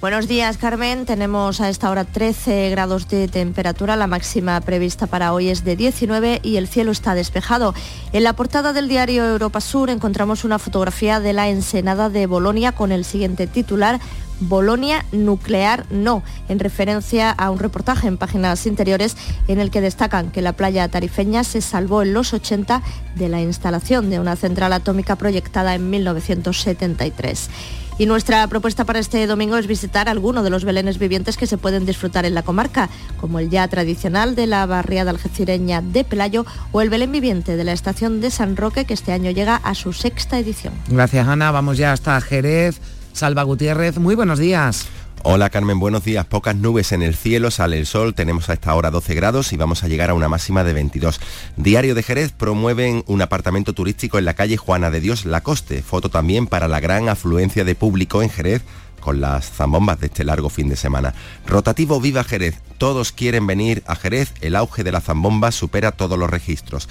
Buenos 0.00 0.28
días, 0.28 0.58
Carmen. 0.58 1.06
Tenemos 1.06 1.60
a 1.60 1.68
esta 1.68 1.90
hora 1.90 2.04
13 2.04 2.70
grados 2.70 3.08
de 3.08 3.26
temperatura. 3.26 3.96
La 3.96 4.06
máxima 4.06 4.60
prevista 4.60 5.08
para 5.08 5.32
hoy 5.32 5.48
es 5.48 5.64
de 5.64 5.74
19 5.74 6.38
y 6.44 6.56
el 6.56 6.68
cielo 6.68 6.92
está 6.92 7.16
despejado. 7.16 7.74
En 8.12 8.22
la 8.22 8.34
portada 8.34 8.72
del 8.72 8.86
diario 8.86 9.28
Europa 9.28 9.60
Sur 9.60 9.90
encontramos 9.90 10.44
una 10.44 10.60
fotografía 10.60 11.18
de 11.18 11.32
la 11.32 11.48
ensenada 11.48 12.10
de 12.10 12.26
Bolonia 12.26 12.70
con 12.70 12.92
el 12.92 13.04
siguiente 13.04 13.48
titular. 13.48 13.98
Bolonia 14.38 15.04
nuclear 15.10 15.84
no, 15.90 16.22
en 16.48 16.60
referencia 16.60 17.32
a 17.32 17.50
un 17.50 17.58
reportaje 17.58 18.06
en 18.06 18.18
páginas 18.18 18.66
interiores 18.66 19.16
en 19.48 19.58
el 19.58 19.72
que 19.72 19.80
destacan 19.80 20.30
que 20.30 20.42
la 20.42 20.52
playa 20.52 20.86
tarifeña 20.86 21.42
se 21.42 21.60
salvó 21.60 22.02
en 22.02 22.14
los 22.14 22.32
80 22.32 22.82
de 23.16 23.28
la 23.28 23.40
instalación 23.40 24.10
de 24.10 24.20
una 24.20 24.36
central 24.36 24.72
atómica 24.74 25.16
proyectada 25.16 25.74
en 25.74 25.90
1973. 25.90 27.50
Y 27.98 28.06
nuestra 28.06 28.46
propuesta 28.46 28.84
para 28.84 29.00
este 29.00 29.26
domingo 29.26 29.56
es 29.56 29.66
visitar 29.66 30.08
alguno 30.08 30.44
de 30.44 30.50
los 30.50 30.64
belenes 30.64 30.98
vivientes 30.98 31.36
que 31.36 31.48
se 31.48 31.58
pueden 31.58 31.84
disfrutar 31.84 32.24
en 32.24 32.34
la 32.34 32.44
comarca, 32.44 32.88
como 33.20 33.40
el 33.40 33.50
ya 33.50 33.66
tradicional 33.66 34.36
de 34.36 34.46
la 34.46 34.64
barriada 34.66 35.10
algecireña 35.10 35.82
de 35.82 36.04
Pelayo 36.04 36.46
o 36.70 36.80
el 36.80 36.90
Belén 36.90 37.10
viviente 37.10 37.56
de 37.56 37.64
la 37.64 37.72
estación 37.72 38.20
de 38.20 38.30
San 38.30 38.56
Roque, 38.56 38.84
que 38.84 38.94
este 38.94 39.12
año 39.12 39.32
llega 39.32 39.56
a 39.56 39.74
su 39.74 39.92
sexta 39.92 40.38
edición. 40.38 40.74
Gracias, 40.86 41.26
Ana. 41.26 41.50
Vamos 41.50 41.76
ya 41.76 41.92
hasta 41.92 42.20
Jerez. 42.20 42.80
Salva 43.12 43.42
Gutiérrez, 43.42 43.98
muy 43.98 44.14
buenos 44.14 44.38
días. 44.38 44.86
Hola 45.24 45.50
Carmen, 45.50 45.80
buenos 45.80 46.04
días. 46.04 46.24
Pocas 46.26 46.54
nubes 46.54 46.92
en 46.92 47.02
el 47.02 47.14
cielo, 47.14 47.50
sale 47.50 47.76
el 47.78 47.86
sol, 47.86 48.14
tenemos 48.14 48.48
a 48.48 48.52
esta 48.52 48.74
hora 48.74 48.92
12 48.92 49.14
grados 49.14 49.52
y 49.52 49.56
vamos 49.56 49.82
a 49.82 49.88
llegar 49.88 50.10
a 50.10 50.14
una 50.14 50.28
máxima 50.28 50.62
de 50.62 50.72
22. 50.72 51.20
Diario 51.56 51.96
de 51.96 52.04
Jerez 52.04 52.30
promueven 52.30 53.02
un 53.08 53.20
apartamento 53.20 53.72
turístico 53.72 54.18
en 54.18 54.24
la 54.24 54.34
calle 54.34 54.56
Juana 54.56 54.90
de 54.90 55.00
Dios 55.00 55.24
Lacoste. 55.24 55.82
Foto 55.82 56.08
también 56.08 56.46
para 56.46 56.68
la 56.68 56.78
gran 56.78 57.08
afluencia 57.08 57.64
de 57.64 57.74
público 57.74 58.22
en 58.22 58.30
Jerez 58.30 58.62
con 59.00 59.20
las 59.20 59.50
zambombas 59.50 59.98
de 60.00 60.06
este 60.06 60.22
largo 60.22 60.50
fin 60.50 60.68
de 60.68 60.76
semana. 60.76 61.14
Rotativo 61.46 62.00
Viva 62.00 62.22
Jerez. 62.22 62.60
Todos 62.78 63.10
quieren 63.10 63.46
venir 63.46 63.82
a 63.86 63.96
Jerez. 63.96 64.32
El 64.40 64.54
auge 64.54 64.84
de 64.84 64.92
la 64.92 65.00
zambomba 65.00 65.50
supera 65.50 65.92
todos 65.92 66.18
los 66.18 66.30
registros. 66.30 66.88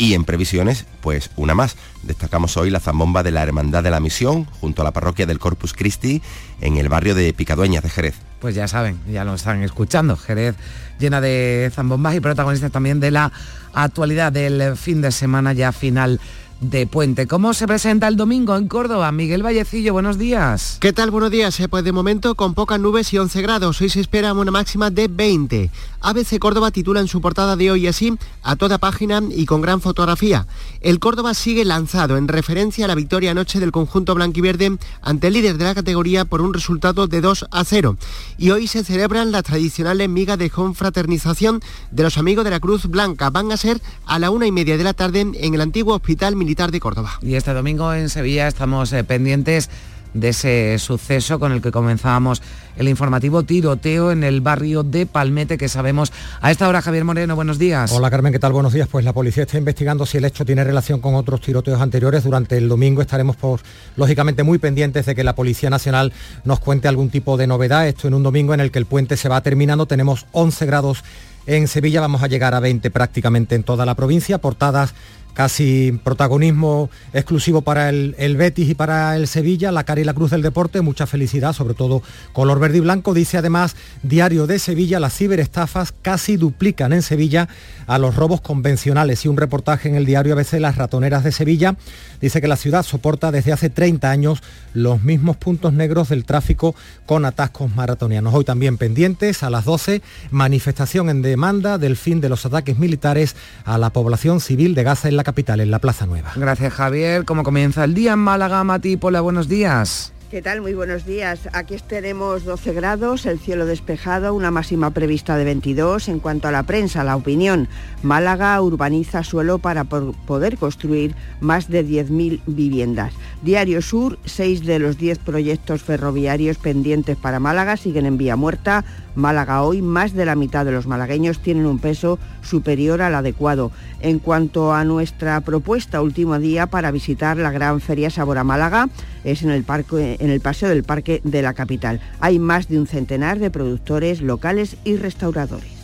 Y 0.00 0.14
en 0.14 0.24
previsiones, 0.24 0.86
pues 1.02 1.30
una 1.36 1.54
más. 1.54 1.76
Destacamos 2.02 2.56
hoy 2.56 2.70
la 2.70 2.80
zambomba 2.80 3.22
de 3.22 3.32
la 3.32 3.42
Hermandad 3.42 3.82
de 3.82 3.90
la 3.90 4.00
Misión, 4.00 4.46
junto 4.46 4.80
a 4.80 4.84
la 4.86 4.92
parroquia 4.92 5.26
del 5.26 5.38
Corpus 5.38 5.74
Christi, 5.74 6.22
en 6.62 6.78
el 6.78 6.88
barrio 6.88 7.14
de 7.14 7.34
Picadueñas 7.34 7.82
de 7.82 7.90
Jerez. 7.90 8.14
Pues 8.40 8.54
ya 8.54 8.66
saben, 8.66 8.98
ya 9.12 9.24
lo 9.24 9.34
están 9.34 9.62
escuchando. 9.62 10.16
Jerez 10.16 10.56
llena 10.98 11.20
de 11.20 11.70
zambombas 11.74 12.14
y 12.14 12.20
protagonistas 12.20 12.72
también 12.72 12.98
de 12.98 13.10
la 13.10 13.30
actualidad 13.74 14.32
del 14.32 14.74
fin 14.78 15.02
de 15.02 15.12
semana 15.12 15.52
ya 15.52 15.70
final 15.70 16.18
de 16.60 16.86
Puente. 16.86 17.26
¿Cómo 17.26 17.54
se 17.54 17.66
presenta 17.66 18.06
el 18.08 18.16
domingo 18.16 18.56
en 18.56 18.68
Córdoba? 18.68 19.10
Miguel 19.12 19.42
Vallecillo, 19.42 19.92
buenos 19.92 20.18
días. 20.18 20.76
¿Qué 20.80 20.92
tal? 20.92 21.10
Buenos 21.10 21.30
días. 21.30 21.58
Eh, 21.60 21.68
pues 21.68 21.84
de 21.84 21.92
momento 21.92 22.34
con 22.34 22.54
pocas 22.54 22.78
nubes 22.78 23.12
y 23.12 23.18
11 23.18 23.42
grados. 23.42 23.80
Hoy 23.80 23.88
se 23.88 24.00
espera 24.00 24.32
una 24.32 24.50
máxima 24.50 24.90
de 24.90 25.08
20. 25.08 25.70
ABC 26.00 26.38
Córdoba 26.38 26.70
titula 26.70 27.00
en 27.00 27.08
su 27.08 27.20
portada 27.20 27.56
de 27.56 27.70
hoy 27.70 27.86
así, 27.86 28.16
a 28.42 28.56
toda 28.56 28.78
página 28.78 29.22
y 29.30 29.46
con 29.46 29.60
gran 29.60 29.80
fotografía. 29.80 30.46
El 30.80 30.98
Córdoba 30.98 31.34
sigue 31.34 31.64
lanzado 31.64 32.16
en 32.16 32.28
referencia 32.28 32.84
a 32.84 32.88
la 32.88 32.94
victoria 32.94 33.32
anoche 33.32 33.60
del 33.60 33.72
conjunto 33.72 34.14
blanquiverde 34.14 34.78
ante 35.02 35.26
el 35.26 35.34
líder 35.34 35.58
de 35.58 35.64
la 35.64 35.74
categoría 35.74 36.24
por 36.24 36.40
un 36.40 36.54
resultado 36.54 37.06
de 37.06 37.20
2 37.20 37.46
a 37.50 37.64
0. 37.64 37.96
Y 38.38 38.50
hoy 38.50 38.66
se 38.66 38.84
celebran 38.84 39.32
las 39.32 39.44
tradicionales 39.44 40.08
migas 40.08 40.38
de 40.38 40.50
confraternización 40.50 41.60
de 41.90 42.02
los 42.02 42.18
amigos 42.18 42.44
de 42.44 42.50
la 42.50 42.60
Cruz 42.60 42.86
Blanca. 42.86 43.30
Van 43.30 43.52
a 43.52 43.56
ser 43.56 43.80
a 44.06 44.18
la 44.18 44.30
una 44.30 44.46
y 44.46 44.52
media 44.52 44.76
de 44.76 44.84
la 44.84 44.94
tarde 44.94 45.20
en 45.20 45.54
el 45.54 45.60
antiguo 45.60 45.94
Hospital 45.94 46.36
Militar 46.36 46.70
de 46.70 46.80
Córdoba. 46.80 47.18
Y 47.22 47.34
este 47.34 47.52
domingo 47.52 47.92
en 47.92 48.08
Sevilla 48.08 48.48
estamos 48.48 48.92
eh, 48.92 49.04
pendientes 49.04 49.68
de 50.14 50.30
ese 50.30 50.78
suceso 50.78 51.38
con 51.38 51.52
el 51.52 51.62
que 51.62 51.70
comenzábamos 51.70 52.42
el 52.76 52.88
informativo 52.88 53.42
tiroteo 53.42 54.10
en 54.10 54.24
el 54.24 54.40
barrio 54.40 54.82
de 54.82 55.06
Palmete 55.06 55.58
que 55.58 55.68
sabemos 55.68 56.12
a 56.40 56.50
esta 56.50 56.68
hora. 56.68 56.82
Javier 56.82 57.04
Moreno 57.04 57.36
buenos 57.36 57.58
días. 57.58 57.92
Hola 57.92 58.10
Carmen 58.10 58.32
qué 58.32 58.38
tal 58.38 58.52
buenos 58.52 58.72
días. 58.72 58.88
Pues 58.88 59.04
la 59.04 59.12
policía 59.12 59.42
está 59.42 59.58
investigando 59.58 60.06
si 60.06 60.18
el 60.18 60.24
hecho 60.24 60.44
tiene 60.44 60.64
relación 60.64 61.00
con 61.00 61.14
otros 61.14 61.40
tiroteos 61.40 61.80
anteriores. 61.80 62.24
Durante 62.24 62.56
el 62.56 62.68
domingo 62.68 63.02
estaremos 63.02 63.36
por 63.36 63.60
lógicamente 63.96 64.42
muy 64.42 64.58
pendientes 64.58 65.06
de 65.06 65.14
que 65.14 65.24
la 65.24 65.34
policía 65.34 65.70
nacional 65.70 66.12
nos 66.44 66.60
cuente 66.60 66.88
algún 66.88 67.10
tipo 67.10 67.36
de 67.36 67.46
novedad. 67.46 67.86
Esto 67.86 68.08
en 68.08 68.14
un 68.14 68.22
domingo 68.22 68.54
en 68.54 68.60
el 68.60 68.70
que 68.70 68.78
el 68.78 68.86
puente 68.86 69.16
se 69.16 69.28
va 69.28 69.40
terminando. 69.42 69.86
Tenemos 69.86 70.26
11 70.32 70.66
grados 70.66 71.04
en 71.46 71.68
Sevilla. 71.68 72.00
Vamos 72.00 72.22
a 72.22 72.26
llegar 72.26 72.54
a 72.54 72.60
20 72.60 72.90
prácticamente 72.90 73.54
en 73.54 73.62
toda 73.62 73.84
la 73.84 73.94
provincia 73.94 74.38
portadas 74.38 74.94
casi 75.34 75.98
protagonismo 76.04 76.90
exclusivo 77.12 77.62
para 77.62 77.88
el, 77.88 78.36
Betis 78.36 78.70
y 78.70 78.74
para 78.74 79.16
el 79.16 79.26
Sevilla, 79.26 79.72
la 79.72 79.84
cara 79.84 80.00
y 80.00 80.04
la 80.04 80.14
cruz 80.14 80.30
del 80.30 80.42
deporte, 80.42 80.80
mucha 80.80 81.06
felicidad, 81.06 81.52
sobre 81.52 81.74
todo 81.74 82.02
color 82.32 82.58
verde 82.58 82.78
y 82.78 82.80
blanco. 82.80 83.14
Dice 83.14 83.38
además 83.38 83.76
Diario 84.02 84.46
de 84.46 84.58
Sevilla, 84.58 85.00
las 85.00 85.16
ciberestafas 85.16 85.92
casi 85.92 86.36
duplican 86.36 86.92
en 86.92 87.02
Sevilla 87.02 87.48
a 87.86 87.98
los 87.98 88.14
robos 88.14 88.40
convencionales 88.40 89.24
y 89.24 89.28
un 89.28 89.36
reportaje 89.36 89.88
en 89.88 89.96
el 89.96 90.06
diario 90.06 90.34
ABC 90.34 90.54
Las 90.60 90.76
Ratoneras 90.76 91.24
de 91.24 91.32
Sevilla 91.32 91.76
dice 92.20 92.40
que 92.40 92.48
la 92.48 92.56
ciudad 92.56 92.84
soporta 92.84 93.32
desde 93.32 93.52
hace 93.52 93.70
30 93.70 94.10
años 94.10 94.42
los 94.74 95.02
mismos 95.02 95.36
puntos 95.36 95.72
negros 95.72 96.08
del 96.08 96.24
tráfico 96.24 96.74
con 97.06 97.24
atascos 97.24 97.74
maratonianos. 97.74 98.34
Hoy 98.34 98.44
también 98.44 98.78
pendientes 98.78 99.42
a 99.42 99.50
las 99.50 99.64
12, 99.64 100.02
manifestación 100.30 101.10
en 101.10 101.22
demanda 101.22 101.78
del 101.78 101.96
fin 101.96 102.20
de 102.20 102.28
los 102.28 102.46
ataques 102.46 102.78
militares 102.78 103.36
a 103.64 103.78
la 103.78 103.90
población 103.90 104.40
civil 104.40 104.74
de 104.74 104.84
Gaza 104.84 105.08
en 105.08 105.16
la 105.20 105.24
capital, 105.24 105.60
en 105.60 105.70
la 105.70 105.80
Plaza 105.80 106.06
Nueva. 106.06 106.32
Gracias 106.34 106.72
Javier. 106.72 107.26
¿Cómo 107.26 107.42
comienza 107.42 107.84
el 107.84 107.92
día 107.92 108.14
en 108.14 108.20
Málaga? 108.20 108.64
Mati 108.64 108.96
Pola, 108.96 109.20
buenos 109.20 109.48
días. 109.48 110.14
¿Qué 110.30 110.40
tal? 110.40 110.62
Muy 110.62 110.74
buenos 110.74 111.04
días. 111.04 111.48
Aquí 111.52 111.76
tenemos 111.86 112.44
12 112.44 112.72
grados, 112.72 113.26
el 113.26 113.40
cielo 113.40 113.66
despejado, 113.66 114.32
una 114.32 114.52
máxima 114.52 114.92
prevista 114.92 115.36
de 115.36 115.44
22. 115.44 116.08
En 116.08 116.20
cuanto 116.20 116.46
a 116.46 116.52
la 116.52 116.62
prensa, 116.62 117.02
la 117.02 117.16
opinión, 117.16 117.68
Málaga 118.04 118.62
urbaniza 118.62 119.24
suelo 119.24 119.58
para 119.58 119.84
poder 119.84 120.56
construir 120.56 121.16
más 121.40 121.68
de 121.68 121.84
10.000 121.84 122.42
viviendas. 122.46 123.12
Diario 123.42 123.82
Sur, 123.82 124.20
seis 124.24 124.64
de 124.64 124.78
los 124.78 124.96
10 124.98 125.18
proyectos 125.18 125.82
ferroviarios 125.82 126.58
pendientes 126.58 127.16
para 127.16 127.40
Málaga 127.40 127.76
siguen 127.76 128.06
en 128.06 128.16
vía 128.16 128.36
muerta. 128.36 128.84
Málaga 129.20 129.62
hoy, 129.62 129.82
más 129.82 130.14
de 130.14 130.24
la 130.24 130.34
mitad 130.34 130.64
de 130.64 130.72
los 130.72 130.86
malagueños 130.86 131.40
tienen 131.40 131.66
un 131.66 131.78
peso 131.78 132.18
superior 132.42 133.02
al 133.02 133.14
adecuado. 133.14 133.70
En 134.00 134.18
cuanto 134.18 134.72
a 134.72 134.84
nuestra 134.84 135.40
propuesta, 135.42 136.02
último 136.02 136.38
día 136.38 136.66
para 136.66 136.90
visitar 136.90 137.36
la 137.36 137.50
gran 137.50 137.80
feria 137.80 138.10
Sabor 138.10 138.42
Málaga, 138.42 138.88
es 139.22 139.42
en 139.42 139.50
el, 139.50 139.64
parque, 139.64 140.16
en 140.18 140.30
el 140.30 140.40
paseo 140.40 140.68
del 140.68 140.84
parque 140.84 141.20
de 141.22 141.42
la 141.42 141.54
capital. 141.54 142.00
Hay 142.20 142.38
más 142.38 142.68
de 142.68 142.78
un 142.78 142.86
centenar 142.86 143.38
de 143.38 143.50
productores 143.50 144.22
locales 144.22 144.76
y 144.84 144.96
restauradores. 144.96 145.79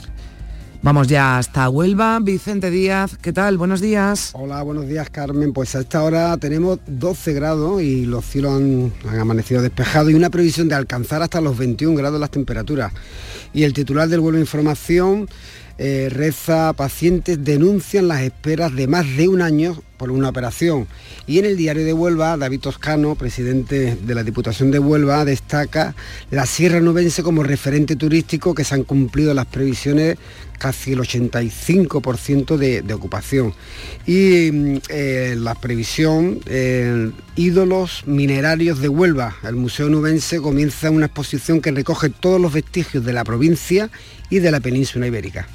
Vamos 0.87 1.09
ya 1.09 1.37
hasta 1.37 1.69
Huelva. 1.69 2.21
Vicente 2.21 2.71
Díaz, 2.71 3.19
¿qué 3.21 3.33
tal? 3.33 3.59
Buenos 3.59 3.81
días. 3.81 4.31
Hola, 4.35 4.63
buenos 4.63 4.87
días 4.87 5.11
Carmen. 5.11 5.53
Pues 5.53 5.75
a 5.75 5.81
esta 5.81 6.01
hora 6.05 6.37
tenemos 6.37 6.79
12 6.87 7.33
grados 7.33 7.83
y 7.83 8.07
los 8.07 8.25
cielos 8.25 8.53
han, 8.53 8.93
amanecido 9.19 9.63
despejados 9.63 10.13
y 10.13 10.15
una 10.15 10.31
previsión 10.31 10.69
de 10.69 10.77
alcanzar 10.77 11.23
hasta 11.23 11.41
los 11.41 11.59
21 11.59 11.97
grados 11.97 12.21
las 12.21 12.31
temperaturas. 12.31 12.93
Y 13.53 13.65
el 13.65 13.73
titular 13.73 14.09
del 14.09 14.21
vuelo 14.21 14.37
de 14.37 14.43
información 14.43 15.29
eh, 15.77 16.09
reza, 16.09 16.73
pacientes 16.75 17.45
denuncian 17.45 18.07
las 18.07 18.21
esperas 18.21 18.73
de 18.73 18.87
más 18.87 19.05
de 19.17 19.27
un 19.27 19.43
año 19.43 19.83
por 19.97 20.11
una 20.11 20.29
operación. 20.29 20.87
Y 21.27 21.39
en 21.39 21.45
el 21.45 21.57
diario 21.57 21.85
de 21.85 21.93
Huelva, 21.93 22.37
David 22.37 22.61
Toscano, 22.61 23.15
presidente 23.15 23.97
de 23.97 24.15
la 24.15 24.23
Diputación 24.23 24.71
de 24.71 24.79
Huelva, 24.79 25.25
destaca 25.25 25.95
la 26.31 26.47
Sierra 26.47 26.81
Nubense 26.81 27.23
como 27.23 27.43
referente 27.43 27.97
turístico 27.97 28.55
que 28.55 28.65
se 28.65 28.75
han 28.75 28.85
cumplido 28.85 29.35
las 29.35 29.47
previsiones 29.47 30.19
casi 30.59 30.93
el 30.93 31.01
85% 31.01 32.57
de, 32.57 32.83
de, 32.83 32.95
ocupación. 32.95 33.55
Y 34.07 34.51
mm, 34.53 34.77
eh, 34.89 35.35
la 35.39 35.55
previsión, 35.55 36.41
eh, 36.47 37.11
ídolos 37.37 38.05
minerarios 38.07 38.81
de 38.81 38.89
Huelva. 38.89 39.37
El 39.43 39.57
Museo 39.57 39.89
Nubense 39.89 40.41
comienza 40.41 40.91
una 40.91 41.07
exposición 41.07 41.61
que 41.61 41.73
recoge 41.73 42.11
todos 42.11 42.41
los 42.41 42.53
vestigios 42.53 43.05
de 43.05 43.13
la 43.13 43.25
provincia 43.25 43.91
y 44.31 44.39
de 44.39 44.51
la 44.51 44.61
península 44.61 45.07
ibérica. 45.07 45.47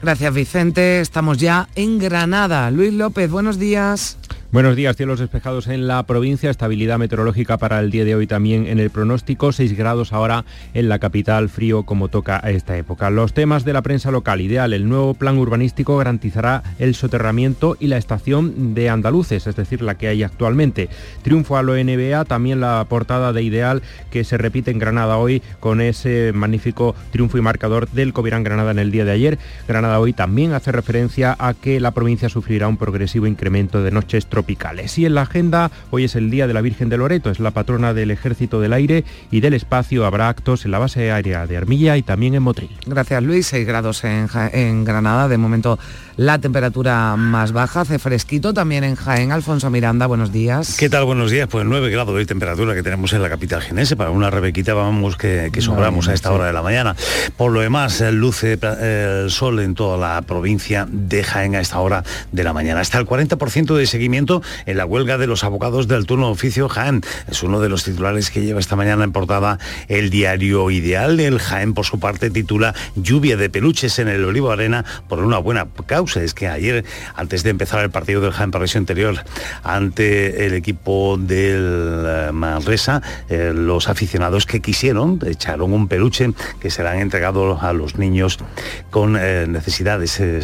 Gracias 0.00 0.32
Vicente, 0.32 1.00
estamos 1.00 1.38
ya 1.38 1.68
en 1.74 1.98
Granada. 1.98 2.70
Luis 2.70 2.92
López, 2.92 3.30
buenos 3.30 3.58
días. 3.58 4.16
Buenos 4.50 4.76
días, 4.76 4.96
cielos 4.96 5.20
despejados 5.20 5.66
en 5.66 5.86
la 5.88 6.02
provincia, 6.04 6.48
estabilidad 6.48 6.98
meteorológica 6.98 7.58
para 7.58 7.80
el 7.80 7.90
día 7.90 8.06
de 8.06 8.14
hoy 8.14 8.26
también 8.26 8.66
en 8.66 8.78
el 8.78 8.88
pronóstico, 8.88 9.52
6 9.52 9.76
grados 9.76 10.14
ahora 10.14 10.46
en 10.72 10.88
la 10.88 10.98
capital, 10.98 11.50
frío 11.50 11.82
como 11.82 12.08
toca 12.08 12.40
a 12.42 12.50
esta 12.50 12.74
época. 12.78 13.10
Los 13.10 13.34
temas 13.34 13.66
de 13.66 13.74
la 13.74 13.82
prensa 13.82 14.10
local, 14.10 14.40
ideal, 14.40 14.72
el 14.72 14.88
nuevo 14.88 15.12
plan 15.12 15.36
urbanístico 15.36 15.98
garantizará 15.98 16.62
el 16.78 16.94
soterramiento 16.94 17.76
y 17.78 17.88
la 17.88 17.98
estación 17.98 18.72
de 18.72 18.88
andaluces, 18.88 19.46
es 19.46 19.54
decir, 19.54 19.82
la 19.82 19.96
que 19.98 20.08
hay 20.08 20.22
actualmente. 20.22 20.88
Triunfo 21.20 21.58
a 21.58 21.62
lo 21.62 21.74
NBA, 21.74 22.24
también 22.24 22.60
la 22.60 22.86
portada 22.88 23.34
de 23.34 23.42
Ideal 23.42 23.82
que 24.10 24.24
se 24.24 24.38
repite 24.38 24.70
en 24.70 24.78
Granada 24.78 25.18
hoy 25.18 25.42
con 25.60 25.82
ese 25.82 26.32
magnífico 26.34 26.94
triunfo 27.12 27.36
y 27.36 27.42
marcador 27.42 27.86
del 27.90 28.14
Covirán 28.14 28.44
Granada 28.44 28.70
en 28.70 28.78
el 28.78 28.92
día 28.92 29.04
de 29.04 29.12
ayer. 29.12 29.38
Granada 29.68 30.00
hoy 30.00 30.14
también 30.14 30.54
hace 30.54 30.72
referencia 30.72 31.36
a 31.38 31.52
que 31.52 31.80
la 31.80 31.90
provincia 31.90 32.30
sufrirá 32.30 32.66
un 32.66 32.78
progresivo 32.78 33.26
incremento 33.26 33.82
de 33.82 33.90
noches 33.90 34.24
tropicales. 34.38 34.96
Y 34.98 35.04
en 35.04 35.16
la 35.16 35.22
agenda, 35.22 35.72
hoy 35.90 36.04
es 36.04 36.14
el 36.14 36.30
Día 36.30 36.46
de 36.46 36.54
la 36.54 36.60
Virgen 36.60 36.88
de 36.88 36.96
Loreto, 36.96 37.28
es 37.28 37.40
la 37.40 37.50
patrona 37.50 37.92
del 37.92 38.12
Ejército 38.12 38.60
del 38.60 38.72
Aire 38.72 39.02
y 39.32 39.40
del 39.40 39.52
Espacio. 39.52 40.06
Habrá 40.06 40.28
actos 40.28 40.64
en 40.64 40.70
la 40.70 40.78
base 40.78 41.10
aérea 41.10 41.48
de 41.48 41.56
Armilla 41.56 41.96
y 41.96 42.02
también 42.02 42.36
en 42.36 42.44
Motril. 42.44 42.70
Gracias 42.86 43.20
Luis, 43.20 43.48
6 43.48 43.66
grados 43.66 44.04
en, 44.04 44.28
en 44.52 44.84
Granada, 44.84 45.26
de 45.26 45.38
momento 45.38 45.76
la 46.18 46.40
temperatura 46.40 47.14
más 47.14 47.52
baja, 47.52 47.82
hace 47.82 48.00
fresquito 48.00 48.52
también 48.52 48.82
en 48.82 48.96
Jaén. 48.96 49.30
Alfonso 49.30 49.70
Miranda, 49.70 50.08
buenos 50.08 50.32
días. 50.32 50.76
¿Qué 50.76 50.90
tal? 50.90 51.04
Buenos 51.04 51.30
días. 51.30 51.46
Pues 51.48 51.64
9 51.64 51.90
grados 51.90 52.16
de 52.16 52.26
temperatura 52.26 52.74
que 52.74 52.82
tenemos 52.82 53.12
en 53.12 53.22
la 53.22 53.28
capital 53.28 53.62
genese. 53.62 53.94
Para 53.94 54.10
una 54.10 54.28
rebequita 54.28 54.74
vamos 54.74 55.16
que, 55.16 55.50
que 55.52 55.60
sobramos 55.60 56.08
a 56.08 56.14
esta 56.14 56.32
hora 56.32 56.46
de 56.46 56.52
la 56.52 56.60
mañana. 56.60 56.96
Por 57.36 57.52
lo 57.52 57.60
demás, 57.60 58.00
luce 58.00 58.58
el 58.60 59.30
sol 59.30 59.60
en 59.60 59.76
toda 59.76 59.96
la 59.96 60.20
provincia 60.22 60.88
de 60.90 61.22
Jaén 61.22 61.54
a 61.54 61.60
esta 61.60 61.78
hora 61.78 62.02
de 62.32 62.42
la 62.42 62.52
mañana. 62.52 62.80
Hasta 62.80 62.98
el 62.98 63.06
40% 63.06 63.76
de 63.76 63.86
seguimiento 63.86 64.42
en 64.66 64.76
la 64.76 64.86
huelga 64.86 65.18
de 65.18 65.28
los 65.28 65.44
abogados 65.44 65.86
del 65.86 66.06
turno 66.06 66.26
de 66.26 66.32
oficio 66.32 66.68
Jaén. 66.68 67.00
Es 67.28 67.44
uno 67.44 67.60
de 67.60 67.68
los 67.68 67.84
titulares 67.84 68.32
que 68.32 68.42
lleva 68.42 68.58
esta 68.58 68.74
mañana 68.74 69.04
en 69.04 69.12
portada 69.12 69.60
el 69.86 70.10
diario 70.10 70.68
Ideal. 70.72 71.20
El 71.20 71.38
Jaén, 71.38 71.74
por 71.74 71.86
su 71.86 72.00
parte, 72.00 72.28
titula 72.30 72.74
Lluvia 72.96 73.36
de 73.36 73.48
peluches 73.50 74.00
en 74.00 74.08
el 74.08 74.24
Olivo 74.24 74.50
Arena 74.50 74.84
por 75.06 75.20
una 75.20 75.38
buena 75.38 75.68
causa. 75.86 76.07
Es 76.16 76.34
que 76.34 76.48
ayer, 76.48 76.84
antes 77.14 77.42
de 77.42 77.50
empezar 77.50 77.82
el 77.84 77.90
partido 77.90 78.20
del 78.20 78.32
Jaén 78.32 78.50
Progresión 78.50 78.82
Interior 78.82 79.24
ante 79.62 80.46
el 80.46 80.54
equipo 80.54 81.16
del 81.18 82.32
Manresa, 82.32 83.02
eh, 83.28 83.52
los 83.54 83.88
aficionados 83.88 84.46
que 84.46 84.60
quisieron 84.60 85.18
echaron 85.26 85.72
un 85.72 85.88
peluche 85.88 86.32
que 86.60 86.70
serán 86.70 86.98
entregados 86.98 87.62
a 87.62 87.72
los 87.72 87.96
niños 87.96 88.38
con 88.90 89.16
eh, 89.18 89.46
necesidades 89.48 90.20
eh, 90.20 90.40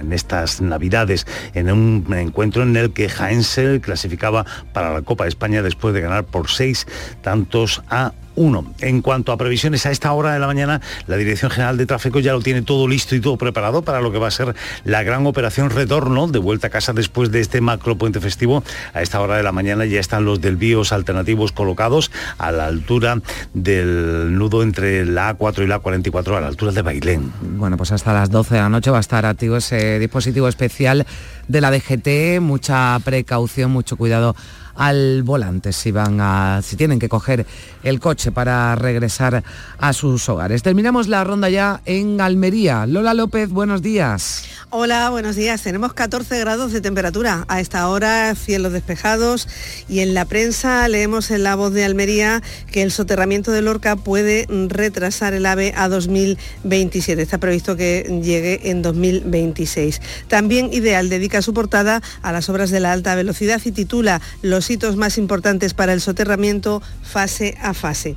en 0.00 0.12
estas 0.12 0.60
navidades, 0.60 1.26
en 1.54 1.70
un 1.70 2.12
encuentro 2.14 2.62
en 2.62 2.76
el 2.76 2.92
que 2.92 3.08
Jaén 3.08 3.42
se 3.42 3.80
clasificaba 3.80 4.44
para 4.72 4.92
la 4.92 5.02
Copa 5.02 5.24
de 5.24 5.28
España 5.28 5.62
después 5.62 5.94
de 5.94 6.00
ganar 6.00 6.24
por 6.24 6.50
seis 6.50 6.86
tantos 7.22 7.82
a 7.88 8.12
uno. 8.34 8.64
En 8.80 9.02
cuanto 9.02 9.32
a 9.32 9.36
previsiones 9.36 9.86
a 9.86 9.90
esta 9.90 10.12
hora 10.12 10.32
de 10.32 10.38
la 10.38 10.46
mañana, 10.46 10.80
la 11.06 11.16
Dirección 11.16 11.50
General 11.50 11.76
de 11.76 11.86
Tráfico 11.86 12.20
ya 12.20 12.32
lo 12.32 12.40
tiene 12.40 12.62
todo 12.62 12.88
listo 12.88 13.14
y 13.14 13.20
todo 13.20 13.36
preparado 13.36 13.82
para 13.82 14.00
lo 14.00 14.12
que 14.12 14.18
va 14.18 14.28
a 14.28 14.30
ser 14.30 14.54
la 14.84 15.02
gran 15.02 15.26
operación 15.26 15.70
retorno 15.70 16.28
de 16.28 16.38
vuelta 16.38 16.68
a 16.68 16.70
casa 16.70 16.92
después 16.92 17.30
de 17.30 17.40
este 17.40 17.60
macro 17.60 17.96
puente 17.96 18.20
festivo. 18.20 18.62
A 18.94 19.02
esta 19.02 19.20
hora 19.20 19.36
de 19.36 19.42
la 19.42 19.52
mañana 19.52 19.84
ya 19.84 20.00
están 20.00 20.24
los 20.24 20.40
desvíos 20.40 20.92
alternativos 20.92 21.52
colocados 21.52 22.10
a 22.38 22.52
la 22.52 22.66
altura 22.66 23.20
del 23.54 24.36
nudo 24.36 24.62
entre 24.62 25.04
la 25.04 25.36
A4 25.36 25.64
y 25.64 25.66
la 25.66 25.82
A44, 25.82 26.36
a 26.36 26.40
la 26.40 26.48
altura 26.48 26.72
de 26.72 26.82
Bailén. 26.82 27.32
Bueno, 27.40 27.76
pues 27.76 27.92
hasta 27.92 28.12
las 28.12 28.30
12 28.30 28.54
de 28.54 28.60
la 28.60 28.68
noche 28.68 28.90
va 28.90 28.98
a 28.98 29.00
estar 29.00 29.26
activo 29.26 29.56
ese 29.56 29.98
dispositivo 29.98 30.48
especial 30.48 31.06
de 31.48 31.60
la 31.60 31.70
DGT, 31.70 32.40
mucha 32.40 32.98
precaución, 33.04 33.70
mucho 33.70 33.96
cuidado 33.96 34.34
al 34.74 35.22
volante 35.22 35.72
si 35.72 35.92
van 35.92 36.18
a 36.20 36.60
si 36.62 36.76
tienen 36.76 36.98
que 36.98 37.08
coger 37.08 37.46
el 37.82 38.00
coche 38.00 38.32
para 38.32 38.74
regresar 38.74 39.42
a 39.78 39.92
sus 39.92 40.28
hogares. 40.28 40.62
Terminamos 40.62 41.08
la 41.08 41.24
ronda 41.24 41.48
ya 41.48 41.80
en 41.84 42.20
Almería. 42.20 42.86
Lola 42.86 43.14
López, 43.14 43.50
buenos 43.50 43.82
días. 43.82 44.44
Hola, 44.70 45.10
buenos 45.10 45.36
días. 45.36 45.62
Tenemos 45.62 45.92
14 45.92 46.38
grados 46.38 46.72
de 46.72 46.80
temperatura. 46.80 47.44
A 47.48 47.60
esta 47.60 47.88
hora, 47.88 48.34
cielos 48.34 48.72
despejados 48.72 49.48
y 49.88 50.00
en 50.00 50.14
la 50.14 50.24
prensa 50.24 50.88
leemos 50.88 51.30
en 51.30 51.42
la 51.42 51.54
voz 51.56 51.72
de 51.74 51.84
Almería 51.84 52.42
que 52.70 52.82
el 52.82 52.90
soterramiento 52.90 53.50
de 53.50 53.62
Lorca 53.62 53.96
puede 53.96 54.46
retrasar 54.68 55.34
el 55.34 55.44
AVE 55.44 55.74
a 55.76 55.88
2027. 55.88 57.20
Está 57.20 57.38
previsto 57.38 57.76
que 57.76 58.20
llegue 58.22 58.70
en 58.70 58.82
2026. 58.82 60.00
También 60.28 60.72
Ideal 60.72 61.08
dedica 61.08 61.42
su 61.42 61.52
portada 61.52 62.00
a 62.22 62.32
las 62.32 62.48
obras 62.48 62.70
de 62.70 62.80
la 62.80 62.92
alta 62.92 63.14
velocidad 63.14 63.60
y 63.64 63.72
titula 63.72 64.20
Los 64.40 64.61
hitos 64.70 64.96
más 64.96 65.18
importantes 65.18 65.74
para 65.74 65.92
el 65.92 66.00
soterramiento 66.00 66.82
fase 67.02 67.56
a 67.60 67.74
fase. 67.74 68.16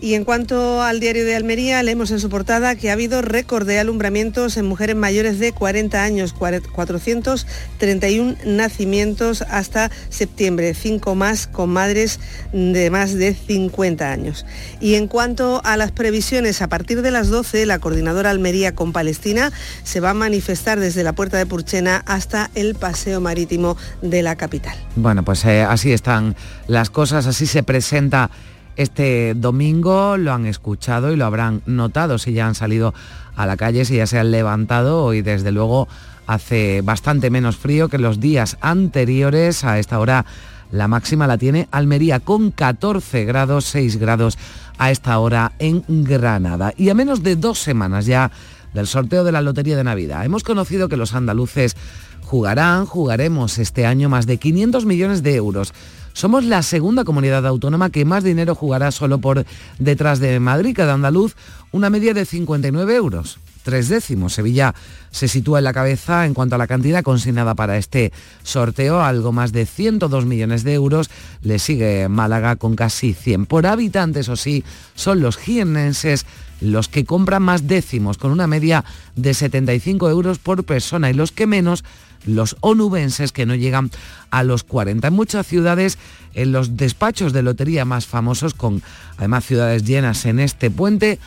Y 0.00 0.14
en 0.14 0.24
cuanto 0.24 0.82
al 0.82 0.98
diario 1.00 1.24
de 1.24 1.34
Almería, 1.34 1.82
leemos 1.82 2.10
en 2.10 2.20
su 2.20 2.28
portada 2.28 2.76
que 2.76 2.90
ha 2.90 2.92
habido 2.92 3.22
récord 3.22 3.66
de 3.66 3.78
alumbramientos 3.78 4.58
en 4.58 4.66
mujeres 4.66 4.94
mayores 4.94 5.38
de 5.38 5.52
40 5.52 6.02
años, 6.02 6.34
431 6.34 8.36
nacimientos 8.44 9.40
hasta 9.42 9.90
septiembre, 10.10 10.74
5 10.74 11.14
más 11.14 11.46
con 11.46 11.70
madres 11.70 12.20
de 12.52 12.90
más 12.90 13.14
de 13.14 13.34
50 13.34 14.10
años. 14.10 14.44
Y 14.80 14.96
en 14.96 15.08
cuanto 15.08 15.62
a 15.64 15.78
las 15.78 15.92
previsiones, 15.92 16.60
a 16.60 16.68
partir 16.68 17.00
de 17.00 17.10
las 17.10 17.28
12, 17.28 17.64
la 17.64 17.78
coordinadora 17.78 18.28
Almería 18.30 18.74
con 18.74 18.92
Palestina 18.92 19.50
se 19.82 20.00
va 20.00 20.10
a 20.10 20.14
manifestar 20.14 20.78
desde 20.78 21.04
la 21.04 21.14
puerta 21.14 21.38
de 21.38 21.46
Purchena 21.46 22.02
hasta 22.06 22.50
el 22.54 22.74
paseo 22.74 23.22
marítimo 23.22 23.78
de 24.02 24.22
la 24.22 24.36
capital. 24.36 24.76
Bueno, 24.94 25.24
pues 25.24 25.42
eh, 25.46 25.62
así 25.62 25.92
están 25.92 26.36
las 26.66 26.90
cosas, 26.90 27.26
así 27.26 27.46
se 27.46 27.62
presenta 27.62 28.30
este 28.76 29.34
domingo 29.34 30.16
lo 30.16 30.32
han 30.32 30.46
escuchado 30.46 31.12
y 31.12 31.16
lo 31.16 31.24
habrán 31.24 31.62
notado 31.66 32.18
si 32.18 32.32
ya 32.32 32.46
han 32.46 32.54
salido 32.54 32.94
a 33.34 33.46
la 33.46 33.56
calle, 33.56 33.84
si 33.84 33.96
ya 33.96 34.06
se 34.06 34.18
han 34.18 34.30
levantado 34.30 35.14
y 35.14 35.22
desde 35.22 35.52
luego 35.52 35.88
hace 36.26 36.82
bastante 36.82 37.30
menos 37.30 37.56
frío 37.56 37.88
que 37.88 37.98
los 37.98 38.20
días 38.20 38.56
anteriores. 38.60 39.64
A 39.64 39.78
esta 39.78 39.98
hora 39.98 40.26
la 40.70 40.88
máxima 40.88 41.26
la 41.26 41.38
tiene 41.38 41.68
Almería 41.70 42.20
con 42.20 42.50
14 42.50 43.24
grados, 43.24 43.64
6 43.66 43.96
grados 43.96 44.38
a 44.78 44.90
esta 44.90 45.18
hora 45.18 45.52
en 45.58 45.84
Granada. 45.88 46.72
Y 46.76 46.90
a 46.90 46.94
menos 46.94 47.22
de 47.22 47.36
dos 47.36 47.58
semanas 47.58 48.06
ya 48.06 48.30
del 48.74 48.86
sorteo 48.86 49.24
de 49.24 49.32
la 49.32 49.40
Lotería 49.40 49.76
de 49.76 49.84
Navidad, 49.84 50.24
hemos 50.24 50.42
conocido 50.42 50.88
que 50.88 50.98
los 50.98 51.14
andaluces 51.14 51.76
jugarán, 52.22 52.84
jugaremos 52.84 53.58
este 53.58 53.86
año 53.86 54.08
más 54.08 54.26
de 54.26 54.36
500 54.36 54.84
millones 54.84 55.22
de 55.22 55.36
euros 55.36 55.72
somos 56.16 56.44
la 56.44 56.62
segunda 56.62 57.04
comunidad 57.04 57.46
autónoma 57.46 57.90
que 57.90 58.06
más 58.06 58.24
dinero 58.24 58.54
jugará 58.54 58.90
solo 58.90 59.18
por 59.18 59.44
detrás 59.78 60.18
de 60.18 60.40
Madrid, 60.40 60.74
cada 60.74 60.94
andaluz, 60.94 61.36
una 61.72 61.90
media 61.90 62.14
de 62.14 62.24
59 62.24 62.94
euros. 62.96 63.38
Tres 63.62 63.90
décimos. 63.90 64.32
Sevilla 64.32 64.74
se 65.10 65.28
sitúa 65.28 65.58
en 65.58 65.64
la 65.64 65.74
cabeza 65.74 66.24
en 66.24 66.32
cuanto 66.32 66.54
a 66.54 66.58
la 66.58 66.66
cantidad 66.66 67.02
consignada 67.02 67.54
para 67.54 67.76
este 67.76 68.14
sorteo, 68.44 69.02
algo 69.02 69.32
más 69.32 69.52
de 69.52 69.66
102 69.66 70.24
millones 70.24 70.64
de 70.64 70.72
euros. 70.72 71.10
Le 71.42 71.58
sigue 71.58 72.08
Málaga 72.08 72.56
con 72.56 72.76
casi 72.76 73.12
100. 73.12 73.44
Por 73.44 73.66
habitantes, 73.66 74.26
eso 74.26 74.36
sí, 74.36 74.64
son 74.94 75.20
los 75.20 75.36
jiennenses 75.36 76.24
los 76.62 76.88
que 76.88 77.04
compran 77.04 77.42
más 77.42 77.66
décimos, 77.66 78.16
con 78.16 78.30
una 78.30 78.46
media 78.46 78.84
de 79.14 79.34
75 79.34 80.08
euros 80.08 80.38
por 80.38 80.64
persona, 80.64 81.10
y 81.10 81.12
los 81.12 81.32
que 81.32 81.46
menos 81.46 81.84
los 82.24 82.56
onubenses 82.60 83.32
que 83.32 83.46
no 83.46 83.54
llegan 83.54 83.90
a 84.30 84.42
los 84.42 84.64
40. 84.64 85.08
En 85.08 85.14
muchas 85.14 85.46
ciudades, 85.46 85.98
en 86.34 86.52
los 86.52 86.76
despachos 86.76 87.32
de 87.32 87.42
lotería 87.42 87.84
más 87.84 88.06
famosos, 88.06 88.54
con 88.54 88.82
además 89.16 89.44
ciudades 89.44 89.84
llenas 89.84 90.24
en 90.26 90.40
este 90.40 90.70
puente, 90.70 91.18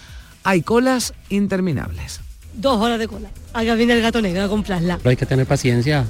hay 0.43 0.61
colas 0.61 1.13
interminables. 1.29 2.21
Dos 2.53 2.81
horas 2.81 2.99
de 2.99 3.07
cola. 3.07 3.29
Acá 3.53 3.75
viene 3.75 3.93
el 3.93 4.01
gato 4.01 4.21
negro 4.21 4.43
a 4.43 4.49
comprarla. 4.49 4.97
Pero 4.97 5.09
hay 5.11 5.17
que 5.17 5.25
tener 5.25 5.45
paciencia, 5.45 6.05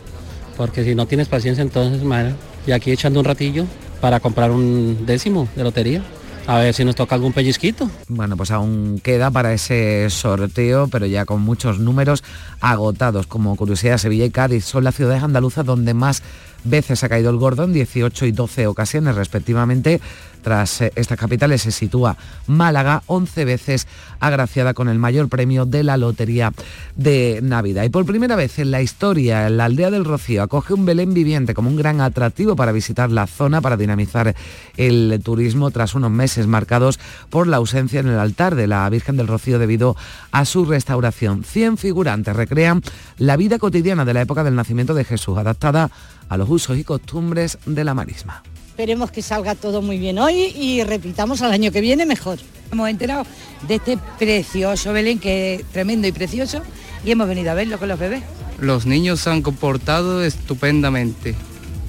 porque 0.57 0.83
si 0.83 0.95
no 0.95 1.05
tienes 1.05 1.27
paciencia 1.27 1.61
entonces, 1.61 2.03
madre, 2.03 2.35
y 2.65 2.71
aquí 2.71 2.91
echando 2.91 3.19
un 3.19 3.25
ratillo 3.25 3.65
para 4.01 4.19
comprar 4.19 4.51
un 4.51 5.05
décimo 5.05 5.47
de 5.55 5.63
lotería 5.63 6.03
A 6.49 6.57
ver 6.57 6.73
si 6.73 6.83
nos 6.83 6.95
toca 6.95 7.13
algún 7.13 7.31
pellizquito. 7.31 7.91
Bueno, 8.07 8.35
pues 8.35 8.49
aún 8.49 8.99
queda 9.03 9.29
para 9.29 9.53
ese 9.53 10.09
sorteo, 10.09 10.87
pero 10.87 11.05
ya 11.05 11.23
con 11.25 11.43
muchos 11.43 11.77
números 11.77 12.23
agotados. 12.59 13.27
Como 13.27 13.55
curiosidad, 13.55 13.99
Sevilla 13.99 14.25
y 14.25 14.31
Cádiz 14.31 14.65
son 14.65 14.83
las 14.83 14.95
ciudades 14.95 15.21
andaluzas 15.21 15.63
donde 15.63 15.93
más 15.93 16.23
veces 16.63 17.03
ha 17.03 17.09
caído 17.09 17.29
el 17.29 17.37
gordo 17.37 17.65
en 17.65 17.73
18 17.73 18.25
y 18.25 18.31
12 18.31 18.65
ocasiones 18.65 19.13
respectivamente. 19.13 20.01
Tras 20.41 20.81
eh, 20.81 20.91
estas 20.95 21.17
capitales 21.17 21.61
se 21.61 21.71
sitúa 21.71 22.17
Málaga, 22.47 23.03
11 23.07 23.45
veces 23.45 23.87
agraciada 24.19 24.73
con 24.73 24.89
el 24.89 24.99
mayor 24.99 25.29
premio 25.29 25.65
de 25.65 25.83
la 25.83 25.97
Lotería 25.97 26.53
de 26.95 27.39
Navidad. 27.41 27.83
Y 27.83 27.89
por 27.89 28.05
primera 28.05 28.35
vez 28.35 28.59
en 28.59 28.71
la 28.71 28.81
historia, 28.81 29.49
la 29.49 29.65
aldea 29.65 29.91
del 29.91 30.05
Rocío 30.05 30.43
acoge 30.43 30.73
un 30.73 30.85
Belén 30.85 31.13
viviente 31.13 31.53
como 31.53 31.69
un 31.69 31.75
gran 31.75 32.01
atractivo 32.01 32.55
para 32.55 32.71
visitar 32.71 33.11
la 33.11 33.27
zona, 33.27 33.61
para 33.61 33.77
dinamizar 33.77 34.35
el 34.77 35.19
turismo 35.23 35.71
tras 35.71 35.95
unos 35.95 36.11
meses 36.11 36.47
marcados 36.47 36.99
por 37.29 37.47
la 37.47 37.57
ausencia 37.57 37.99
en 37.99 38.07
el 38.07 38.19
altar 38.19 38.55
de 38.55 38.67
la 38.67 38.89
Virgen 38.89 39.17
del 39.17 39.27
Rocío 39.27 39.59
debido 39.59 39.95
a 40.31 40.45
su 40.45 40.65
restauración. 40.65 41.43
100 41.43 41.77
figurantes 41.77 42.35
recrean 42.35 42.81
la 43.17 43.37
vida 43.37 43.59
cotidiana 43.59 44.05
de 44.05 44.13
la 44.13 44.21
época 44.21 44.43
del 44.43 44.55
nacimiento 44.55 44.93
de 44.93 45.05
Jesús, 45.05 45.37
adaptada 45.37 45.89
a 46.27 46.37
los 46.37 46.49
usos 46.49 46.77
y 46.77 46.83
costumbres 46.83 47.57
de 47.65 47.83
la 47.83 47.93
marisma. 47.93 48.43
Esperemos 48.79 49.11
que 49.11 49.21
salga 49.21 49.55
todo 49.55 49.81
muy 49.81 49.97
bien 49.97 50.19
hoy 50.19 50.53
y 50.55 50.85
repitamos 50.85 51.41
al 51.41 51.51
año 51.51 51.69
que 51.69 51.81
viene 51.81 52.05
mejor. 52.05 52.39
Hemos 52.71 52.89
enterado 52.89 53.25
de 53.67 53.75
este 53.75 53.97
precioso 54.17 54.93
Belén, 54.93 55.19
que 55.19 55.55
es 55.55 55.63
tremendo 55.65 56.07
y 56.07 56.13
precioso, 56.13 56.61
y 57.03 57.11
hemos 57.11 57.27
venido 57.27 57.51
a 57.51 57.55
verlo 57.55 57.77
con 57.77 57.89
los 57.89 57.99
bebés. 57.99 58.23
Los 58.57 58.85
niños 58.85 59.19
se 59.19 59.31
han 59.31 59.41
comportado 59.41 60.23
estupendamente 60.23 61.35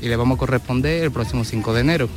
y 0.03 0.09
le 0.09 0.17
vamos 0.17 0.35
a 0.35 0.39
corresponder 0.41 1.05
el 1.05 1.13
próximo 1.13 1.45
5 1.45 1.75
de 1.75 1.81
enero. 1.81 2.09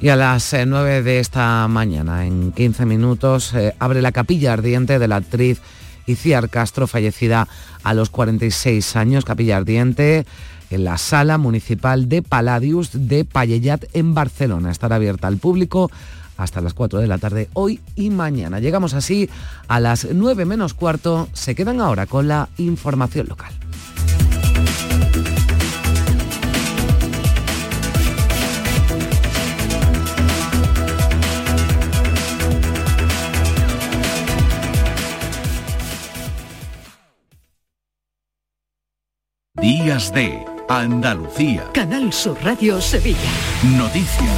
Y 0.00 0.08
a 0.08 0.16
las 0.16 0.56
9 0.66 0.96
eh, 0.96 1.02
de 1.02 1.20
esta 1.20 1.68
mañana, 1.68 2.24
en 2.24 2.52
15 2.52 2.86
minutos, 2.86 3.52
eh, 3.52 3.74
abre 3.78 4.00
la 4.00 4.12
capilla 4.12 4.54
ardiente 4.54 4.98
de 4.98 5.06
la 5.06 5.16
actriz 5.16 5.60
Iciar 6.06 6.48
Castro, 6.48 6.86
fallecida 6.86 7.46
a 7.82 7.92
los 7.92 8.08
46 8.08 8.96
años, 8.96 9.26
capilla 9.26 9.58
ardiente 9.58 10.24
en 10.70 10.84
la 10.84 10.96
sala 10.98 11.36
municipal 11.36 12.08
de 12.08 12.22
Palladius 12.22 12.90
de 12.92 13.24
Pallellat 13.24 13.84
en 13.92 14.14
Barcelona. 14.14 14.70
Estará 14.70 14.96
abierta 14.96 15.26
al 15.26 15.36
público 15.36 15.90
hasta 16.36 16.60
las 16.60 16.74
4 16.74 17.00
de 17.00 17.06
la 17.06 17.18
tarde 17.18 17.50
hoy 17.52 17.80
y 17.96 18.10
mañana. 18.10 18.60
Llegamos 18.60 18.94
así 18.94 19.28
a 19.68 19.78
las 19.80 20.08
9 20.10 20.44
menos 20.46 20.74
cuarto. 20.74 21.28
Se 21.32 21.54
quedan 21.54 21.80
ahora 21.80 22.06
con 22.06 22.28
la 22.28 22.48
información 22.56 23.28
local. 23.28 23.52
Días 39.60 40.14
de 40.14 40.49
Andalucía. 40.70 41.68
Canal 41.74 42.12
Sur 42.12 42.38
Radio 42.44 42.80
Sevilla. 42.80 43.18
Noticias. 43.76 44.30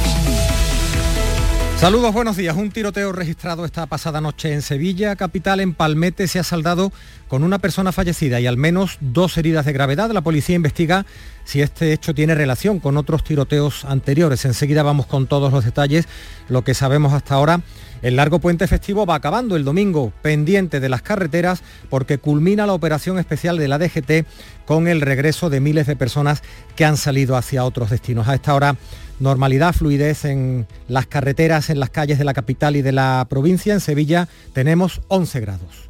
Saludos, 1.77 2.11
buenos 2.11 2.37
días. 2.37 2.55
Un 2.55 2.71
tiroteo 2.71 3.11
registrado 3.11 3.65
esta 3.65 3.85
pasada 3.85 4.19
noche 4.19 4.51
en 4.51 4.63
Sevilla, 4.63 5.15
capital, 5.15 5.59
en 5.59 5.75
Palmete, 5.75 6.27
se 6.27 6.39
ha 6.39 6.43
saldado 6.43 6.91
con 7.27 7.43
una 7.43 7.59
persona 7.59 7.91
fallecida 7.91 8.39
y 8.39 8.47
al 8.47 8.57
menos 8.57 8.97
dos 8.99 9.37
heridas 9.37 9.67
de 9.67 9.73
gravedad. 9.73 10.09
La 10.09 10.21
policía 10.21 10.55
investiga 10.55 11.05
si 11.43 11.61
este 11.61 11.93
hecho 11.93 12.15
tiene 12.15 12.33
relación 12.33 12.79
con 12.79 12.97
otros 12.97 13.23
tiroteos 13.23 13.85
anteriores. 13.85 14.43
Enseguida 14.45 14.81
vamos 14.81 15.05
con 15.05 15.27
todos 15.27 15.53
los 15.53 15.65
detalles. 15.65 16.07
Lo 16.49 16.63
que 16.63 16.73
sabemos 16.73 17.13
hasta 17.13 17.35
ahora 17.35 17.61
el 18.03 18.17
largo 18.17 18.39
puente 18.39 18.67
festivo 18.67 19.05
va 19.05 19.15
acabando 19.15 19.55
el 19.55 19.63
domingo, 19.63 20.11
pendiente 20.21 20.79
de 20.81 20.89
las 20.89 21.01
carreteras, 21.01 21.63
porque 21.89 22.17
culmina 22.17 22.67
la 22.67 22.73
operación 22.73 23.17
especial 23.17 23.57
de 23.57 23.69
la 23.69 23.79
DGT 23.79 24.27
con 24.65 24.89
el 24.89 25.01
regreso 25.01 25.49
de 25.49 25.61
miles 25.61 25.87
de 25.87 25.95
personas 25.95 26.43
que 26.75 26.83
han 26.83 26.97
salido 26.97 27.37
hacia 27.37 27.63
otros 27.63 27.89
destinos. 27.89 28.27
A 28.27 28.35
esta 28.35 28.53
hora, 28.53 28.75
normalidad, 29.19 29.73
fluidez 29.73 30.25
en 30.25 30.67
las 30.89 31.07
carreteras, 31.07 31.69
en 31.69 31.79
las 31.79 31.89
calles 31.89 32.19
de 32.19 32.25
la 32.25 32.33
capital 32.33 32.75
y 32.75 32.81
de 32.81 32.91
la 32.91 33.25
provincia. 33.29 33.73
En 33.73 33.79
Sevilla 33.79 34.27
tenemos 34.51 35.01
11 35.07 35.39
grados. 35.39 35.89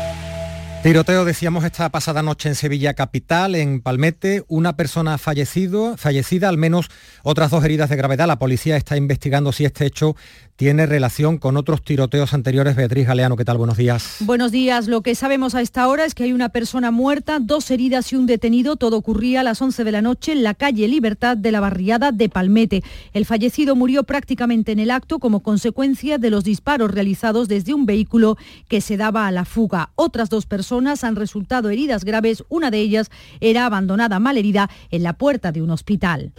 Tiroteo, 0.83 1.25
decíamos, 1.25 1.63
esta 1.63 1.89
pasada 1.89 2.23
noche 2.23 2.49
en 2.49 2.55
Sevilla 2.55 2.95
Capital, 2.95 3.53
en 3.53 3.81
Palmete, 3.81 4.43
una 4.47 4.75
persona 4.75 5.19
fallecido, 5.19 5.95
fallecida, 5.95 6.49
al 6.49 6.57
menos 6.57 6.89
otras 7.21 7.51
dos 7.51 7.63
heridas 7.63 7.91
de 7.91 7.97
gravedad. 7.97 8.25
La 8.25 8.39
policía 8.39 8.77
está 8.77 8.97
investigando 8.97 9.51
si 9.51 9.63
este 9.63 9.85
hecho 9.85 10.15
tiene 10.55 10.85
relación 10.85 11.37
con 11.37 11.57
otros 11.57 11.83
tiroteos 11.83 12.33
anteriores. 12.33 12.75
Beatriz 12.75 13.07
Galeano, 13.07 13.35
¿qué 13.35 13.45
tal? 13.45 13.57
Buenos 13.57 13.77
días. 13.77 14.17
Buenos 14.19 14.51
días. 14.51 14.87
Lo 14.87 15.01
que 15.01 15.15
sabemos 15.15 15.55
a 15.55 15.61
esta 15.61 15.87
hora 15.87 16.05
es 16.05 16.15
que 16.15 16.23
hay 16.23 16.33
una 16.33 16.49
persona 16.49 16.91
muerta, 16.91 17.39
dos 17.39 17.69
heridas 17.71 18.11
y 18.13 18.15
un 18.15 18.25
detenido. 18.25 18.75
Todo 18.75 18.97
ocurría 18.97 19.41
a 19.41 19.43
las 19.43 19.61
11 19.61 19.83
de 19.83 19.91
la 19.91 20.01
noche 20.01 20.31
en 20.31 20.43
la 20.43 20.53
calle 20.53 20.87
Libertad 20.87 21.37
de 21.37 21.51
la 21.51 21.59
barriada 21.59 22.11
de 22.11 22.29
Palmete. 22.29 22.83
El 23.13 23.25
fallecido 23.25 23.75
murió 23.75 24.03
prácticamente 24.03 24.71
en 24.71 24.79
el 24.79 24.91
acto 24.91 25.19
como 25.19 25.41
consecuencia 25.41 26.17
de 26.17 26.29
los 26.29 26.43
disparos 26.43 26.91
realizados 26.91 27.47
desde 27.47 27.73
un 27.73 27.85
vehículo 27.85 28.37
que 28.67 28.81
se 28.81 28.97
daba 28.97 29.27
a 29.27 29.31
la 29.31 29.45
fuga. 29.45 29.91
Otras 29.95 30.29
dos 30.29 30.45
personas 30.45 31.03
han 31.03 31.15
resultado 31.15 31.69
heridas 31.69 32.05
graves. 32.05 32.43
Una 32.49 32.71
de 32.71 32.79
ellas 32.79 33.09
era 33.39 33.65
abandonada 33.65 34.19
malherida 34.19 34.69
en 34.89 35.03
la 35.03 35.13
puerta 35.13 35.51
de 35.51 35.61
un 35.61 35.71
hospital. 35.71 36.33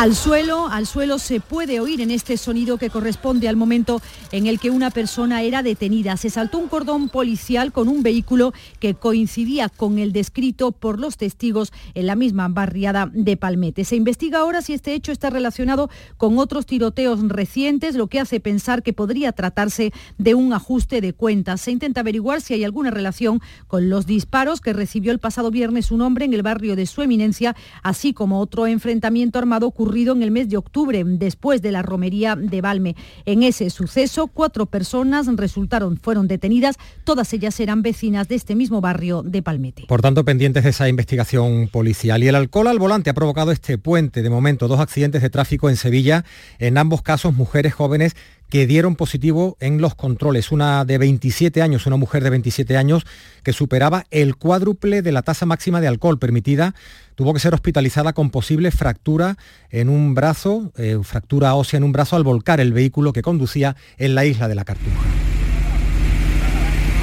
Al 0.00 0.14
suelo, 0.14 0.66
al 0.66 0.86
suelo 0.86 1.18
se 1.18 1.40
puede 1.40 1.78
oír 1.78 2.00
en 2.00 2.10
este 2.10 2.38
sonido 2.38 2.78
que 2.78 2.88
corresponde 2.88 3.50
al 3.50 3.56
momento 3.56 4.00
en 4.32 4.46
el 4.46 4.58
que 4.58 4.70
una 4.70 4.88
persona 4.88 5.42
era 5.42 5.62
detenida. 5.62 6.16
Se 6.16 6.30
saltó 6.30 6.56
un 6.56 6.68
cordón 6.68 7.10
policial 7.10 7.70
con 7.70 7.86
un 7.86 8.02
vehículo 8.02 8.54
que 8.78 8.94
coincidía 8.94 9.68
con 9.68 9.98
el 9.98 10.14
descrito 10.14 10.72
por 10.72 10.98
los 10.98 11.18
testigos 11.18 11.70
en 11.92 12.06
la 12.06 12.16
misma 12.16 12.48
barriada 12.48 13.10
de 13.12 13.36
Palmete. 13.36 13.84
Se 13.84 13.94
investiga 13.94 14.38
ahora 14.38 14.62
si 14.62 14.72
este 14.72 14.94
hecho 14.94 15.12
está 15.12 15.28
relacionado 15.28 15.90
con 16.16 16.38
otros 16.38 16.64
tiroteos 16.64 17.20
recientes, 17.28 17.94
lo 17.94 18.06
que 18.06 18.20
hace 18.20 18.40
pensar 18.40 18.82
que 18.82 18.94
podría 18.94 19.32
tratarse 19.32 19.92
de 20.16 20.34
un 20.34 20.54
ajuste 20.54 21.02
de 21.02 21.12
cuentas. 21.12 21.60
Se 21.60 21.72
intenta 21.72 22.00
averiguar 22.00 22.40
si 22.40 22.54
hay 22.54 22.64
alguna 22.64 22.90
relación 22.90 23.42
con 23.66 23.90
los 23.90 24.06
disparos 24.06 24.62
que 24.62 24.72
recibió 24.72 25.12
el 25.12 25.18
pasado 25.18 25.50
viernes 25.50 25.90
un 25.90 26.00
hombre 26.00 26.24
en 26.24 26.32
el 26.32 26.40
barrio 26.42 26.74
de 26.74 26.86
su 26.86 27.02
eminencia, 27.02 27.54
así 27.82 28.14
como 28.14 28.40
otro 28.40 28.66
enfrentamiento 28.66 29.38
armado 29.38 29.66
ocurrido 29.66 29.89
en 29.90 30.22
el 30.22 30.30
mes 30.30 30.48
de 30.48 30.56
octubre, 30.56 31.02
después 31.04 31.62
de 31.62 31.72
la 31.72 31.82
romería 31.82 32.36
de 32.36 32.60
Valme. 32.60 32.94
En 33.26 33.42
ese 33.42 33.70
suceso, 33.70 34.28
cuatro 34.28 34.66
personas 34.66 35.26
resultaron, 35.36 35.98
fueron 35.98 36.28
detenidas, 36.28 36.76
todas 37.04 37.32
ellas 37.32 37.58
eran 37.58 37.82
vecinas 37.82 38.28
de 38.28 38.36
este 38.36 38.54
mismo 38.54 38.80
barrio 38.80 39.22
de 39.22 39.42
Palmete. 39.42 39.84
Por 39.88 40.00
tanto, 40.00 40.24
pendientes 40.24 40.64
de 40.64 40.70
esa 40.70 40.88
investigación 40.88 41.68
policial. 41.68 42.22
Y 42.22 42.28
el 42.28 42.36
alcohol 42.36 42.68
al 42.68 42.78
volante 42.78 43.10
ha 43.10 43.14
provocado 43.14 43.50
este 43.50 43.78
puente, 43.78 44.22
de 44.22 44.30
momento, 44.30 44.68
dos 44.68 44.80
accidentes 44.80 45.22
de 45.22 45.30
tráfico 45.30 45.68
en 45.68 45.76
Sevilla, 45.76 46.24
en 46.58 46.78
ambos 46.78 47.02
casos 47.02 47.34
mujeres 47.34 47.74
jóvenes 47.74 48.14
que 48.50 48.66
dieron 48.66 48.96
positivo 48.96 49.56
en 49.60 49.80
los 49.80 49.94
controles. 49.94 50.52
Una 50.52 50.84
de 50.84 50.98
27 50.98 51.62
años, 51.62 51.86
una 51.86 51.96
mujer 51.96 52.22
de 52.22 52.30
27 52.30 52.76
años 52.76 53.06
que 53.42 53.52
superaba 53.52 54.06
el 54.10 54.36
cuádruple 54.36 55.02
de 55.02 55.12
la 55.12 55.22
tasa 55.22 55.46
máxima 55.46 55.80
de 55.80 55.86
alcohol 55.86 56.18
permitida, 56.18 56.74
tuvo 57.14 57.32
que 57.32 57.40
ser 57.40 57.54
hospitalizada 57.54 58.12
con 58.12 58.30
posible 58.30 58.70
fractura 58.72 59.36
en 59.70 59.88
un 59.88 60.14
brazo, 60.14 60.72
eh, 60.76 60.98
fractura 61.02 61.54
ósea 61.54 61.78
en 61.78 61.84
un 61.84 61.92
brazo 61.92 62.16
al 62.16 62.24
volcar 62.24 62.60
el 62.60 62.72
vehículo 62.72 63.12
que 63.12 63.22
conducía 63.22 63.76
en 63.98 64.14
la 64.14 64.24
isla 64.24 64.48
de 64.48 64.54
la 64.56 64.64
Cartuja. 64.64 65.00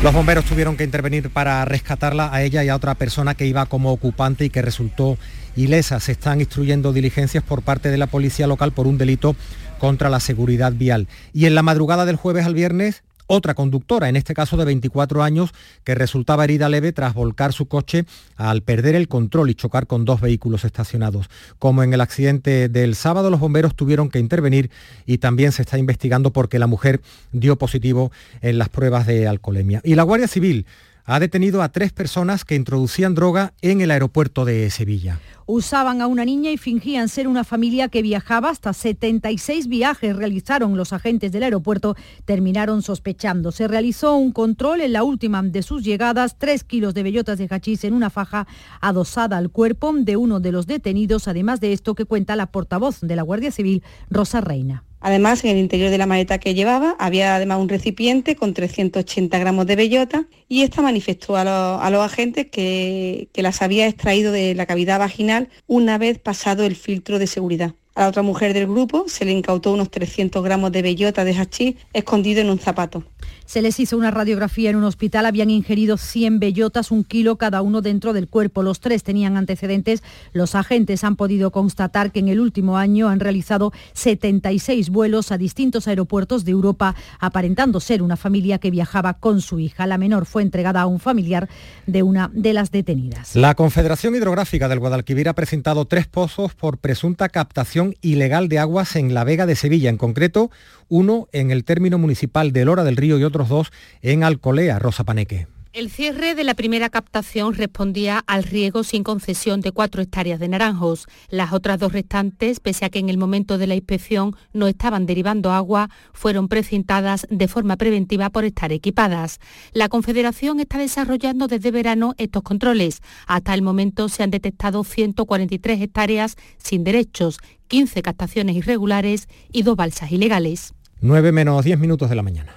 Los 0.04 0.14
bomberos 0.14 0.46
tuvieron 0.46 0.78
que 0.78 0.84
intervenir 0.84 1.32
para 1.32 1.66
rescatarla 1.66 2.32
a 2.32 2.44
ella 2.44 2.64
y 2.64 2.70
a 2.70 2.76
otra 2.76 2.94
persona 2.94 3.34
que 3.34 3.48
iba 3.48 3.66
como 3.66 3.92
ocupante 3.92 4.46
y 4.46 4.52
que 4.52 4.62
resultó 4.62 5.18
ilesa. 5.56 6.00
Se 6.00 6.12
están 6.12 6.40
instruyendo 6.40 6.94
diligencias 6.94 7.44
por 7.44 7.64
parte 7.64 7.90
de 7.90 7.98
la 7.98 8.06
policía 8.06 8.46
local 8.46 8.74
por 8.74 8.86
un 8.86 9.00
delito 9.00 9.36
contra 9.80 10.10
la 10.10 10.20
seguridad 10.20 10.74
vial. 10.74 11.08
Y 11.34 11.46
en 11.46 11.56
la 11.56 11.64
madrugada 11.64 12.06
del 12.06 12.16
jueves 12.16 12.46
al 12.46 12.54
viernes, 12.54 13.04
Otra 13.30 13.56
conductora, 13.56 14.08
en 14.08 14.16
este 14.16 14.34
caso 14.34 14.56
de 14.56 14.64
24 14.64 15.22
años, 15.22 15.52
que 15.84 15.96
resultaba 15.96 16.46
herida 16.46 16.70
leve 16.70 16.94
tras 16.94 17.14
volcar 17.14 17.52
su 17.52 17.66
coche 17.66 18.06
al 18.38 18.62
perder 18.62 18.96
el 18.96 19.10
control 19.10 19.50
y 19.50 19.56
chocar 19.56 19.86
con 19.86 20.06
dos 20.06 20.22
vehículos 20.22 20.64
estacionados. 20.64 21.30
Como 21.60 21.84
en 21.84 21.94
el 21.94 22.00
accidente 22.00 22.70
del 22.70 22.96
sábado, 22.96 23.30
los 23.30 23.42
bomberos 23.42 23.76
tuvieron 23.76 24.10
que 24.10 24.20
intervenir 24.20 24.72
y 25.06 25.18
también 25.18 25.52
se 25.52 25.64
está 25.64 25.78
investigando 25.78 26.32
porque 26.32 26.58
la 26.58 26.68
mujer 26.68 27.02
dio 27.34 27.58
positivo 27.58 28.14
en 28.42 28.58
las 28.58 28.70
pruebas 28.70 29.06
de 29.06 29.28
alcoholemia. 29.28 29.82
Y 29.84 29.96
la 29.96 30.04
Guardia 30.04 30.30
Civil 30.30 30.66
ha 31.10 31.22
detenido 31.22 31.62
a 31.62 31.70
tres 31.70 31.94
personas 31.94 32.44
que 32.44 32.56
introducían 32.56 33.16
droga 33.16 33.54
en 33.62 33.80
el 33.80 33.92
aeropuerto 33.92 34.44
de 34.44 34.70
Sevilla. 34.70 35.20
Usaban 35.46 36.02
a 36.02 36.08
una 36.08 36.26
niña 36.26 36.52
y 36.52 36.58
fingían 36.58 37.08
ser 37.08 37.30
una 37.30 37.46
familia 37.46 37.88
que 37.88 38.02
viajaba. 38.02 38.50
Hasta 38.50 38.74
76 38.74 39.68
viajes 39.68 40.14
realizaron 40.14 40.76
los 40.76 40.92
agentes 40.92 41.32
del 41.32 41.44
aeropuerto. 41.44 41.96
Terminaron 42.26 42.82
sospechando. 42.82 43.54
Se 43.54 43.70
realizó 43.70 44.18
un 44.18 44.34
control 44.34 44.82
en 44.82 44.92
la 44.92 45.04
última 45.04 45.42
de 45.42 45.64
sus 45.64 45.86
llegadas. 45.86 46.38
Tres 46.38 46.66
kilos 46.66 46.94
de 46.94 47.04
bellotas 47.04 47.38
de 47.38 47.48
hachís 47.50 47.86
en 47.86 47.94
una 47.94 48.10
faja 48.10 48.46
adosada 48.82 49.38
al 49.38 49.50
cuerpo 49.50 49.94
de 49.94 50.18
uno 50.18 50.42
de 50.42 50.52
los 50.52 50.68
detenidos. 50.68 51.30
Además 51.30 51.62
de 51.62 51.72
esto 51.72 51.96
que 51.96 52.04
cuenta 52.04 52.36
la 52.36 52.48
portavoz 52.48 53.00
de 53.00 53.16
la 53.16 53.24
Guardia 53.24 53.52
Civil, 53.52 53.82
Rosa 54.10 54.42
Reina. 54.42 54.84
Además, 55.00 55.44
en 55.44 55.52
el 55.52 55.58
interior 55.58 55.90
de 55.90 55.98
la 55.98 56.06
maleta 56.06 56.40
que 56.40 56.54
llevaba 56.54 56.96
había 57.00 57.36
además 57.36 57.60
un 57.60 57.70
recipiente 57.70 58.36
con 58.36 58.54
380 58.54 59.38
gramos 59.38 59.66
de 59.68 59.76
bellota 59.76 60.26
y 60.48 60.64
esta 60.64 60.82
manifestó 60.82 61.36
a, 61.38 61.44
los, 61.90 62.02
agentes 62.06 62.48
que, 62.48 63.30
que 63.32 63.42
las 63.44 63.62
había 63.62 63.88
extraído 63.88 64.32
de 64.32 64.56
la 64.56 64.66
cavidad 64.66 65.00
vaginal 65.00 65.50
una 65.68 65.98
vez 65.98 66.20
pasado 66.20 66.64
el 66.64 66.76
filtro 66.76 67.20
de 67.20 67.28
seguridad. 67.28 67.76
A 67.98 68.02
la 68.02 68.10
otra 68.10 68.22
mujer 68.22 68.54
del 68.54 68.68
grupo 68.68 69.06
se 69.08 69.26
le 69.26 69.32
incautó 69.32 69.74
unos 69.74 69.90
300 69.90 70.44
gramos 70.44 70.72
de 70.72 70.84
bellota 70.84 71.24
de 71.24 71.34
hachís 71.34 71.78
escondido 71.94 72.42
en 72.42 72.52
un 72.52 72.60
zapato. 72.60 73.04
Se 73.46 73.62
les 73.62 73.80
hizo 73.80 73.98
una 73.98 74.12
radiografía 74.12 74.70
en 74.70 74.76
un 74.76 74.84
hospital, 74.84 75.26
habían 75.26 75.50
ingerido 75.50 75.98
100 75.98 76.40
bellotas, 76.40 76.92
un 76.92 77.04
kilo 77.04 77.38
cada 77.38 77.62
uno 77.62 77.82
dentro 77.82 78.14
del 78.14 78.28
cuerpo. 78.28 78.62
Los 78.62 78.82
tres 78.82 79.04
tenían 79.04 79.38
antecedentes. 79.38 80.04
Los 80.34 80.54
agentes 80.54 81.04
han 81.04 81.16
podido 81.16 81.50
constatar 81.52 82.12
que 82.12 82.20
en 82.20 82.28
el 82.28 82.40
último 82.40 82.78
año 82.78 83.08
han 83.08 83.20
realizado 83.20 83.72
76 83.94 84.90
vuelos 84.90 85.32
a 85.32 85.38
distintos 85.38 85.88
aeropuertos 85.88 86.44
de 86.46 86.52
Europa, 86.52 86.94
aparentando 87.20 87.80
ser 87.80 88.04
una 88.04 88.18
familia 88.18 88.60
que 88.60 88.70
viajaba 88.70 89.14
con 89.16 89.42
su 89.42 89.60
hija. 89.60 89.88
La 89.88 89.98
menor 89.98 90.26
fue 90.26 90.44
entregada 90.44 90.82
a 90.82 90.88
un 90.88 91.00
familiar 91.00 91.50
de 91.88 92.04
una 92.04 92.30
de 92.34 92.54
las 92.54 92.70
detenidas. 92.70 93.36
La 93.36 93.56
Confederación 93.56 94.14
Hidrográfica 94.14 94.68
del 94.68 94.80
Guadalquivir 94.80 95.30
ha 95.30 95.34
presentado 95.34 95.86
tres 95.86 96.06
pozos 96.06 96.54
por 96.54 96.78
presunta 96.78 97.30
captación 97.30 97.87
ilegal 98.02 98.50
de 98.50 98.60
aguas 98.60 98.96
en 98.96 99.14
la 99.14 99.24
Vega 99.24 99.46
de 99.46 99.56
Sevilla, 99.56 99.90
en 99.90 99.98
concreto 99.98 100.52
uno 100.90 101.28
en 101.32 101.52
el 101.52 101.64
término 101.64 101.98
municipal 101.98 102.52
de 102.52 102.66
Lora 102.66 102.84
del 102.84 102.98
Río 102.98 103.18
y 103.20 103.24
otros 103.24 103.50
dos 103.50 103.72
en 104.02 104.24
Alcolea, 104.24 104.80
Rosa 104.80 105.04
Paneque. 105.04 105.48
El 105.78 105.92
cierre 105.92 106.34
de 106.34 106.44
la 106.44 106.56
primera 106.56 106.90
captación 106.90 107.54
respondía 107.54 108.24
al 108.26 108.42
riego 108.42 108.84
sin 108.84 109.04
concesión 109.04 109.62
de 109.62 109.72
cuatro 109.72 110.02
hectáreas 110.02 110.40
de 110.40 110.48
naranjos. 110.48 111.06
Las 111.30 111.54
otras 111.54 111.78
dos 111.78 111.94
restantes, 111.94 112.60
pese 112.60 112.84
a 112.86 112.90
que 112.90 112.98
en 112.98 113.10
el 113.10 113.20
momento 113.20 113.60
de 113.60 113.68
la 113.68 113.76
inspección 113.76 114.36
no 114.54 114.66
estaban 114.66 115.06
derivando 115.06 115.52
agua, 115.52 115.92
fueron 116.14 116.48
precintadas 116.48 117.28
de 117.30 117.48
forma 117.48 117.78
preventiva 117.78 118.32
por 118.32 118.44
estar 118.44 118.72
equipadas. 118.72 119.38
La 119.72 119.88
Confederación 119.88 120.60
está 120.60 120.80
desarrollando 120.80 121.46
desde 121.46 121.70
verano 121.70 122.16
estos 122.18 122.42
controles. 122.42 123.04
Hasta 123.28 123.54
el 123.54 123.62
momento 123.62 124.10
se 124.10 124.24
han 124.24 124.32
detectado 124.32 124.84
143 124.84 125.80
hectáreas 125.80 126.38
sin 126.58 126.84
derechos, 126.84 127.38
15 127.68 128.02
captaciones 128.02 128.56
irregulares 128.56 129.28
y 129.52 129.62
dos 129.62 129.76
balsas 129.76 130.12
ilegales. 130.12 130.74
9 131.02 131.32
menos 131.32 131.64
10 131.64 131.78
minutos 131.78 132.10
de 132.10 132.16
la 132.16 132.24
mañana. 132.24 132.57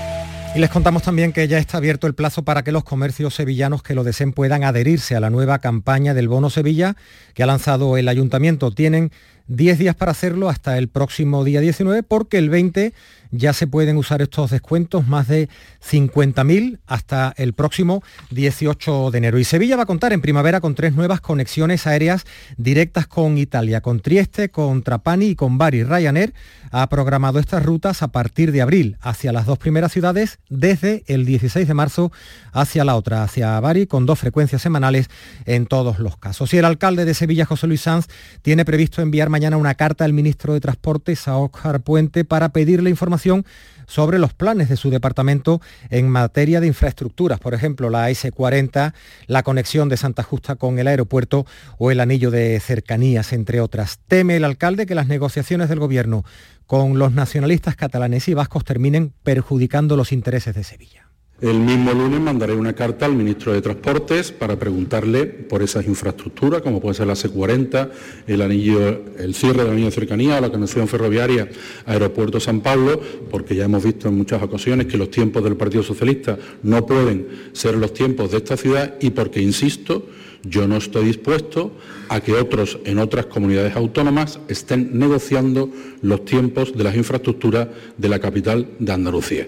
Y 0.53 0.59
les 0.59 0.69
contamos 0.69 1.03
también 1.03 1.31
que 1.31 1.47
ya 1.47 1.59
está 1.59 1.77
abierto 1.77 2.07
el 2.07 2.13
plazo 2.13 2.43
para 2.43 2.63
que 2.63 2.73
los 2.73 2.83
comercios 2.83 3.33
sevillanos 3.33 3.83
que 3.83 3.95
lo 3.95 4.03
deseen 4.03 4.33
puedan 4.33 4.65
adherirse 4.65 5.15
a 5.15 5.21
la 5.21 5.29
nueva 5.29 5.59
campaña 5.59 6.13
del 6.13 6.27
Bono 6.27 6.49
Sevilla 6.49 6.97
que 7.33 7.43
ha 7.43 7.45
lanzado 7.45 7.95
el 7.95 8.09
ayuntamiento. 8.09 8.69
Tienen 8.71 9.11
10 9.51 9.79
días 9.79 9.95
para 9.95 10.11
hacerlo 10.11 10.49
hasta 10.49 10.77
el 10.77 10.87
próximo 10.87 11.43
día 11.43 11.59
19 11.59 12.03
porque 12.03 12.37
el 12.37 12.49
20 12.49 12.93
ya 13.31 13.53
se 13.53 13.65
pueden 13.65 13.97
usar 13.97 14.21
estos 14.21 14.51
descuentos, 14.51 15.07
más 15.07 15.27
de 15.27 15.47
50.000 15.89 16.79
hasta 16.85 17.33
el 17.37 17.53
próximo 17.53 18.03
18 18.31 19.09
de 19.11 19.17
enero. 19.17 19.39
Y 19.39 19.45
Sevilla 19.45 19.77
va 19.77 19.83
a 19.83 19.85
contar 19.85 20.11
en 20.11 20.21
primavera 20.21 20.59
con 20.59 20.75
tres 20.75 20.93
nuevas 20.93 21.21
conexiones 21.21 21.87
aéreas 21.87 22.25
directas 22.57 23.07
con 23.07 23.37
Italia, 23.37 23.81
con 23.81 24.01
Trieste, 24.01 24.49
con 24.49 24.83
Trapani 24.83 25.27
y 25.27 25.35
con 25.35 25.57
Bari. 25.57 25.83
Ryanair 25.83 26.33
ha 26.71 26.87
programado 26.89 27.39
estas 27.39 27.63
rutas 27.63 28.03
a 28.03 28.09
partir 28.09 28.51
de 28.51 28.61
abril 28.61 28.97
hacia 29.01 29.31
las 29.31 29.45
dos 29.45 29.57
primeras 29.57 29.93
ciudades 29.93 30.39
desde 30.49 31.03
el 31.07 31.25
16 31.25 31.67
de 31.67 31.73
marzo 31.73 32.11
hacia 32.51 32.83
la 32.83 32.95
otra, 32.95 33.23
hacia 33.23 33.59
Bari, 33.61 33.87
con 33.87 34.05
dos 34.05 34.19
frecuencias 34.19 34.61
semanales 34.61 35.09
en 35.45 35.67
todos 35.67 35.99
los 35.99 36.17
casos. 36.17 36.53
Y 36.53 36.57
el 36.57 36.65
alcalde 36.65 37.05
de 37.05 37.13
Sevilla, 37.13 37.45
José 37.45 37.67
Luis 37.67 37.81
Sanz, 37.81 38.07
tiene 38.41 38.65
previsto 38.65 39.01
enviar 39.01 39.29
mañana 39.29 39.40
una 39.49 39.73
carta 39.75 40.05
al 40.05 40.13
ministro 40.13 40.53
de 40.53 40.61
Transportes, 40.61 41.27
a 41.27 41.37
Oscar 41.37 41.81
Puente, 41.81 42.23
para 42.23 42.49
pedirle 42.49 42.89
información 42.89 43.45
sobre 43.87 44.19
los 44.19 44.33
planes 44.33 44.69
de 44.69 44.77
su 44.77 44.89
departamento 44.89 45.61
en 45.89 46.07
materia 46.07 46.61
de 46.61 46.67
infraestructuras, 46.67 47.39
por 47.39 47.53
ejemplo, 47.53 47.89
la 47.89 48.09
S40, 48.09 48.93
la 49.27 49.43
conexión 49.43 49.89
de 49.89 49.97
Santa 49.97 50.23
Justa 50.23 50.55
con 50.55 50.79
el 50.79 50.87
aeropuerto 50.87 51.45
o 51.77 51.91
el 51.91 51.99
anillo 51.99 52.31
de 52.31 52.59
cercanías, 52.59 53.33
entre 53.33 53.59
otras. 53.59 53.99
Teme 54.07 54.37
el 54.37 54.45
alcalde 54.45 54.85
que 54.85 54.95
las 54.95 55.07
negociaciones 55.07 55.67
del 55.67 55.79
gobierno 55.79 56.23
con 56.67 56.99
los 56.99 57.11
nacionalistas 57.11 57.75
catalanes 57.75 58.27
y 58.27 58.33
vascos 58.33 58.63
terminen 58.63 59.11
perjudicando 59.23 59.97
los 59.97 60.11
intereses 60.11 60.55
de 60.55 60.63
Sevilla. 60.63 61.00
El 61.41 61.57
mismo 61.59 61.91
lunes 61.91 62.19
mandaré 62.19 62.53
una 62.53 62.73
carta 62.73 63.07
al 63.07 63.15
ministro 63.15 63.51
de 63.51 63.63
Transportes 63.63 64.31
para 64.31 64.59
preguntarle 64.59 65.25
por 65.25 65.63
esas 65.63 65.87
infraestructuras, 65.87 66.61
como 66.61 66.79
puede 66.79 66.93
ser 66.93 67.07
la 67.07 67.15
C40, 67.15 67.89
el 68.27 68.43
anillo, 68.43 69.01
el 69.17 69.33
cierre 69.33 69.63
del 69.63 69.71
anillo 69.71 69.87
de 69.87 69.91
cercanía 69.91 70.37
o 70.37 70.41
la 70.41 70.51
conexión 70.51 70.87
ferroviaria 70.87 71.49
Aeropuerto 71.87 72.39
San 72.39 72.61
Pablo, 72.61 73.01
porque 73.31 73.55
ya 73.55 73.65
hemos 73.65 73.83
visto 73.83 74.07
en 74.07 74.17
muchas 74.17 74.43
ocasiones 74.43 74.85
que 74.85 74.97
los 74.97 75.09
tiempos 75.09 75.43
del 75.43 75.55
Partido 75.55 75.81
Socialista 75.81 76.37
no 76.61 76.85
pueden 76.85 77.27
ser 77.53 77.75
los 77.75 77.91
tiempos 77.91 78.29
de 78.29 78.37
esta 78.37 78.55
ciudad 78.55 78.97
y 79.01 79.09
porque, 79.09 79.41
insisto, 79.41 80.05
yo 80.43 80.67
no 80.67 80.77
estoy 80.77 81.05
dispuesto 81.05 81.71
a 82.09 82.21
que 82.21 82.33
otros 82.33 82.77
en 82.85 82.99
otras 82.99 83.25
comunidades 83.25 83.75
autónomas 83.75 84.39
estén 84.47 84.91
negociando 84.99 85.71
los 86.03 86.23
tiempos 86.23 86.77
de 86.77 86.83
las 86.83 86.95
infraestructuras 86.95 87.67
de 87.97 88.09
la 88.09 88.19
capital 88.19 88.67
de 88.77 88.91
Andalucía. 88.91 89.47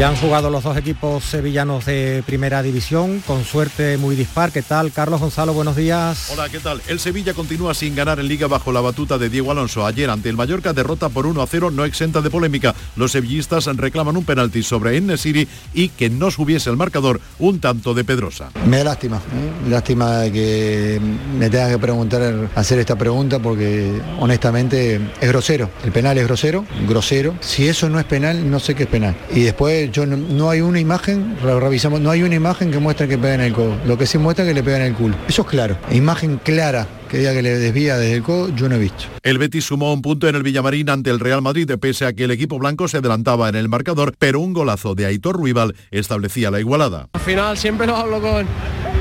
Ya 0.00 0.08
han 0.08 0.16
jugado 0.16 0.48
los 0.48 0.64
dos 0.64 0.78
equipos 0.78 1.22
sevillanos 1.24 1.84
de 1.84 2.22
primera 2.24 2.62
división, 2.62 3.22
con 3.26 3.44
suerte 3.44 3.98
muy 3.98 4.16
dispar. 4.16 4.50
¿Qué 4.50 4.62
tal? 4.62 4.92
Carlos 4.92 5.20
Gonzalo, 5.20 5.52
buenos 5.52 5.76
días. 5.76 6.30
Hola, 6.32 6.48
¿qué 6.48 6.58
tal? 6.58 6.80
El 6.88 6.98
Sevilla 6.98 7.34
continúa 7.34 7.74
sin 7.74 7.94
ganar 7.94 8.18
en 8.18 8.26
Liga 8.26 8.46
bajo 8.46 8.72
la 8.72 8.80
batuta 8.80 9.18
de 9.18 9.28
Diego 9.28 9.50
Alonso. 9.50 9.84
Ayer 9.84 10.08
ante 10.08 10.30
el 10.30 10.38
Mallorca 10.38 10.72
derrota 10.72 11.10
por 11.10 11.26
1 11.26 11.42
a 11.42 11.46
0, 11.46 11.70
no 11.70 11.84
exenta 11.84 12.22
de 12.22 12.30
polémica. 12.30 12.74
Los 12.96 13.12
sevillistas 13.12 13.66
reclaman 13.66 14.16
un 14.16 14.24
penalti 14.24 14.62
sobre 14.62 14.96
Ennesiri 14.96 15.46
y 15.74 15.90
que 15.90 16.08
no 16.08 16.30
subiese 16.30 16.70
el 16.70 16.78
marcador 16.78 17.20
un 17.38 17.60
tanto 17.60 17.92
de 17.92 18.02
Pedrosa. 18.02 18.48
Me 18.64 18.78
da 18.78 18.84
lástima, 18.84 19.18
¿eh? 19.18 19.68
lástima 19.68 20.22
que 20.32 20.98
me 21.38 21.50
tenga 21.50 21.68
que 21.68 21.78
preguntar, 21.78 22.48
hacer 22.54 22.78
esta 22.78 22.96
pregunta 22.96 23.38
porque 23.38 24.00
honestamente 24.18 24.98
es 25.20 25.28
grosero. 25.28 25.68
El 25.84 25.92
penal 25.92 26.16
es 26.16 26.24
grosero, 26.24 26.64
grosero. 26.88 27.34
Si 27.40 27.68
eso 27.68 27.90
no 27.90 28.00
es 28.00 28.06
penal, 28.06 28.50
no 28.50 28.60
sé 28.60 28.74
qué 28.74 28.84
es 28.84 28.88
penal. 28.88 29.14
Y 29.30 29.40
después 29.40 29.89
yo 29.92 30.06
no, 30.06 30.50
hay 30.50 30.60
una 30.60 30.80
imagen, 30.80 31.36
revisamos, 31.42 32.00
no 32.00 32.10
hay 32.10 32.22
una 32.22 32.34
imagen 32.34 32.70
que 32.70 32.78
muestre 32.78 33.08
que 33.08 33.18
pega 33.18 33.34
en 33.34 33.40
el 33.42 33.52
codo. 33.52 33.76
Lo 33.86 33.98
que 33.98 34.06
sí 34.06 34.18
muestra 34.18 34.44
es 34.44 34.50
que 34.50 34.54
le 34.54 34.62
pega 34.62 34.78
en 34.78 34.84
el 34.84 34.94
culo. 34.94 35.16
Eso 35.28 35.42
es 35.42 35.48
claro. 35.48 35.76
Imagen 35.90 36.38
clara 36.42 36.86
que 37.10 37.18
diga 37.18 37.32
que 37.32 37.42
le 37.42 37.58
desvía 37.58 37.98
desde 37.98 38.14
el 38.14 38.22
codo, 38.22 38.54
yo 38.54 38.68
no 38.68 38.76
he 38.76 38.78
visto. 38.78 39.04
El 39.22 39.38
Betis 39.38 39.64
sumó 39.64 39.92
un 39.92 40.00
punto 40.00 40.28
en 40.28 40.36
el 40.36 40.44
Villamarín 40.44 40.88
ante 40.88 41.10
el 41.10 41.18
Real 41.18 41.42
Madrid, 41.42 41.68
pese 41.80 42.06
a 42.06 42.12
que 42.12 42.24
el 42.24 42.30
equipo 42.30 42.58
blanco 42.58 42.86
se 42.86 42.98
adelantaba 42.98 43.48
en 43.48 43.56
el 43.56 43.68
marcador, 43.68 44.14
pero 44.16 44.38
un 44.38 44.52
golazo 44.52 44.94
de 44.94 45.06
Aitor 45.06 45.36
Ruibal 45.36 45.74
establecía 45.90 46.52
la 46.52 46.60
igualada. 46.60 47.08
Al 47.12 47.20
final 47.20 47.58
siempre 47.58 47.88
lo 47.88 47.96
hablo 47.96 48.20
con, 48.20 48.46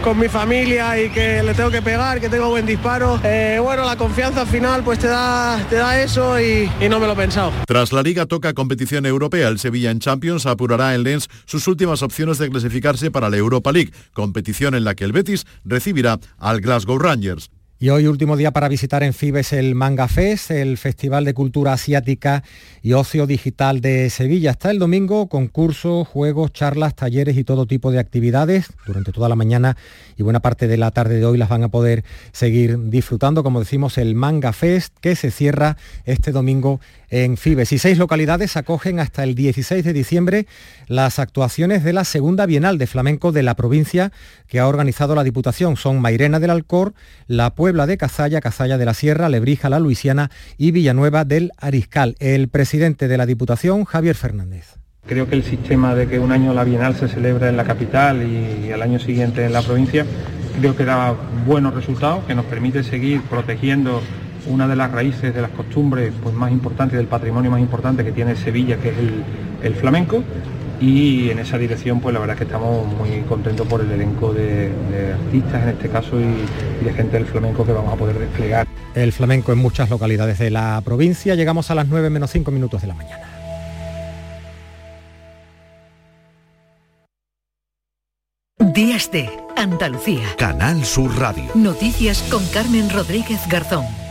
con 0.03 0.17
mi 0.17 0.27
familia 0.27 0.99
y 0.99 1.09
que 1.11 1.43
le 1.43 1.53
tengo 1.53 1.69
que 1.69 1.83
pegar, 1.83 2.19
que 2.19 2.29
tengo 2.29 2.49
buen 2.49 2.65
disparo. 2.65 3.19
Eh, 3.23 3.59
bueno, 3.61 3.85
la 3.85 3.95
confianza 3.95 4.41
al 4.41 4.47
final 4.47 4.83
pues 4.83 4.97
te 4.97 5.07
da, 5.07 5.63
te 5.69 5.75
da 5.75 6.01
eso 6.01 6.39
y, 6.39 6.67
y, 6.81 6.89
no 6.89 6.99
me 6.99 7.05
lo 7.05 7.13
he 7.13 7.15
pensado. 7.15 7.51
Tras 7.67 7.93
la 7.93 8.01
liga 8.01 8.25
toca 8.25 8.53
competición 8.53 9.05
europea. 9.05 9.49
El 9.49 9.59
Sevilla 9.59 9.91
en 9.91 9.99
Champions 9.99 10.47
apurará 10.47 10.95
en 10.95 11.03
Lens 11.03 11.27
sus 11.45 11.67
últimas 11.67 12.01
opciones 12.01 12.39
de 12.39 12.49
clasificarse 12.49 13.11
para 13.11 13.29
la 13.29 13.37
Europa 13.37 13.71
League, 13.71 13.91
competición 14.13 14.73
en 14.73 14.83
la 14.83 14.95
que 14.95 15.03
el 15.03 15.11
Betis 15.11 15.45
recibirá 15.63 16.19
al 16.39 16.59
Glasgow 16.59 16.97
Rangers. 16.97 17.51
Y 17.81 17.91
hoy 17.91 18.07
último 18.07 18.35
día 18.35 18.51
para 18.51 18.67
visitar 18.67 19.03
en 19.03 19.13
Fibes 19.13 19.53
el 19.53 19.73
Manga 19.73 20.09
Fest, 20.09 20.51
el 20.51 20.77
Festival 20.77 21.23
de 21.23 21.33
Cultura 21.33 21.71
Asiática 21.71 22.43
y 22.81 22.91
Ocio 22.91 23.25
Digital 23.25 23.79
de 23.79 24.09
Sevilla. 24.09 24.51
Hasta 24.51 24.69
el 24.69 24.79
domingo 24.79 25.29
concursos, 25.29 26.05
juegos, 26.05 26.51
charlas, 26.51 26.93
talleres 26.93 27.37
y 27.37 27.45
todo 27.45 27.67
tipo 27.67 27.89
de 27.89 27.99
actividades 27.99 28.73
durante 28.85 29.13
toda 29.13 29.29
la 29.29 29.37
mañana 29.37 29.77
y 30.17 30.23
buena 30.23 30.41
parte 30.41 30.67
de 30.67 30.75
la 30.75 30.91
tarde 30.91 31.19
de 31.19 31.25
hoy 31.25 31.37
las 31.37 31.47
van 31.47 31.63
a 31.63 31.69
poder 31.69 32.03
seguir 32.33 32.89
disfrutando, 32.89 33.43
como 33.43 33.61
decimos, 33.61 33.97
el 33.97 34.13
Manga 34.13 34.51
Fest 34.51 34.93
que 34.99 35.15
se 35.15 35.31
cierra 35.31 35.77
este 36.03 36.33
domingo 36.33 36.81
en 37.09 37.37
Fibes. 37.37 37.71
Y 37.71 37.79
seis 37.79 37.97
localidades 37.97 38.57
acogen 38.57 38.99
hasta 38.99 39.23
el 39.23 39.35
16 39.35 39.83
de 39.83 39.93
diciembre 39.93 40.47
las 40.87 41.19
actuaciones 41.19 41.83
de 41.83 41.93
la 41.93 42.03
segunda 42.03 42.45
Bienal 42.45 42.77
de 42.77 42.87
Flamenco 42.87 43.31
de 43.31 43.43
la 43.43 43.55
provincia 43.55 44.11
que 44.47 44.59
ha 44.59 44.67
organizado 44.67 45.15
la 45.15 45.23
Diputación. 45.23 45.77
Son 45.77 45.99
Mairena 45.99 46.39
del 46.39 46.49
Alcor, 46.49 46.93
La 47.27 47.55
Puebla 47.55 47.87
de 47.87 47.97
Cazalla, 47.97 48.41
Cazalla 48.41 48.77
de 48.77 48.85
la 48.85 48.93
Sierra, 48.93 49.29
Lebrija, 49.29 49.69
La 49.69 49.79
Luisiana 49.79 50.31
y 50.57 50.71
Villanueva 50.71 51.25
del 51.25 51.51
Ariscal. 51.57 52.15
El 52.19 52.49
presidente 52.49 53.07
de 53.07 53.17
la 53.17 53.25
Diputación, 53.25 53.85
Javier 53.85 54.15
Fernández. 54.15 54.75
Creo 55.05 55.27
que 55.27 55.35
el 55.35 55.43
sistema 55.43 55.95
de 55.95 56.07
que 56.07 56.19
un 56.19 56.31
año 56.31 56.53
la 56.53 56.63
Bienal 56.63 56.95
se 56.95 57.07
celebra 57.07 57.49
en 57.49 57.57
la 57.57 57.63
capital 57.63 58.21
y 58.21 58.71
al 58.71 58.81
año 58.81 58.99
siguiente 58.99 59.43
en 59.43 59.53
la 59.53 59.61
provincia, 59.63 60.05
creo 60.59 60.75
que 60.75 60.85
da 60.85 61.15
buenos 61.47 61.73
resultados, 61.73 62.25
que 62.25 62.35
nos 62.35 62.45
permite 62.45 62.83
seguir 62.83 63.21
protegiendo 63.23 64.01
una 64.49 64.67
de 64.67 64.75
las 64.75 64.91
raíces 64.91 65.33
de 65.33 65.41
las 65.41 65.51
costumbres 65.51 66.11
pues, 66.21 66.35
más 66.35 66.51
importantes, 66.51 66.97
del 66.97 67.07
patrimonio 67.07 67.51
más 67.51 67.61
importante 67.61 68.03
que 68.03 68.11
tiene 68.11 68.35
Sevilla, 68.35 68.77
que 68.77 68.89
es 68.89 68.95
el, 69.63 69.75
flamenco. 69.75 70.23
Y 70.81 71.29
en 71.29 71.39
esa 71.39 71.57
dirección, 71.57 71.99
pues 71.99 72.13
la 72.13 72.19
verdad 72.19 72.35
es 72.35 72.39
que 72.39 72.43
estamos 72.45 72.87
muy 72.97 73.21
contentos 73.27 73.67
por 73.67 73.81
el 73.81 73.91
elenco 73.91 74.33
de, 74.33 74.71
artistas 75.13 75.63
en 75.63 75.69
este 75.69 75.89
caso 75.89 76.19
y, 76.19 76.83
de 76.83 76.93
gente 76.93 77.17
del 77.17 77.25
flamenco 77.25 77.65
que 77.65 77.73
vamos 77.73 77.93
a 77.93 77.97
poder 77.97 78.17
desplegar. 78.17 78.65
El 78.95 79.11
flamenco 79.11 79.51
en 79.51 79.59
muchas 79.59 79.89
localidades 79.89 80.39
de 80.39 80.49
la 80.49 80.81
provincia. 80.83 81.35
Llegamos 81.35 81.69
a 81.69 81.75
las 81.75 81.87
9 81.87 82.09
menos 82.09 82.31
5 82.31 82.51
minutos 82.51 82.81
de 82.81 82.87
la 82.87 82.93
mañana. 82.95 83.25
Días 88.73 89.11
de 89.11 89.29
Andalucía. 89.57 90.23
Canal 90.37 90.85
Sur 90.85 91.17
Radio. 91.19 91.43
Noticias 91.55 92.21
con 92.31 92.45
Carmen 92.47 92.89
Rodríguez 92.89 93.41
Garzón. 93.49 94.08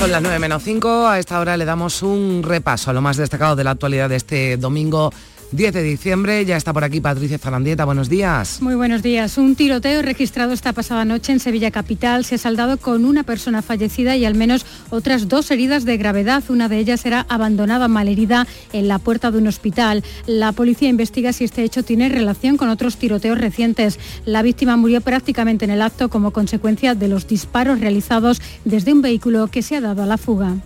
Son 0.00 0.10
las 0.10 0.22
9 0.22 0.38
menos 0.38 0.62
5. 0.62 1.08
A 1.08 1.18
esta 1.18 1.38
hora 1.40 1.58
le 1.58 1.66
damos 1.66 2.02
un 2.02 2.42
repaso 2.42 2.88
a 2.88 2.94
lo 2.94 3.02
más 3.02 3.18
destacado 3.18 3.54
de 3.54 3.64
la 3.64 3.72
actualidad 3.72 4.08
de 4.08 4.16
este 4.16 4.56
domingo 4.56 5.12
10 5.52 5.74
de 5.74 5.82
diciembre. 5.82 6.44
Ya 6.44 6.56
está 6.56 6.72
por 6.72 6.84
aquí 6.84 7.00
Patricia 7.00 7.38
Zarandieta. 7.38 7.84
Buenos 7.84 8.08
días. 8.08 8.60
Muy 8.60 8.74
buenos 8.74 9.02
días. 9.02 9.38
Un 9.38 9.56
tiroteo 9.56 10.02
registrado 10.02 10.52
esta 10.52 10.72
pasada 10.72 11.04
noche 11.04 11.32
en 11.32 11.40
Sevilla 11.40 11.70
Capital 11.70 12.24
se 12.24 12.36
ha 12.36 12.38
saldado 12.38 12.76
con 12.76 13.04
una 13.04 13.22
persona 13.22 13.62
fallecida 13.62 14.16
y 14.16 14.24
al 14.24 14.34
menos 14.34 14.64
otras 14.90 15.28
dos 15.28 15.50
heridas 15.50 15.84
de 15.84 15.96
gravedad. 15.96 16.42
Una 16.48 16.68
de 16.68 16.78
ellas 16.78 17.04
era 17.06 17.26
abandonada 17.28 17.88
malherida 17.88 18.46
en 18.72 18.88
la 18.88 18.98
puerta 18.98 19.30
de 19.30 19.38
un 19.38 19.48
hospital. 19.48 20.04
La 20.26 20.52
policía 20.52 20.88
investiga 20.88 21.32
si 21.32 21.44
este 21.44 21.62
hecho 21.62 21.82
tiene 21.82 22.08
relación 22.08 22.56
con 22.56 22.68
otros 22.68 22.96
tiroteos 22.96 23.38
recientes. 23.38 23.98
La 24.24 24.42
víctima 24.42 24.76
murió 24.76 25.00
prácticamente 25.00 25.64
en 25.64 25.70
el 25.70 25.82
acto 25.82 26.10
como 26.10 26.32
consecuencia 26.32 26.94
de 26.94 27.08
los 27.08 27.26
disparos 27.26 27.80
realizados 27.80 28.40
desde 28.64 28.92
un 28.92 29.02
vehículo 29.02 29.48
que 29.48 29.62
se 29.62 29.76
ha 29.76 29.80
dado 29.80 30.02
a 30.02 30.06
la 30.06 30.18
fuga. 30.18 30.56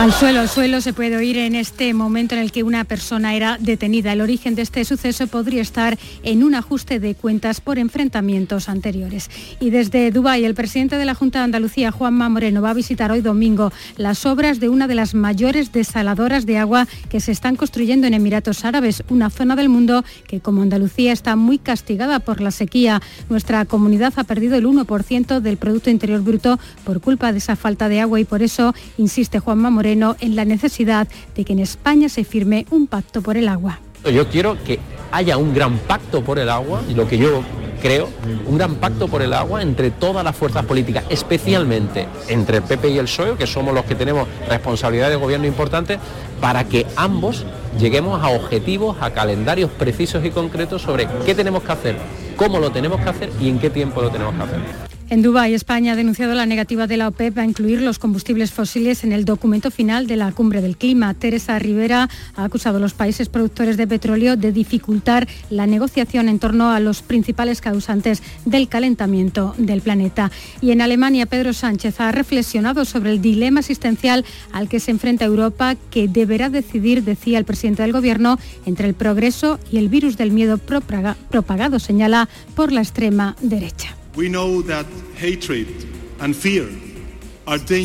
Al 0.00 0.14
suelo, 0.14 0.40
al 0.40 0.48
suelo 0.48 0.80
se 0.80 0.94
puede 0.94 1.18
oír 1.18 1.36
en 1.36 1.54
este 1.54 1.92
momento 1.92 2.34
en 2.34 2.40
el 2.40 2.52
que 2.52 2.62
una 2.62 2.84
persona 2.84 3.34
era 3.34 3.58
detenida. 3.60 4.14
El 4.14 4.22
origen 4.22 4.54
de 4.54 4.62
este 4.62 4.82
suceso 4.86 5.26
podría 5.26 5.60
estar 5.60 5.98
en 6.22 6.42
un 6.42 6.54
ajuste 6.54 7.00
de 7.00 7.14
cuentas 7.14 7.60
por 7.60 7.78
enfrentamientos 7.78 8.70
anteriores. 8.70 9.28
Y 9.60 9.68
desde 9.68 10.10
Dubái, 10.10 10.46
el 10.46 10.54
presidente 10.54 10.96
de 10.96 11.04
la 11.04 11.14
Junta 11.14 11.40
de 11.40 11.44
Andalucía, 11.44 11.90
Juanma 11.90 12.30
Moreno, 12.30 12.62
va 12.62 12.70
a 12.70 12.74
visitar 12.74 13.12
hoy 13.12 13.20
domingo 13.20 13.74
las 13.98 14.24
obras 14.24 14.58
de 14.58 14.70
una 14.70 14.88
de 14.88 14.94
las 14.94 15.14
mayores 15.14 15.70
desaladoras 15.70 16.46
de 16.46 16.56
agua 16.56 16.88
que 17.10 17.20
se 17.20 17.32
están 17.32 17.56
construyendo 17.56 18.06
en 18.06 18.14
Emiratos 18.14 18.64
Árabes, 18.64 19.04
una 19.10 19.28
zona 19.28 19.54
del 19.54 19.68
mundo 19.68 20.02
que 20.26 20.40
como 20.40 20.62
Andalucía 20.62 21.12
está 21.12 21.36
muy 21.36 21.58
castigada 21.58 22.20
por 22.20 22.40
la 22.40 22.52
sequía. 22.52 23.02
Nuestra 23.28 23.66
comunidad 23.66 24.14
ha 24.16 24.24
perdido 24.24 24.56
el 24.56 24.64
1% 24.64 25.40
del 25.40 25.58
Producto 25.58 25.90
Interior 25.90 26.22
Bruto 26.22 26.58
por 26.84 27.02
culpa 27.02 27.32
de 27.32 27.38
esa 27.38 27.54
falta 27.54 27.90
de 27.90 28.00
agua 28.00 28.18
y 28.18 28.24
por 28.24 28.42
eso, 28.42 28.74
insiste 28.96 29.40
Juanma 29.40 29.68
Moreno, 29.68 29.89
en 29.92 30.36
la 30.36 30.44
necesidad 30.44 31.08
de 31.34 31.44
que 31.44 31.52
en 31.52 31.58
España 31.58 32.08
se 32.08 32.24
firme 32.24 32.66
un 32.70 32.86
pacto 32.86 33.22
por 33.22 33.36
el 33.36 33.48
agua. 33.48 33.80
Yo 34.10 34.28
quiero 34.28 34.56
que 34.64 34.78
haya 35.12 35.36
un 35.36 35.52
gran 35.52 35.78
pacto 35.78 36.22
por 36.22 36.38
el 36.38 36.48
agua, 36.48 36.82
y 36.88 36.94
lo 36.94 37.06
que 37.06 37.18
yo 37.18 37.42
creo, 37.82 38.08
un 38.46 38.58
gran 38.58 38.76
pacto 38.76 39.08
por 39.08 39.22
el 39.22 39.32
agua 39.32 39.62
entre 39.62 39.90
todas 39.90 40.22
las 40.24 40.36
fuerzas 40.36 40.64
políticas, 40.64 41.04
especialmente 41.08 42.06
entre 42.28 42.58
el 42.58 42.62
PP 42.62 42.90
y 42.90 42.98
el 42.98 43.06
PSOE, 43.06 43.36
que 43.36 43.46
somos 43.46 43.74
los 43.74 43.84
que 43.84 43.94
tenemos 43.94 44.28
responsabilidades 44.48 45.16
de 45.16 45.20
gobierno 45.22 45.46
importantes, 45.46 45.98
para 46.40 46.64
que 46.64 46.86
ambos 46.96 47.44
lleguemos 47.78 48.22
a 48.22 48.28
objetivos, 48.28 48.96
a 49.00 49.10
calendarios 49.10 49.70
precisos 49.70 50.24
y 50.24 50.30
concretos 50.30 50.82
sobre 50.82 51.08
qué 51.24 51.34
tenemos 51.34 51.62
que 51.62 51.72
hacer, 51.72 51.96
cómo 52.36 52.58
lo 52.58 52.70
tenemos 52.70 53.00
que 53.00 53.08
hacer 53.08 53.30
y 53.40 53.48
en 53.48 53.58
qué 53.58 53.70
tiempo 53.70 54.00
lo 54.00 54.10
tenemos 54.10 54.34
que 54.34 54.42
hacer. 54.42 54.89
En 55.10 55.22
Dubái, 55.22 55.54
España 55.54 55.94
ha 55.94 55.96
denunciado 55.96 56.34
la 56.34 56.46
negativa 56.46 56.86
de 56.86 56.96
la 56.96 57.08
OPEP 57.08 57.36
a 57.38 57.44
incluir 57.44 57.82
los 57.82 57.98
combustibles 57.98 58.52
fósiles 58.52 59.02
en 59.02 59.10
el 59.10 59.24
documento 59.24 59.72
final 59.72 60.06
de 60.06 60.14
la 60.14 60.30
cumbre 60.30 60.62
del 60.62 60.76
clima. 60.76 61.14
Teresa 61.14 61.58
Rivera 61.58 62.08
ha 62.36 62.44
acusado 62.44 62.76
a 62.76 62.80
los 62.80 62.94
países 62.94 63.28
productores 63.28 63.76
de 63.76 63.88
petróleo 63.88 64.36
de 64.36 64.52
dificultar 64.52 65.26
la 65.50 65.66
negociación 65.66 66.28
en 66.28 66.38
torno 66.38 66.70
a 66.70 66.78
los 66.78 67.02
principales 67.02 67.60
causantes 67.60 68.22
del 68.44 68.68
calentamiento 68.68 69.52
del 69.58 69.80
planeta. 69.80 70.30
Y 70.60 70.70
en 70.70 70.80
Alemania, 70.80 71.26
Pedro 71.26 71.54
Sánchez 71.54 72.00
ha 72.00 72.12
reflexionado 72.12 72.84
sobre 72.84 73.10
el 73.10 73.20
dilema 73.20 73.58
existencial 73.58 74.24
al 74.52 74.68
que 74.68 74.78
se 74.78 74.92
enfrenta 74.92 75.24
Europa, 75.24 75.74
que 75.90 76.06
deberá 76.06 76.50
decidir, 76.50 77.02
decía 77.02 77.38
el 77.38 77.44
presidente 77.44 77.82
del 77.82 77.92
Gobierno, 77.92 78.38
entre 78.64 78.86
el 78.86 78.94
progreso 78.94 79.58
y 79.72 79.78
el 79.78 79.88
virus 79.88 80.16
del 80.16 80.30
miedo 80.30 80.58
propagado, 80.58 81.80
señala, 81.80 82.28
por 82.54 82.70
la 82.70 82.82
extrema 82.82 83.34
derecha. 83.42 83.96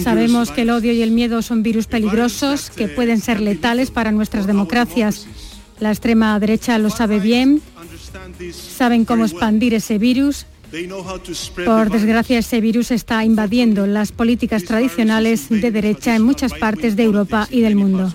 Sabemos 0.04 0.52
que 0.52 0.62
el 0.62 0.70
odio 0.70 0.92
y 0.92 1.02
el 1.02 1.12
miedo 1.12 1.42
son 1.42 1.64
virus 1.64 1.88
peligrosos 1.88 2.70
que 2.70 2.88
pueden 2.88 3.20
ser 3.20 3.42
letales 3.42 3.90
para 3.90 4.12
nuestras 4.12 4.46
democracias. 4.46 5.28
La 5.80 5.92
extrema 5.92 6.40
derecha 6.40 6.78
lo 6.78 6.90
sabe 6.90 7.20
bien, 7.20 7.62
saben 8.54 9.06
cómo 9.06 9.26
expandir 9.26 9.74
ese 9.74 9.98
virus. 9.98 10.46
Por 11.66 11.90
desgracia, 11.90 12.40
ese 12.40 12.60
virus 12.60 12.92
está 12.92 13.24
invadiendo 13.24 13.88
las 13.88 14.12
políticas 14.12 14.64
tradicionales 14.66 15.50
de 15.50 15.72
derecha 15.72 16.16
en 16.16 16.24
muchas 16.24 16.54
partes 16.54 16.96
de 16.96 17.04
Europa 17.04 17.48
y 17.50 17.62
del 17.62 17.76
mundo. 17.76 18.14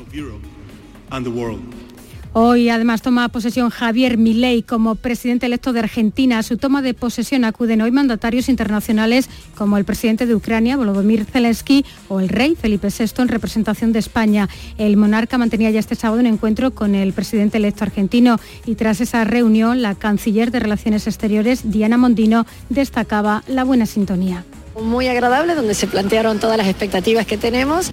Hoy 2.32 2.68
además 2.68 3.02
toma 3.02 3.28
posesión 3.28 3.70
Javier 3.70 4.16
Milei 4.16 4.62
como 4.62 4.94
presidente 4.94 5.46
electo 5.46 5.72
de 5.72 5.80
Argentina. 5.80 6.38
A 6.38 6.44
su 6.44 6.58
toma 6.58 6.80
de 6.80 6.94
posesión 6.94 7.44
acuden 7.44 7.80
hoy 7.80 7.90
mandatarios 7.90 8.48
internacionales 8.48 9.28
como 9.56 9.76
el 9.76 9.84
presidente 9.84 10.26
de 10.26 10.36
Ucrania, 10.36 10.76
Volodymyr 10.76 11.24
Zelensky, 11.24 11.84
o 12.08 12.20
el 12.20 12.28
rey 12.28 12.54
Felipe 12.54 12.86
VI 12.86 13.22
en 13.22 13.28
representación 13.28 13.92
de 13.92 13.98
España. 13.98 14.48
El 14.78 14.96
monarca 14.96 15.38
mantenía 15.38 15.70
ya 15.70 15.80
este 15.80 15.96
sábado 15.96 16.20
un 16.20 16.26
encuentro 16.26 16.70
con 16.70 16.94
el 16.94 17.12
presidente 17.12 17.58
electo 17.58 17.82
argentino 17.82 18.38
y 18.64 18.76
tras 18.76 19.00
esa 19.00 19.24
reunión 19.24 19.82
la 19.82 19.96
canciller 19.96 20.52
de 20.52 20.60
Relaciones 20.60 21.08
Exteriores, 21.08 21.72
Diana 21.72 21.96
Mondino, 21.96 22.46
destacaba 22.68 23.42
la 23.48 23.64
buena 23.64 23.86
sintonía. 23.86 24.44
Muy 24.80 25.08
agradable, 25.08 25.56
donde 25.56 25.74
se 25.74 25.88
plantearon 25.88 26.38
todas 26.38 26.56
las 26.56 26.68
expectativas 26.68 27.26
que 27.26 27.36
tenemos. 27.36 27.90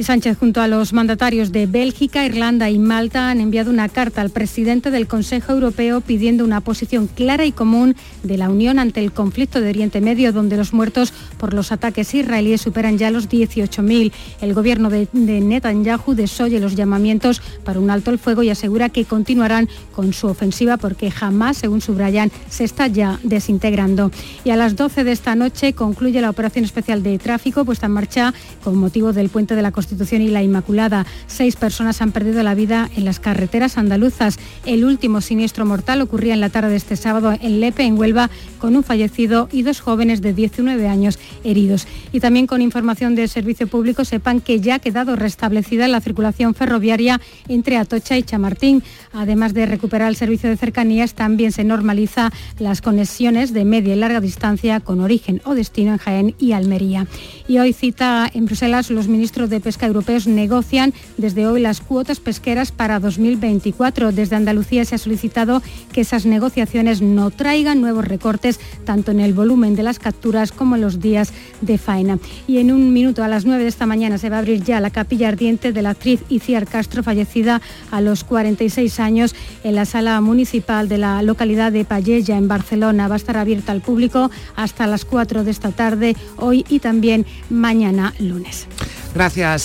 Y 0.00 0.02
Sánchez 0.02 0.38
junto 0.38 0.62
a 0.62 0.66
los 0.66 0.94
mandatarios 0.94 1.52
de 1.52 1.66
Bélgica, 1.66 2.24
Irlanda 2.24 2.70
y 2.70 2.78
Malta 2.78 3.30
han 3.30 3.38
enviado 3.38 3.70
una 3.70 3.90
carta 3.90 4.22
al 4.22 4.30
presidente 4.30 4.90
del 4.90 5.06
Consejo 5.06 5.52
Europeo 5.52 6.00
pidiendo 6.00 6.42
una 6.42 6.62
posición 6.62 7.06
clara 7.06 7.44
y 7.44 7.52
común 7.52 7.94
de 8.22 8.38
la 8.38 8.48
Unión 8.48 8.78
ante 8.78 9.00
el 9.00 9.12
conflicto 9.12 9.60
de 9.60 9.68
Oriente 9.68 10.00
Medio, 10.00 10.32
donde 10.32 10.56
los 10.56 10.72
muertos 10.72 11.12
por 11.36 11.52
los 11.52 11.70
ataques 11.70 12.14
israelíes 12.14 12.62
superan 12.62 12.96
ya 12.96 13.10
los 13.10 13.28
18.000. 13.28 14.10
El 14.40 14.54
gobierno 14.54 14.88
de, 14.88 15.06
Netanyahu 15.12 16.14
desoye 16.14 16.60
los 16.60 16.76
llamamientos 16.76 17.42
para 17.62 17.78
un 17.78 17.90
alto 17.90 18.10
el 18.10 18.18
fuego 18.18 18.42
y 18.42 18.48
asegura 18.48 18.88
que 18.88 19.04
continuarán 19.04 19.68
con 19.94 20.14
su 20.14 20.28
ofensiva 20.28 20.78
porque 20.78 21.10
jamás, 21.10 21.58
según 21.58 21.82
subrayan, 21.82 22.32
se 22.48 22.64
está 22.64 22.86
ya 22.86 23.20
desintegrando. 23.22 24.10
Y 24.44 24.50
a 24.50 24.56
las 24.56 24.76
12 24.76 25.04
de 25.04 25.12
esta 25.12 25.34
noche 25.34 25.74
concluye 25.74 26.22
la 26.22 26.30
operación 26.30 26.64
especial 26.64 27.02
de 27.02 27.18
tráfico 27.18 27.66
puesta 27.66 27.84
en 27.84 27.92
marcha 27.92 28.32
con 28.64 28.78
motivo 28.78 29.12
del 29.12 29.28
puente 29.28 29.54
de 29.54 29.60
la 29.60 29.72
Constitución 29.72 29.89
Constitución 29.90 30.22
y 30.22 30.28
la 30.28 30.44
Inmaculada. 30.44 31.04
Seis 31.26 31.56
personas 31.56 32.00
han 32.00 32.12
perdido 32.12 32.44
la 32.44 32.54
vida 32.54 32.88
en 32.94 33.04
las 33.04 33.18
carreteras 33.18 33.76
andaluzas. 33.76 34.38
El 34.64 34.84
último 34.84 35.20
siniestro 35.20 35.66
mortal 35.66 36.00
ocurría 36.00 36.32
en 36.32 36.40
la 36.40 36.48
tarde 36.48 36.70
de 36.70 36.76
este 36.76 36.94
sábado 36.94 37.32
en 37.32 37.58
Lepe, 37.58 37.82
en 37.82 37.98
Huelva, 37.98 38.30
con 38.60 38.76
un 38.76 38.84
fallecido 38.84 39.48
y 39.50 39.62
dos 39.62 39.80
jóvenes 39.80 40.22
de 40.22 40.32
19 40.32 40.86
años 40.86 41.18
heridos. 41.42 41.88
Y 42.12 42.20
también 42.20 42.46
con 42.46 42.62
información 42.62 43.16
del 43.16 43.28
servicio 43.28 43.66
público 43.66 44.04
sepan 44.04 44.40
que 44.40 44.60
ya 44.60 44.76
ha 44.76 44.78
quedado 44.78 45.16
restablecida 45.16 45.88
la 45.88 46.00
circulación 46.00 46.54
ferroviaria 46.54 47.20
entre 47.48 47.76
Atocha 47.76 48.16
y 48.16 48.22
Chamartín. 48.22 48.84
Además 49.12 49.54
de 49.54 49.66
recuperar 49.66 50.08
el 50.08 50.14
servicio 50.14 50.48
de 50.48 50.56
cercanías, 50.56 51.14
también 51.14 51.50
se 51.50 51.64
normaliza 51.64 52.30
las 52.60 52.80
conexiones 52.80 53.52
de 53.52 53.64
media 53.64 53.94
y 53.94 53.98
larga 53.98 54.20
distancia 54.20 54.78
con 54.78 55.00
origen 55.00 55.42
o 55.44 55.56
destino 55.56 55.90
en 55.90 55.98
Jaén 55.98 56.34
y 56.38 56.52
Almería. 56.52 57.08
Y 57.48 57.58
hoy 57.58 57.72
cita 57.72 58.30
en 58.32 58.44
Bruselas 58.44 58.90
los 58.90 59.08
ministros 59.08 59.50
de 59.50 59.58
Pesca 59.60 59.79
europeos 59.86 60.26
negocian 60.26 60.92
desde 61.16 61.46
hoy 61.46 61.60
las 61.60 61.80
cuotas 61.80 62.20
pesqueras 62.20 62.72
para 62.72 63.00
2024. 63.00 64.12
Desde 64.12 64.36
Andalucía 64.36 64.84
se 64.84 64.94
ha 64.94 64.98
solicitado 64.98 65.62
que 65.92 66.02
esas 66.02 66.26
negociaciones 66.26 67.02
no 67.02 67.30
traigan 67.30 67.80
nuevos 67.80 68.04
recortes 68.04 68.60
tanto 68.84 69.10
en 69.10 69.20
el 69.20 69.34
volumen 69.34 69.76
de 69.76 69.82
las 69.82 69.98
capturas 69.98 70.52
como 70.52 70.76
en 70.76 70.82
los 70.82 71.00
días 71.00 71.32
de 71.60 71.78
faena. 71.78 72.18
Y 72.46 72.58
en 72.58 72.72
un 72.72 72.92
minuto 72.92 73.22
a 73.22 73.28
las 73.28 73.44
9 73.44 73.62
de 73.62 73.68
esta 73.68 73.86
mañana 73.86 74.18
se 74.18 74.30
va 74.30 74.36
a 74.36 74.38
abrir 74.40 74.62
ya 74.62 74.80
la 74.80 74.90
capilla 74.90 75.28
ardiente 75.28 75.72
de 75.72 75.82
la 75.82 75.90
actriz 75.90 76.20
Iciar 76.28 76.66
Castro, 76.66 77.02
fallecida 77.02 77.60
a 77.90 78.00
los 78.00 78.24
46 78.24 79.00
años 79.00 79.34
en 79.64 79.74
la 79.74 79.84
sala 79.84 80.20
municipal 80.20 80.88
de 80.88 80.98
la 80.98 81.22
localidad 81.22 81.72
de 81.72 81.84
Pallella, 81.84 82.36
en 82.36 82.48
Barcelona. 82.48 83.08
Va 83.08 83.14
a 83.14 83.16
estar 83.16 83.36
abierta 83.36 83.72
al 83.72 83.80
público 83.80 84.30
hasta 84.56 84.86
las 84.86 85.04
4 85.04 85.44
de 85.44 85.50
esta 85.50 85.70
tarde, 85.70 86.16
hoy 86.36 86.64
y 86.68 86.78
también 86.78 87.26
mañana 87.48 88.14
lunes. 88.18 88.66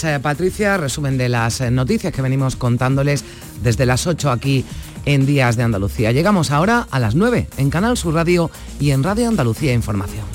Eh, 0.04 0.20
Patricia. 0.22 0.78
Resumen 0.78 1.18
de 1.18 1.30
las 1.30 1.62
eh, 1.62 1.72
noticias 1.72 2.12
que 2.12 2.22
venimos 2.22 2.56
contándoles 2.56 3.24
desde 3.64 3.86
las 3.86 4.08
8 4.08 4.30
aquí 4.30 4.66
en 5.06 5.26
Días 5.26 5.56
de 5.56 5.64
Andalucía. 5.64 6.12
Llegamos 6.12 6.52
ahora 6.52 6.88
a 6.91 7.00
las 7.00 7.16
9 7.16 7.48
en 7.58 7.70
Canal 7.70 7.96
Sur 7.96 8.16
Radio 8.16 8.52
y 8.80 8.91
en 8.91 9.04
Radio 9.04 9.28
Andalucía 9.28 9.74
Información. 9.74 10.26